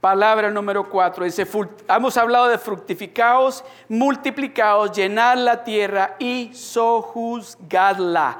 Palabra 0.00 0.48
número 0.48 0.88
cuatro. 0.88 1.24
Dice, 1.24 1.44
hemos 1.88 2.16
hablado 2.16 2.46
de 2.46 2.58
fructificados, 2.58 3.64
multiplicados, 3.88 4.92
llenar 4.92 5.38
la 5.38 5.64
tierra 5.64 6.14
y 6.20 6.54
sojuzgadla. 6.54 8.38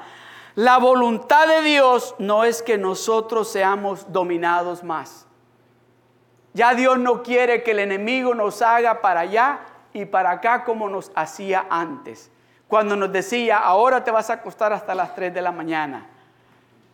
La 0.54 0.78
voluntad 0.78 1.48
de 1.48 1.62
Dios 1.62 2.14
no 2.18 2.44
es 2.44 2.62
que 2.62 2.78
nosotros 2.78 3.50
seamos 3.50 4.12
dominados 4.12 4.84
más. 4.84 5.26
Ya 6.52 6.74
Dios 6.74 6.96
no 6.96 7.24
quiere 7.24 7.64
que 7.64 7.72
el 7.72 7.80
enemigo 7.80 8.36
nos 8.36 8.62
haga 8.62 9.00
para 9.00 9.20
allá 9.20 9.60
y 9.92 10.04
para 10.04 10.30
acá 10.30 10.62
como 10.62 10.88
nos 10.88 11.10
hacía 11.16 11.66
antes 11.70 12.30
cuando 12.72 12.96
nos 12.96 13.12
decía, 13.12 13.58
ahora 13.58 14.02
te 14.02 14.10
vas 14.10 14.30
a 14.30 14.32
acostar 14.32 14.72
hasta 14.72 14.94
las 14.94 15.14
3 15.14 15.34
de 15.34 15.42
la 15.42 15.52
mañana 15.52 16.06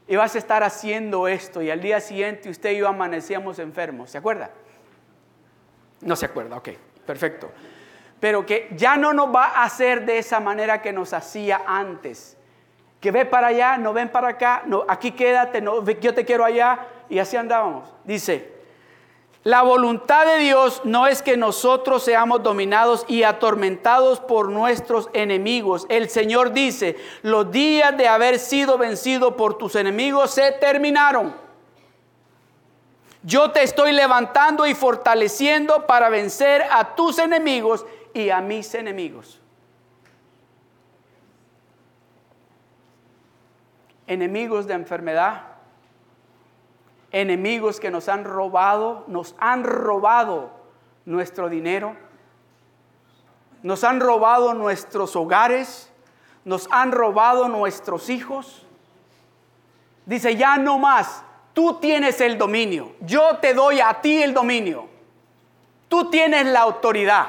y 0.09 0.16
vas 0.16 0.35
a 0.35 0.39
estar 0.39 0.64
haciendo 0.64 1.29
esto 1.29 1.62
y 1.62 1.70
al 1.70 1.81
día 1.81 2.01
siguiente 2.01 2.51
usted 2.51 2.72
y 2.72 2.79
yo 2.79 2.89
amanecíamos 2.89 3.61
enfermos. 3.61 4.11
¿Se 4.11 4.18
acuerda? 4.18 4.51
No 6.01 6.16
se 6.16 6.26
acuerda, 6.26 6.57
ok, 6.57 6.70
perfecto. 7.07 7.53
Pero 8.18 8.45
que 8.45 8.68
ya 8.72 8.97
no 8.97 9.12
nos 9.12 9.33
va 9.33 9.51
a 9.51 9.62
hacer 9.62 10.05
de 10.05 10.18
esa 10.18 10.41
manera 10.41 10.83
que 10.83 10.93
nos 10.93 11.12
hacía 11.12 11.62
antes. 11.64 12.37
Que 12.99 13.12
ve 13.12 13.24
para 13.24 13.47
allá, 13.47 13.79
no 13.79 13.93
ven 13.93 14.09
para 14.09 14.31
acá, 14.31 14.64
no, 14.66 14.85
aquí 14.89 15.12
quédate, 15.12 15.61
no, 15.61 15.89
yo 15.89 16.12
te 16.12 16.24
quiero 16.24 16.45
allá 16.45 16.89
y 17.09 17.20
así 17.20 17.37
andábamos. 17.37 17.95
Dice, 18.03 18.53
la 19.45 19.62
voluntad 19.62 20.26
de 20.26 20.39
Dios 20.39 20.82
no 20.84 21.07
es 21.07 21.22
que 21.22 21.36
nosotros 21.36 22.03
seamos 22.03 22.43
dominados 22.43 23.05
y 23.09 23.22
atormentados 23.22 24.20
por 24.20 24.49
nuestros 24.51 25.09
enemigos. 25.12 25.86
El 25.89 26.11
Señor 26.11 26.53
dice, 26.53 26.97
los 27.22 27.51
días 27.51 27.97
de 27.97 28.09
haber 28.09 28.41
sido 28.41 28.78
vencido 28.78 29.36
por 29.36 29.57
tus 29.57 29.76
enemigos 29.76 30.32
se 30.32 30.53
terminaron. 30.53 31.34
Yo 33.22 33.51
te 33.51 33.62
estoy 33.62 33.93
levantando 33.93 34.66
y 34.66 34.74
fortaleciendo 34.74 35.86
para 35.86 36.09
vencer 36.09 36.64
a 36.70 36.95
tus 36.95 37.18
enemigos 37.18 37.86
y 38.14 38.30
a 38.30 38.41
mis 38.41 38.74
enemigos. 38.74 39.41
Enemigos 44.07 44.66
de 44.66 44.74
enfermedad, 44.74 45.58
enemigos 47.13 47.81
que 47.81 47.91
nos 47.91 48.09
han 48.09 48.25
robado, 48.25 49.05
nos 49.07 49.35
han 49.39 49.65
robado 49.65 50.51
nuestro 51.05 51.49
dinero, 51.49 51.97
nos 53.63 53.85
han 53.85 54.01
robado 54.01 54.55
nuestros 54.55 55.17
hogares, 55.17 55.91
nos 56.45 56.69
han 56.71 56.93
robado 56.93 57.49
nuestros 57.49 58.09
hijos. 58.11 58.67
Dice, 60.07 60.37
ya 60.37 60.57
no 60.59 60.79
más, 60.79 61.23
tú 61.55 61.75
tienes 61.81 62.21
el 62.21 62.39
dominio, 62.39 62.93
yo 63.01 63.39
te 63.39 63.55
doy 63.55 63.81
a 63.81 63.95
ti 64.01 64.23
el 64.23 64.35
dominio, 64.35 64.89
tú 65.89 66.11
tienes 66.11 66.47
la 66.47 66.61
autoridad. 66.61 67.29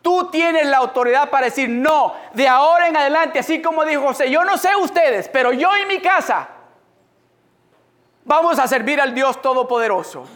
Tú 0.00 0.30
tienes 0.30 0.64
la 0.64 0.78
autoridad 0.78 1.28
para 1.28 1.46
decir 1.46 1.68
no, 1.68 2.14
de 2.32 2.48
ahora 2.48 2.88
en 2.88 2.96
adelante, 2.96 3.40
así 3.40 3.60
como 3.60 3.84
dijo 3.84 4.02
José, 4.02 4.30
yo 4.30 4.42
no 4.44 4.56
sé 4.56 4.74
ustedes, 4.76 5.28
pero 5.28 5.52
yo 5.52 5.68
y 5.76 5.86
mi 5.86 6.00
casa 6.00 6.48
vamos 8.28 8.58
a 8.58 8.68
servir 8.68 9.00
al 9.00 9.12
Dios 9.14 9.42
Todopoderoso. 9.42 10.26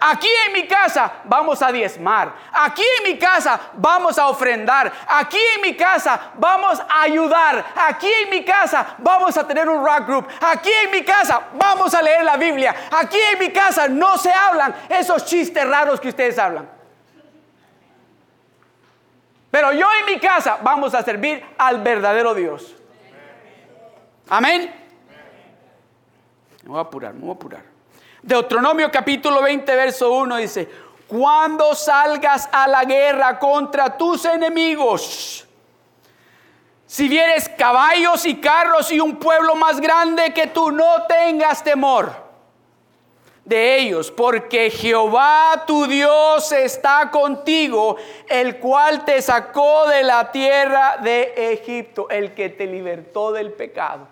Aquí 0.00 0.28
en 0.46 0.52
mi 0.52 0.66
casa 0.66 1.12
vamos 1.24 1.62
a 1.62 1.72
diezmar. 1.72 2.34
Aquí 2.52 2.82
en 2.98 3.12
mi 3.12 3.18
casa 3.18 3.58
vamos 3.74 4.18
a 4.18 4.28
ofrendar. 4.28 4.92
Aquí 5.08 5.38
en 5.56 5.62
mi 5.62 5.74
casa 5.74 6.32
vamos 6.34 6.78
a 6.80 7.02
ayudar. 7.02 7.64
Aquí 7.88 8.10
en 8.22 8.30
mi 8.30 8.44
casa 8.44 8.96
vamos 8.98 9.36
a 9.36 9.46
tener 9.46 9.68
un 9.68 9.84
rock 9.84 10.06
group. 10.06 10.28
Aquí 10.40 10.70
en 10.84 10.90
mi 10.90 11.02
casa 11.02 11.40
vamos 11.54 11.94
a 11.94 12.02
leer 12.02 12.22
la 12.22 12.36
Biblia. 12.36 12.74
Aquí 12.90 13.18
en 13.32 13.38
mi 13.38 13.50
casa 13.50 13.88
no 13.88 14.18
se 14.18 14.32
hablan 14.32 14.74
esos 14.90 15.24
chistes 15.24 15.66
raros 15.66 15.98
que 16.00 16.08
ustedes 16.08 16.38
hablan. 16.38 16.68
Pero 19.50 19.72
yo 19.72 19.86
y 20.02 20.12
mi 20.12 20.20
casa 20.20 20.58
vamos 20.62 20.94
a 20.94 21.02
servir 21.02 21.42
al 21.56 21.80
verdadero 21.80 22.34
Dios. 22.34 22.74
Amén. 24.28 24.83
Me 26.64 26.70
voy 26.70 26.78
a 26.78 26.82
apurar, 26.82 27.12
me 27.12 27.20
voy 27.20 27.30
a 27.30 27.34
apurar. 27.34 27.62
Deuteronomio 28.22 28.90
capítulo 28.90 29.42
20, 29.42 29.76
verso 29.76 30.10
1 30.10 30.36
dice, 30.38 30.66
cuando 31.06 31.74
salgas 31.74 32.48
a 32.50 32.66
la 32.66 32.84
guerra 32.86 33.38
contra 33.38 33.98
tus 33.98 34.24
enemigos, 34.24 35.46
si 36.86 37.06
vieres 37.06 37.50
caballos 37.50 38.24
y 38.24 38.40
carros 38.40 38.90
y 38.90 38.98
un 38.98 39.16
pueblo 39.16 39.54
más 39.56 39.78
grande 39.78 40.32
que 40.32 40.46
tú, 40.46 40.70
no 40.70 41.02
tengas 41.06 41.62
temor 41.62 42.12
de 43.44 43.80
ellos, 43.80 44.10
porque 44.10 44.70
Jehová 44.70 45.64
tu 45.66 45.86
Dios 45.86 46.50
está 46.52 47.10
contigo, 47.10 47.96
el 48.26 48.58
cual 48.58 49.04
te 49.04 49.20
sacó 49.20 49.86
de 49.86 50.02
la 50.02 50.32
tierra 50.32 50.96
de 50.96 51.52
Egipto, 51.52 52.08
el 52.08 52.32
que 52.32 52.48
te 52.48 52.64
libertó 52.66 53.32
del 53.32 53.52
pecado. 53.52 54.08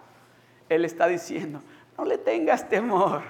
Él 0.68 0.84
está 0.84 1.06
diciendo, 1.06 1.62
no 1.96 2.04
le 2.04 2.18
tengas 2.18 2.68
temor. 2.68 3.22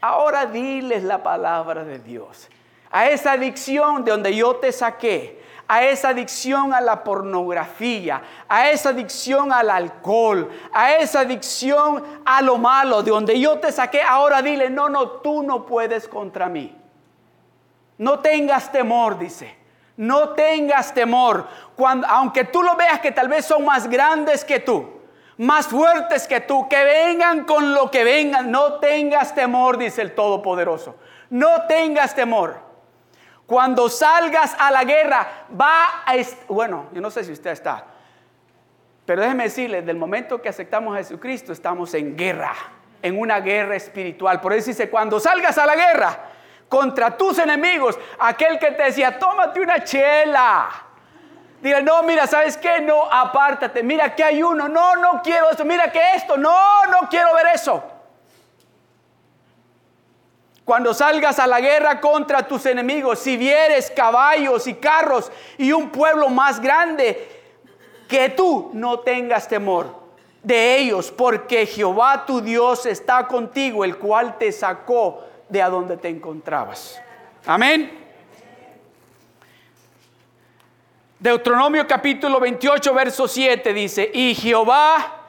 Ahora 0.00 0.46
diles 0.46 1.02
la 1.02 1.22
palabra 1.22 1.84
de 1.84 1.98
Dios. 1.98 2.48
A 2.90 3.08
esa 3.08 3.32
adicción 3.32 4.04
de 4.04 4.10
donde 4.10 4.34
yo 4.34 4.56
te 4.56 4.72
saqué, 4.72 5.40
a 5.68 5.84
esa 5.84 6.08
adicción 6.08 6.74
a 6.74 6.80
la 6.80 7.04
pornografía, 7.04 8.22
a 8.48 8.70
esa 8.70 8.88
adicción 8.88 9.52
al 9.52 9.70
alcohol, 9.70 10.48
a 10.72 10.94
esa 10.94 11.20
adicción 11.20 12.02
a 12.24 12.42
lo 12.42 12.58
malo, 12.58 13.02
de 13.02 13.12
donde 13.12 13.38
yo 13.38 13.60
te 13.60 13.70
saqué, 13.70 14.02
ahora 14.02 14.42
dile, 14.42 14.68
no, 14.68 14.88
no, 14.88 15.08
tú 15.08 15.44
no 15.44 15.64
puedes 15.66 16.08
contra 16.08 16.48
mí. 16.48 16.76
No 17.98 18.18
tengas 18.18 18.72
temor, 18.72 19.18
dice. 19.18 19.54
No 19.96 20.30
tengas 20.30 20.94
temor. 20.94 21.46
Cuando, 21.76 22.06
aunque 22.06 22.44
tú 22.44 22.62
lo 22.62 22.74
veas 22.74 23.00
que 23.00 23.12
tal 23.12 23.28
vez 23.28 23.44
son 23.44 23.64
más 23.64 23.88
grandes 23.88 24.44
que 24.44 24.58
tú, 24.58 24.99
más 25.40 25.68
fuertes 25.68 26.28
que 26.28 26.40
tú, 26.40 26.68
que 26.68 26.84
vengan 26.84 27.44
con 27.44 27.72
lo 27.72 27.90
que 27.90 28.04
vengan, 28.04 28.50
no 28.50 28.74
tengas 28.74 29.34
temor, 29.34 29.78
dice 29.78 30.02
el 30.02 30.14
Todopoderoso. 30.14 30.96
No 31.30 31.66
tengas 31.66 32.14
temor. 32.14 32.58
Cuando 33.46 33.88
salgas 33.88 34.54
a 34.58 34.70
la 34.70 34.84
guerra, 34.84 35.46
va 35.58 36.02
a... 36.04 36.14
Bueno, 36.46 36.88
yo 36.92 37.00
no 37.00 37.10
sé 37.10 37.24
si 37.24 37.32
usted 37.32 37.52
está, 37.52 37.86
pero 39.06 39.22
déjeme 39.22 39.44
decirle, 39.44 39.80
del 39.80 39.96
momento 39.96 40.42
que 40.42 40.50
aceptamos 40.50 40.94
a 40.94 40.98
Jesucristo, 40.98 41.54
estamos 41.54 41.94
en 41.94 42.18
guerra, 42.18 42.52
en 43.00 43.18
una 43.18 43.40
guerra 43.40 43.76
espiritual. 43.76 44.42
Por 44.42 44.52
eso 44.52 44.66
dice, 44.66 44.90
cuando 44.90 45.18
salgas 45.18 45.56
a 45.56 45.64
la 45.64 45.74
guerra 45.74 46.18
contra 46.68 47.16
tus 47.16 47.38
enemigos, 47.38 47.98
aquel 48.18 48.58
que 48.58 48.72
te 48.72 48.82
decía, 48.82 49.18
tómate 49.18 49.60
una 49.60 49.82
chela. 49.84 50.68
Diga, 51.60 51.80
no, 51.82 52.02
mira, 52.02 52.26
¿sabes 52.26 52.56
qué? 52.56 52.80
No, 52.80 53.04
apártate. 53.10 53.82
Mira 53.82 54.14
que 54.14 54.24
hay 54.24 54.42
uno. 54.42 54.68
No, 54.68 54.96
no 54.96 55.20
quiero 55.22 55.50
eso. 55.50 55.64
Mira 55.64 55.92
que 55.92 56.00
esto. 56.14 56.36
No, 56.36 56.86
no 56.86 57.08
quiero 57.08 57.34
ver 57.34 57.48
eso. 57.54 57.82
Cuando 60.64 60.94
salgas 60.94 61.38
a 61.38 61.46
la 61.46 61.60
guerra 61.60 62.00
contra 62.00 62.46
tus 62.46 62.64
enemigos, 62.64 63.18
si 63.18 63.36
vieres 63.36 63.90
caballos 63.90 64.66
y 64.66 64.74
carros 64.74 65.30
y 65.58 65.72
un 65.72 65.90
pueblo 65.90 66.28
más 66.28 66.60
grande 66.60 67.28
que 68.08 68.28
tú, 68.30 68.70
no 68.72 69.00
tengas 69.00 69.48
temor 69.48 70.00
de 70.42 70.78
ellos, 70.78 71.10
porque 71.10 71.66
Jehová 71.66 72.24
tu 72.24 72.40
Dios 72.40 72.86
está 72.86 73.26
contigo, 73.26 73.84
el 73.84 73.98
cual 73.98 74.38
te 74.38 74.52
sacó 74.52 75.24
de 75.48 75.60
a 75.60 75.68
donde 75.68 75.96
te 75.96 76.08
encontrabas. 76.08 77.00
Amén. 77.44 77.99
Deuteronomio 81.20 81.86
capítulo 81.86 82.40
28, 82.40 82.94
verso 82.94 83.28
7 83.28 83.74
dice, 83.74 84.10
y 84.14 84.34
Jehová 84.34 85.26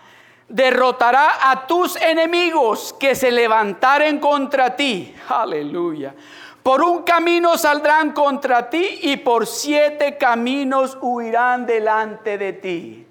derrotará 0.47 1.51
a 1.51 1.67
tus 1.67 1.97
enemigos 1.97 2.95
que 2.97 3.13
se 3.13 3.29
levantaren 3.29 4.17
contra 4.19 4.73
ti. 4.73 5.13
Aleluya. 5.27 6.15
Por 6.63 6.81
un 6.81 7.03
camino 7.03 7.57
saldrán 7.57 8.13
contra 8.13 8.69
ti 8.69 8.99
y 9.01 9.17
por 9.17 9.45
siete 9.45 10.17
caminos 10.17 10.97
huirán 11.01 11.65
delante 11.65 12.37
de 12.37 12.53
ti. 12.53 13.07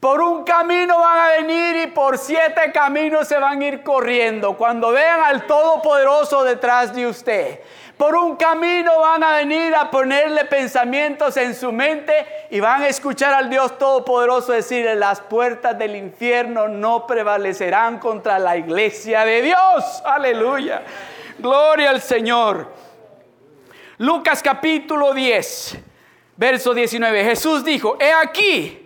Por 0.00 0.20
un 0.20 0.44
camino 0.44 0.98
van 0.98 1.18
a 1.18 1.28
venir 1.40 1.76
y 1.76 1.86
por 1.88 2.18
siete 2.18 2.70
caminos 2.72 3.26
se 3.26 3.38
van 3.38 3.60
a 3.60 3.64
ir 3.64 3.82
corriendo 3.82 4.56
cuando 4.56 4.90
vean 4.90 5.20
al 5.24 5.46
Todopoderoso 5.46 6.44
detrás 6.44 6.94
de 6.94 7.06
usted. 7.06 7.60
Por 7.96 8.14
un 8.14 8.36
camino 8.36 9.00
van 9.00 9.24
a 9.24 9.36
venir 9.36 9.74
a 9.74 9.90
ponerle 9.90 10.44
pensamientos 10.44 11.38
en 11.38 11.54
su 11.54 11.72
mente 11.72 12.26
y 12.50 12.60
van 12.60 12.82
a 12.82 12.88
escuchar 12.88 13.32
al 13.32 13.48
Dios 13.48 13.78
Todopoderoso 13.78 14.52
decirle, 14.52 14.96
las 14.96 15.22
puertas 15.22 15.78
del 15.78 15.96
infierno 15.96 16.68
no 16.68 17.06
prevalecerán 17.06 17.98
contra 17.98 18.38
la 18.38 18.54
iglesia 18.58 19.24
de 19.24 19.40
Dios. 19.40 20.02
Aleluya. 20.04 20.82
Gloria 21.38 21.88
al 21.88 22.02
Señor. 22.02 22.70
Lucas 23.96 24.42
capítulo 24.42 25.14
10, 25.14 25.78
verso 26.36 26.74
19. 26.74 27.24
Jesús 27.24 27.64
dijo, 27.64 27.96
he 27.98 28.12
aquí, 28.12 28.85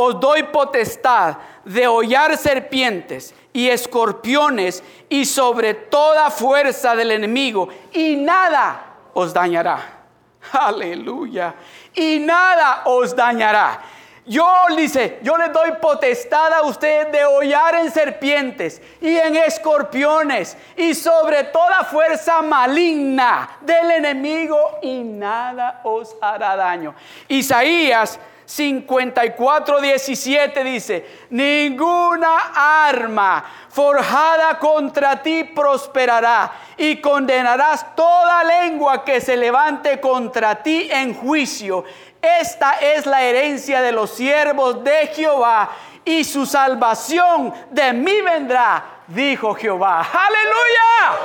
os 0.00 0.20
doy 0.20 0.44
potestad 0.44 1.38
de 1.64 1.88
hollar 1.88 2.36
serpientes 2.36 3.34
y 3.52 3.68
escorpiones 3.68 4.84
y 5.08 5.24
sobre 5.24 5.74
toda 5.74 6.30
fuerza 6.30 6.94
del 6.94 7.10
enemigo 7.10 7.68
y 7.92 8.14
nada 8.14 8.94
os 9.12 9.34
dañará. 9.34 10.04
Aleluya. 10.52 11.52
Y 11.94 12.20
nada 12.20 12.82
os 12.84 13.16
dañará. 13.16 13.80
Yo 14.24 14.46
dice, 14.76 15.18
yo 15.22 15.36
le 15.36 15.48
doy 15.48 15.72
potestad 15.80 16.52
a 16.52 16.62
usted 16.62 17.08
de 17.08 17.24
hollar 17.24 17.74
en 17.74 17.90
serpientes 17.90 18.80
y 19.00 19.16
en 19.16 19.34
escorpiones 19.34 20.56
y 20.76 20.94
sobre 20.94 21.42
toda 21.42 21.82
fuerza 21.82 22.40
maligna 22.40 23.58
del 23.62 23.90
enemigo 23.90 24.78
y 24.80 25.02
nada 25.02 25.80
os 25.82 26.14
hará 26.20 26.54
daño. 26.54 26.94
Isaías 27.26 28.20
54, 28.48 29.78
17 29.78 30.64
dice, 30.64 31.04
ninguna 31.28 32.50
arma 32.88 33.44
forjada 33.68 34.58
contra 34.58 35.22
ti 35.22 35.44
prosperará 35.44 36.50
y 36.78 36.98
condenarás 36.98 37.94
toda 37.94 38.42
lengua 38.44 39.04
que 39.04 39.20
se 39.20 39.36
levante 39.36 40.00
contra 40.00 40.62
ti 40.62 40.88
en 40.90 41.12
juicio. 41.12 41.84
Esta 42.22 42.72
es 42.80 43.04
la 43.04 43.22
herencia 43.22 43.82
de 43.82 43.92
los 43.92 44.14
siervos 44.14 44.82
de 44.82 45.08
Jehová 45.08 45.68
y 46.02 46.24
su 46.24 46.46
salvación 46.46 47.52
de 47.70 47.92
mí 47.92 48.22
vendrá, 48.22 49.02
dijo 49.08 49.54
Jehová. 49.54 50.08
Aleluya. 50.10 51.18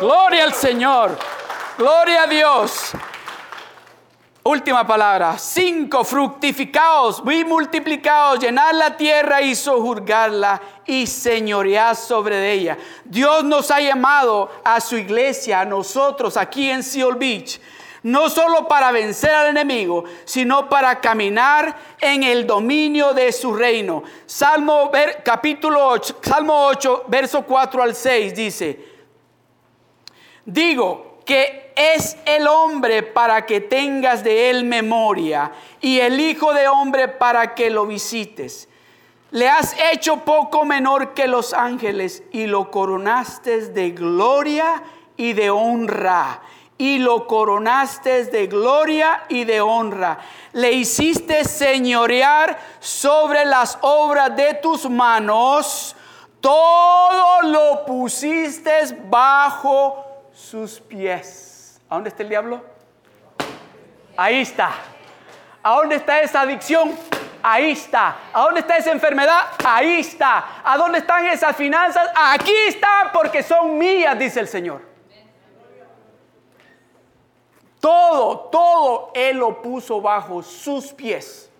Gloria 0.00 0.42
al 0.42 0.54
Señor. 0.54 1.16
Gloria 1.78 2.24
a 2.24 2.26
Dios. 2.26 2.96
Última 4.46 4.86
palabra. 4.86 5.38
Cinco, 5.38 6.04
fructificados 6.04 7.22
y 7.32 7.44
multiplicados, 7.46 8.40
llenar 8.40 8.74
la 8.74 8.94
tierra 8.94 9.40
y 9.40 9.54
sojuzgarla 9.54 10.60
y 10.84 11.06
señorear 11.06 11.96
sobre 11.96 12.52
ella. 12.52 12.76
Dios 13.06 13.42
nos 13.42 13.70
ha 13.70 13.80
llamado 13.80 14.50
a 14.62 14.82
su 14.82 14.98
iglesia, 14.98 15.62
a 15.62 15.64
nosotros 15.64 16.36
aquí 16.36 16.68
en 16.68 16.82
Seal 16.82 17.14
Beach, 17.14 17.58
no 18.02 18.28
solo 18.28 18.68
para 18.68 18.92
vencer 18.92 19.30
al 19.30 19.46
enemigo, 19.46 20.04
sino 20.26 20.68
para 20.68 21.00
caminar 21.00 21.74
en 21.98 22.22
el 22.22 22.46
dominio 22.46 23.14
de 23.14 23.32
su 23.32 23.54
reino. 23.54 24.02
Salmo 24.26 24.90
capítulo 25.24 25.88
8, 25.88 26.18
Salmo 26.20 26.66
8, 26.66 27.04
verso 27.08 27.46
4 27.46 27.82
al 27.82 27.94
6 27.94 28.34
dice, 28.34 28.88
digo, 30.44 31.13
que 31.24 31.72
es 31.74 32.16
el 32.26 32.46
hombre 32.46 33.02
para 33.02 33.46
que 33.46 33.60
tengas 33.60 34.22
de 34.22 34.50
él 34.50 34.64
memoria 34.64 35.50
y 35.80 35.98
el 36.00 36.20
Hijo 36.20 36.52
de 36.52 36.68
hombre 36.68 37.08
para 37.08 37.54
que 37.54 37.70
lo 37.70 37.86
visites. 37.86 38.68
Le 39.30 39.48
has 39.48 39.74
hecho 39.92 40.18
poco 40.18 40.64
menor 40.64 41.12
que 41.12 41.26
los 41.26 41.54
ángeles 41.54 42.22
y 42.30 42.46
lo 42.46 42.70
coronaste 42.70 43.68
de 43.68 43.90
gloria 43.90 44.82
y 45.16 45.32
de 45.32 45.50
honra. 45.50 46.40
Y 46.78 46.98
lo 46.98 47.26
coronaste 47.26 48.26
de 48.26 48.46
gloria 48.46 49.24
y 49.28 49.44
de 49.44 49.60
honra. 49.60 50.18
Le 50.52 50.72
hiciste 50.72 51.44
señorear 51.44 52.58
sobre 52.78 53.44
las 53.44 53.78
obras 53.80 54.36
de 54.36 54.54
tus 54.54 54.88
manos. 54.88 55.96
Todo 56.40 57.42
lo 57.42 57.84
pusiste 57.86 58.72
bajo 59.08 60.03
sus 60.34 60.80
pies. 60.80 61.80
¿A 61.88 61.94
dónde 61.94 62.10
está 62.10 62.22
el 62.22 62.28
diablo? 62.28 62.62
Ahí 64.16 64.42
está. 64.42 64.72
¿A 65.62 65.74
dónde 65.74 65.96
está 65.96 66.20
esa 66.20 66.42
adicción? 66.42 66.92
Ahí 67.42 67.70
está. 67.70 68.16
¿A 68.32 68.40
dónde 68.42 68.60
está 68.60 68.76
esa 68.76 68.90
enfermedad? 68.90 69.40
Ahí 69.64 70.00
está. 70.00 70.62
¿A 70.64 70.76
dónde 70.76 70.98
están 70.98 71.26
esas 71.26 71.54
finanzas? 71.56 72.10
Aquí 72.14 72.54
están 72.66 73.10
porque 73.12 73.42
son 73.42 73.78
mías, 73.78 74.18
dice 74.18 74.40
el 74.40 74.48
Señor. 74.48 74.82
Todo, 77.80 78.48
todo 78.50 79.12
Él 79.14 79.36
lo 79.36 79.60
puso 79.60 80.00
bajo 80.00 80.42
sus 80.42 80.92
pies. 80.92 81.50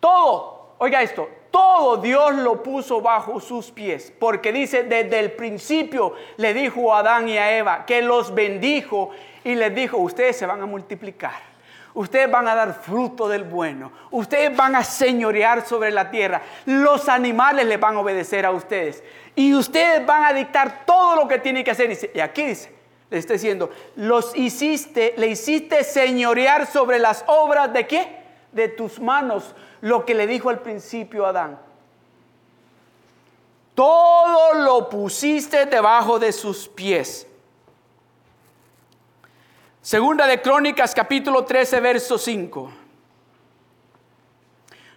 Todo, 0.00 0.74
oiga 0.78 1.00
esto, 1.00 1.28
todo 1.52 1.98
Dios 1.98 2.34
lo 2.36 2.62
puso 2.62 3.00
bajo 3.00 3.38
sus 3.38 3.70
pies, 3.70 4.12
porque 4.18 4.52
dice 4.52 4.82
desde 4.82 5.20
el 5.20 5.32
principio 5.32 6.14
le 6.38 6.54
dijo 6.54 6.92
a 6.92 7.00
Adán 7.00 7.28
y 7.28 7.36
a 7.36 7.56
Eva 7.56 7.86
que 7.86 8.02
los 8.02 8.34
bendijo 8.34 9.10
y 9.44 9.54
les 9.54 9.72
dijo, 9.74 9.98
ustedes 9.98 10.36
se 10.36 10.46
van 10.46 10.62
a 10.62 10.66
multiplicar. 10.66 11.52
Ustedes 11.94 12.30
van 12.30 12.48
a 12.48 12.54
dar 12.54 12.72
fruto 12.72 13.28
del 13.28 13.44
bueno. 13.44 13.92
Ustedes 14.10 14.56
van 14.56 14.74
a 14.74 14.82
señorear 14.82 15.66
sobre 15.66 15.90
la 15.90 16.10
tierra. 16.10 16.40
Los 16.64 17.06
animales 17.10 17.66
les 17.66 17.78
van 17.78 17.96
a 17.96 18.00
obedecer 18.00 18.46
a 18.46 18.50
ustedes. 18.50 19.04
Y 19.34 19.52
ustedes 19.52 20.06
van 20.06 20.24
a 20.24 20.32
dictar 20.32 20.86
todo 20.86 21.16
lo 21.16 21.28
que 21.28 21.38
tienen 21.38 21.62
que 21.62 21.70
hacer. 21.70 22.10
Y 22.14 22.20
aquí 22.20 22.44
dice, 22.44 22.72
le 23.10 23.18
está 23.18 23.34
diciendo, 23.34 23.68
los 23.96 24.34
hiciste, 24.34 25.12
le 25.18 25.26
hiciste 25.26 25.84
señorear 25.84 26.66
sobre 26.66 26.98
las 26.98 27.24
obras 27.26 27.70
de 27.74 27.86
qué? 27.86 28.22
De 28.52 28.68
tus 28.68 28.98
manos 28.98 29.54
lo 29.82 30.06
que 30.06 30.14
le 30.14 30.26
dijo 30.26 30.48
al 30.48 30.60
principio 30.60 31.26
a 31.26 31.30
Adán. 31.30 31.58
Todo 33.74 34.54
lo 34.54 34.88
pusiste 34.88 35.66
debajo 35.66 36.18
de 36.18 36.32
sus 36.32 36.68
pies. 36.68 37.26
Segunda 39.80 40.26
de 40.26 40.40
Crónicas 40.40 40.94
capítulo 40.94 41.44
13 41.44 41.80
verso 41.80 42.16
5. 42.16 42.72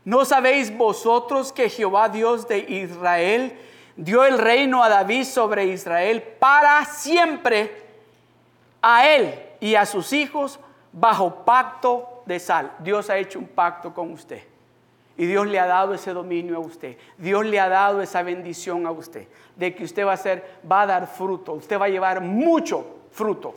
¿No 0.03 0.23
sabéis 0.23 0.75
vosotros 0.75 1.51
que 1.51 1.67
Jehová 1.67 2.09
Dios 2.09 2.47
de 2.47 2.59
Israel 2.59 3.57
dio 3.95 4.23
el 4.23 4.37
reino 4.37 4.83
a 4.83 4.89
David 4.89 5.23
sobre 5.23 5.65
Israel 5.65 6.21
para 6.21 6.85
siempre 6.85 7.87
a 8.83 9.09
él 9.09 9.33
y 9.59 9.73
a 9.73 9.87
sus 9.87 10.13
hijos 10.13 10.59
bajo 10.91 11.43
pacto 11.43 12.21
de 12.27 12.39
sal? 12.39 12.71
Dios 12.77 13.09
ha 13.09 13.17
hecho 13.17 13.39
un 13.39 13.47
pacto 13.47 13.91
con 13.91 14.11
usted. 14.11 14.54
Y 15.17 15.25
Dios 15.25 15.47
le 15.47 15.59
ha 15.59 15.65
dado 15.65 15.93
ese 15.93 16.11
dominio 16.11 16.57
a 16.57 16.59
usted. 16.59 16.97
Dios 17.17 17.45
le 17.45 17.59
ha 17.59 17.69
dado 17.69 18.01
esa 18.01 18.21
bendición 18.21 18.85
a 18.85 18.91
usted. 18.91 19.27
De 19.55 19.73
que 19.73 19.85
usted 19.85 20.05
va 20.05 20.13
a 20.13 20.17
ser, 20.17 20.59
va 20.69 20.81
a 20.81 20.85
dar 20.85 21.07
fruto. 21.07 21.53
Usted 21.53 21.79
va 21.79 21.85
a 21.85 21.89
llevar 21.89 22.21
mucho 22.21 22.85
fruto. 23.11 23.55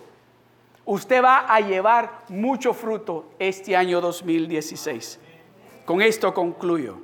Usted 0.85 1.23
va 1.23 1.53
a 1.53 1.61
llevar 1.61 2.23
mucho 2.29 2.73
fruto 2.73 3.33
este 3.39 3.77
año 3.77 4.01
2016. 4.01 5.19
Con 5.85 6.01
esto 6.01 6.33
concluyo. 6.33 6.99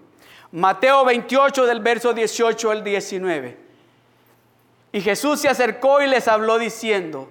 Mateo 0.52 1.05
28 1.05 1.66
del 1.66 1.80
verso 1.80 2.12
18 2.12 2.70
al 2.70 2.84
19. 2.84 3.59
Y 4.92 5.00
Jesús 5.00 5.40
se 5.40 5.48
acercó 5.48 6.00
y 6.00 6.07
les 6.07 6.28
habló 6.28 6.59
diciendo, 6.59 7.28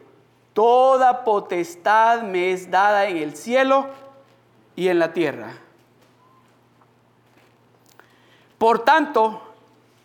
Toda 0.53 1.23
potestad 1.23 2.21
me 2.21 2.51
es 2.51 2.69
dada 2.69 3.07
en 3.07 3.17
el 3.17 3.35
cielo 3.35 3.87
y 4.75 4.89
en 4.89 4.99
la 4.99 5.13
tierra. 5.13 5.53
Por 8.63 8.85
tanto, 8.85 9.41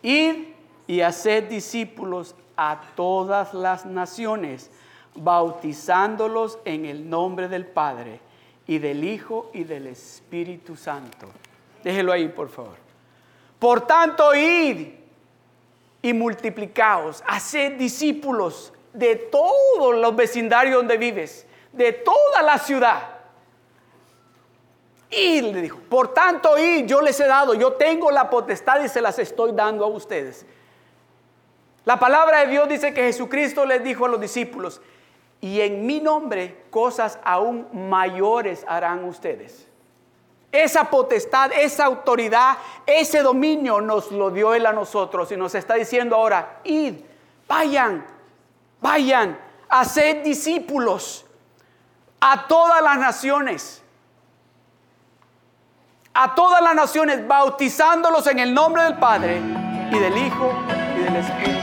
id 0.01 0.49
y 0.85 0.99
haced 0.99 1.45
discípulos 1.45 2.35
a 2.57 2.81
todas 2.93 3.53
las 3.53 3.85
naciones, 3.85 4.69
bautizándolos 5.15 6.59
en 6.65 6.83
el 6.83 7.09
nombre 7.09 7.47
del 7.47 7.65
Padre 7.65 8.19
y 8.67 8.79
del 8.79 9.05
Hijo 9.05 9.49
y 9.53 9.63
del 9.63 9.87
Espíritu 9.87 10.75
Santo. 10.75 11.29
Déjelo 11.85 12.11
ahí, 12.11 12.27
por 12.27 12.49
favor. 12.49 12.75
Por 13.59 13.87
tanto, 13.87 14.35
id 14.35 14.89
y 16.01 16.11
multiplicaos, 16.11 17.23
haced 17.25 17.77
discípulos 17.77 18.73
de 18.91 19.15
todos 19.15 19.95
los 19.95 20.13
vecindarios 20.17 20.75
donde 20.75 20.97
vives, 20.97 21.47
de 21.71 21.93
toda 21.93 22.41
la 22.41 22.57
ciudad 22.57 23.18
y 25.09 25.41
le 25.41 25.61
dijo, 25.61 25.79
por 25.89 26.13
tanto, 26.13 26.57
y 26.57 26.85
yo 26.85 27.01
les 27.01 27.19
he 27.19 27.25
dado, 27.25 27.55
yo 27.55 27.73
tengo 27.73 28.11
la 28.11 28.29
potestad 28.29 28.81
y 28.81 28.89
se 28.89 29.01
las 29.01 29.17
estoy 29.17 29.51
dando 29.53 29.83
a 29.83 29.87
ustedes. 29.87 30.45
La 31.85 31.97
palabra 31.97 32.41
de 32.41 32.47
Dios 32.47 32.69
dice 32.69 32.93
que 32.93 33.01
Jesucristo 33.01 33.65
les 33.65 33.83
dijo 33.83 34.05
a 34.05 34.09
los 34.09 34.21
discípulos, 34.21 34.81
y 35.41 35.61
en 35.61 35.85
mi 35.85 35.99
nombre 35.99 36.63
cosas 36.69 37.17
aún 37.23 37.67
mayores 37.73 38.63
harán 38.67 39.03
ustedes. 39.03 39.65
Esa 40.51 40.85
potestad, 40.85 41.51
esa 41.53 41.85
autoridad, 41.85 42.57
ese 42.85 43.21
dominio 43.21 43.81
nos 43.81 44.11
lo 44.11 44.29
dio 44.29 44.53
Él 44.53 44.65
a 44.65 44.73
nosotros 44.73 45.31
y 45.31 45.37
nos 45.37 45.55
está 45.55 45.75
diciendo 45.75 46.15
ahora, 46.15 46.59
id, 46.63 46.95
vayan, 47.47 48.05
vayan, 48.81 49.39
haced 49.69 50.23
discípulos 50.23 51.25
a 52.19 52.47
todas 52.47 52.81
las 52.83 52.97
naciones 52.97 53.81
a 56.21 56.35
todas 56.35 56.61
las 56.61 56.75
naciones, 56.75 57.25
bautizándolos 57.25 58.27
en 58.27 58.39
el 58.39 58.53
nombre 58.53 58.83
del 58.83 58.95
Padre 58.95 59.37
y 59.89 59.99
del 59.99 60.17
Hijo 60.17 60.51
y 60.97 61.03
del 61.03 61.15
Espíritu. 61.15 61.58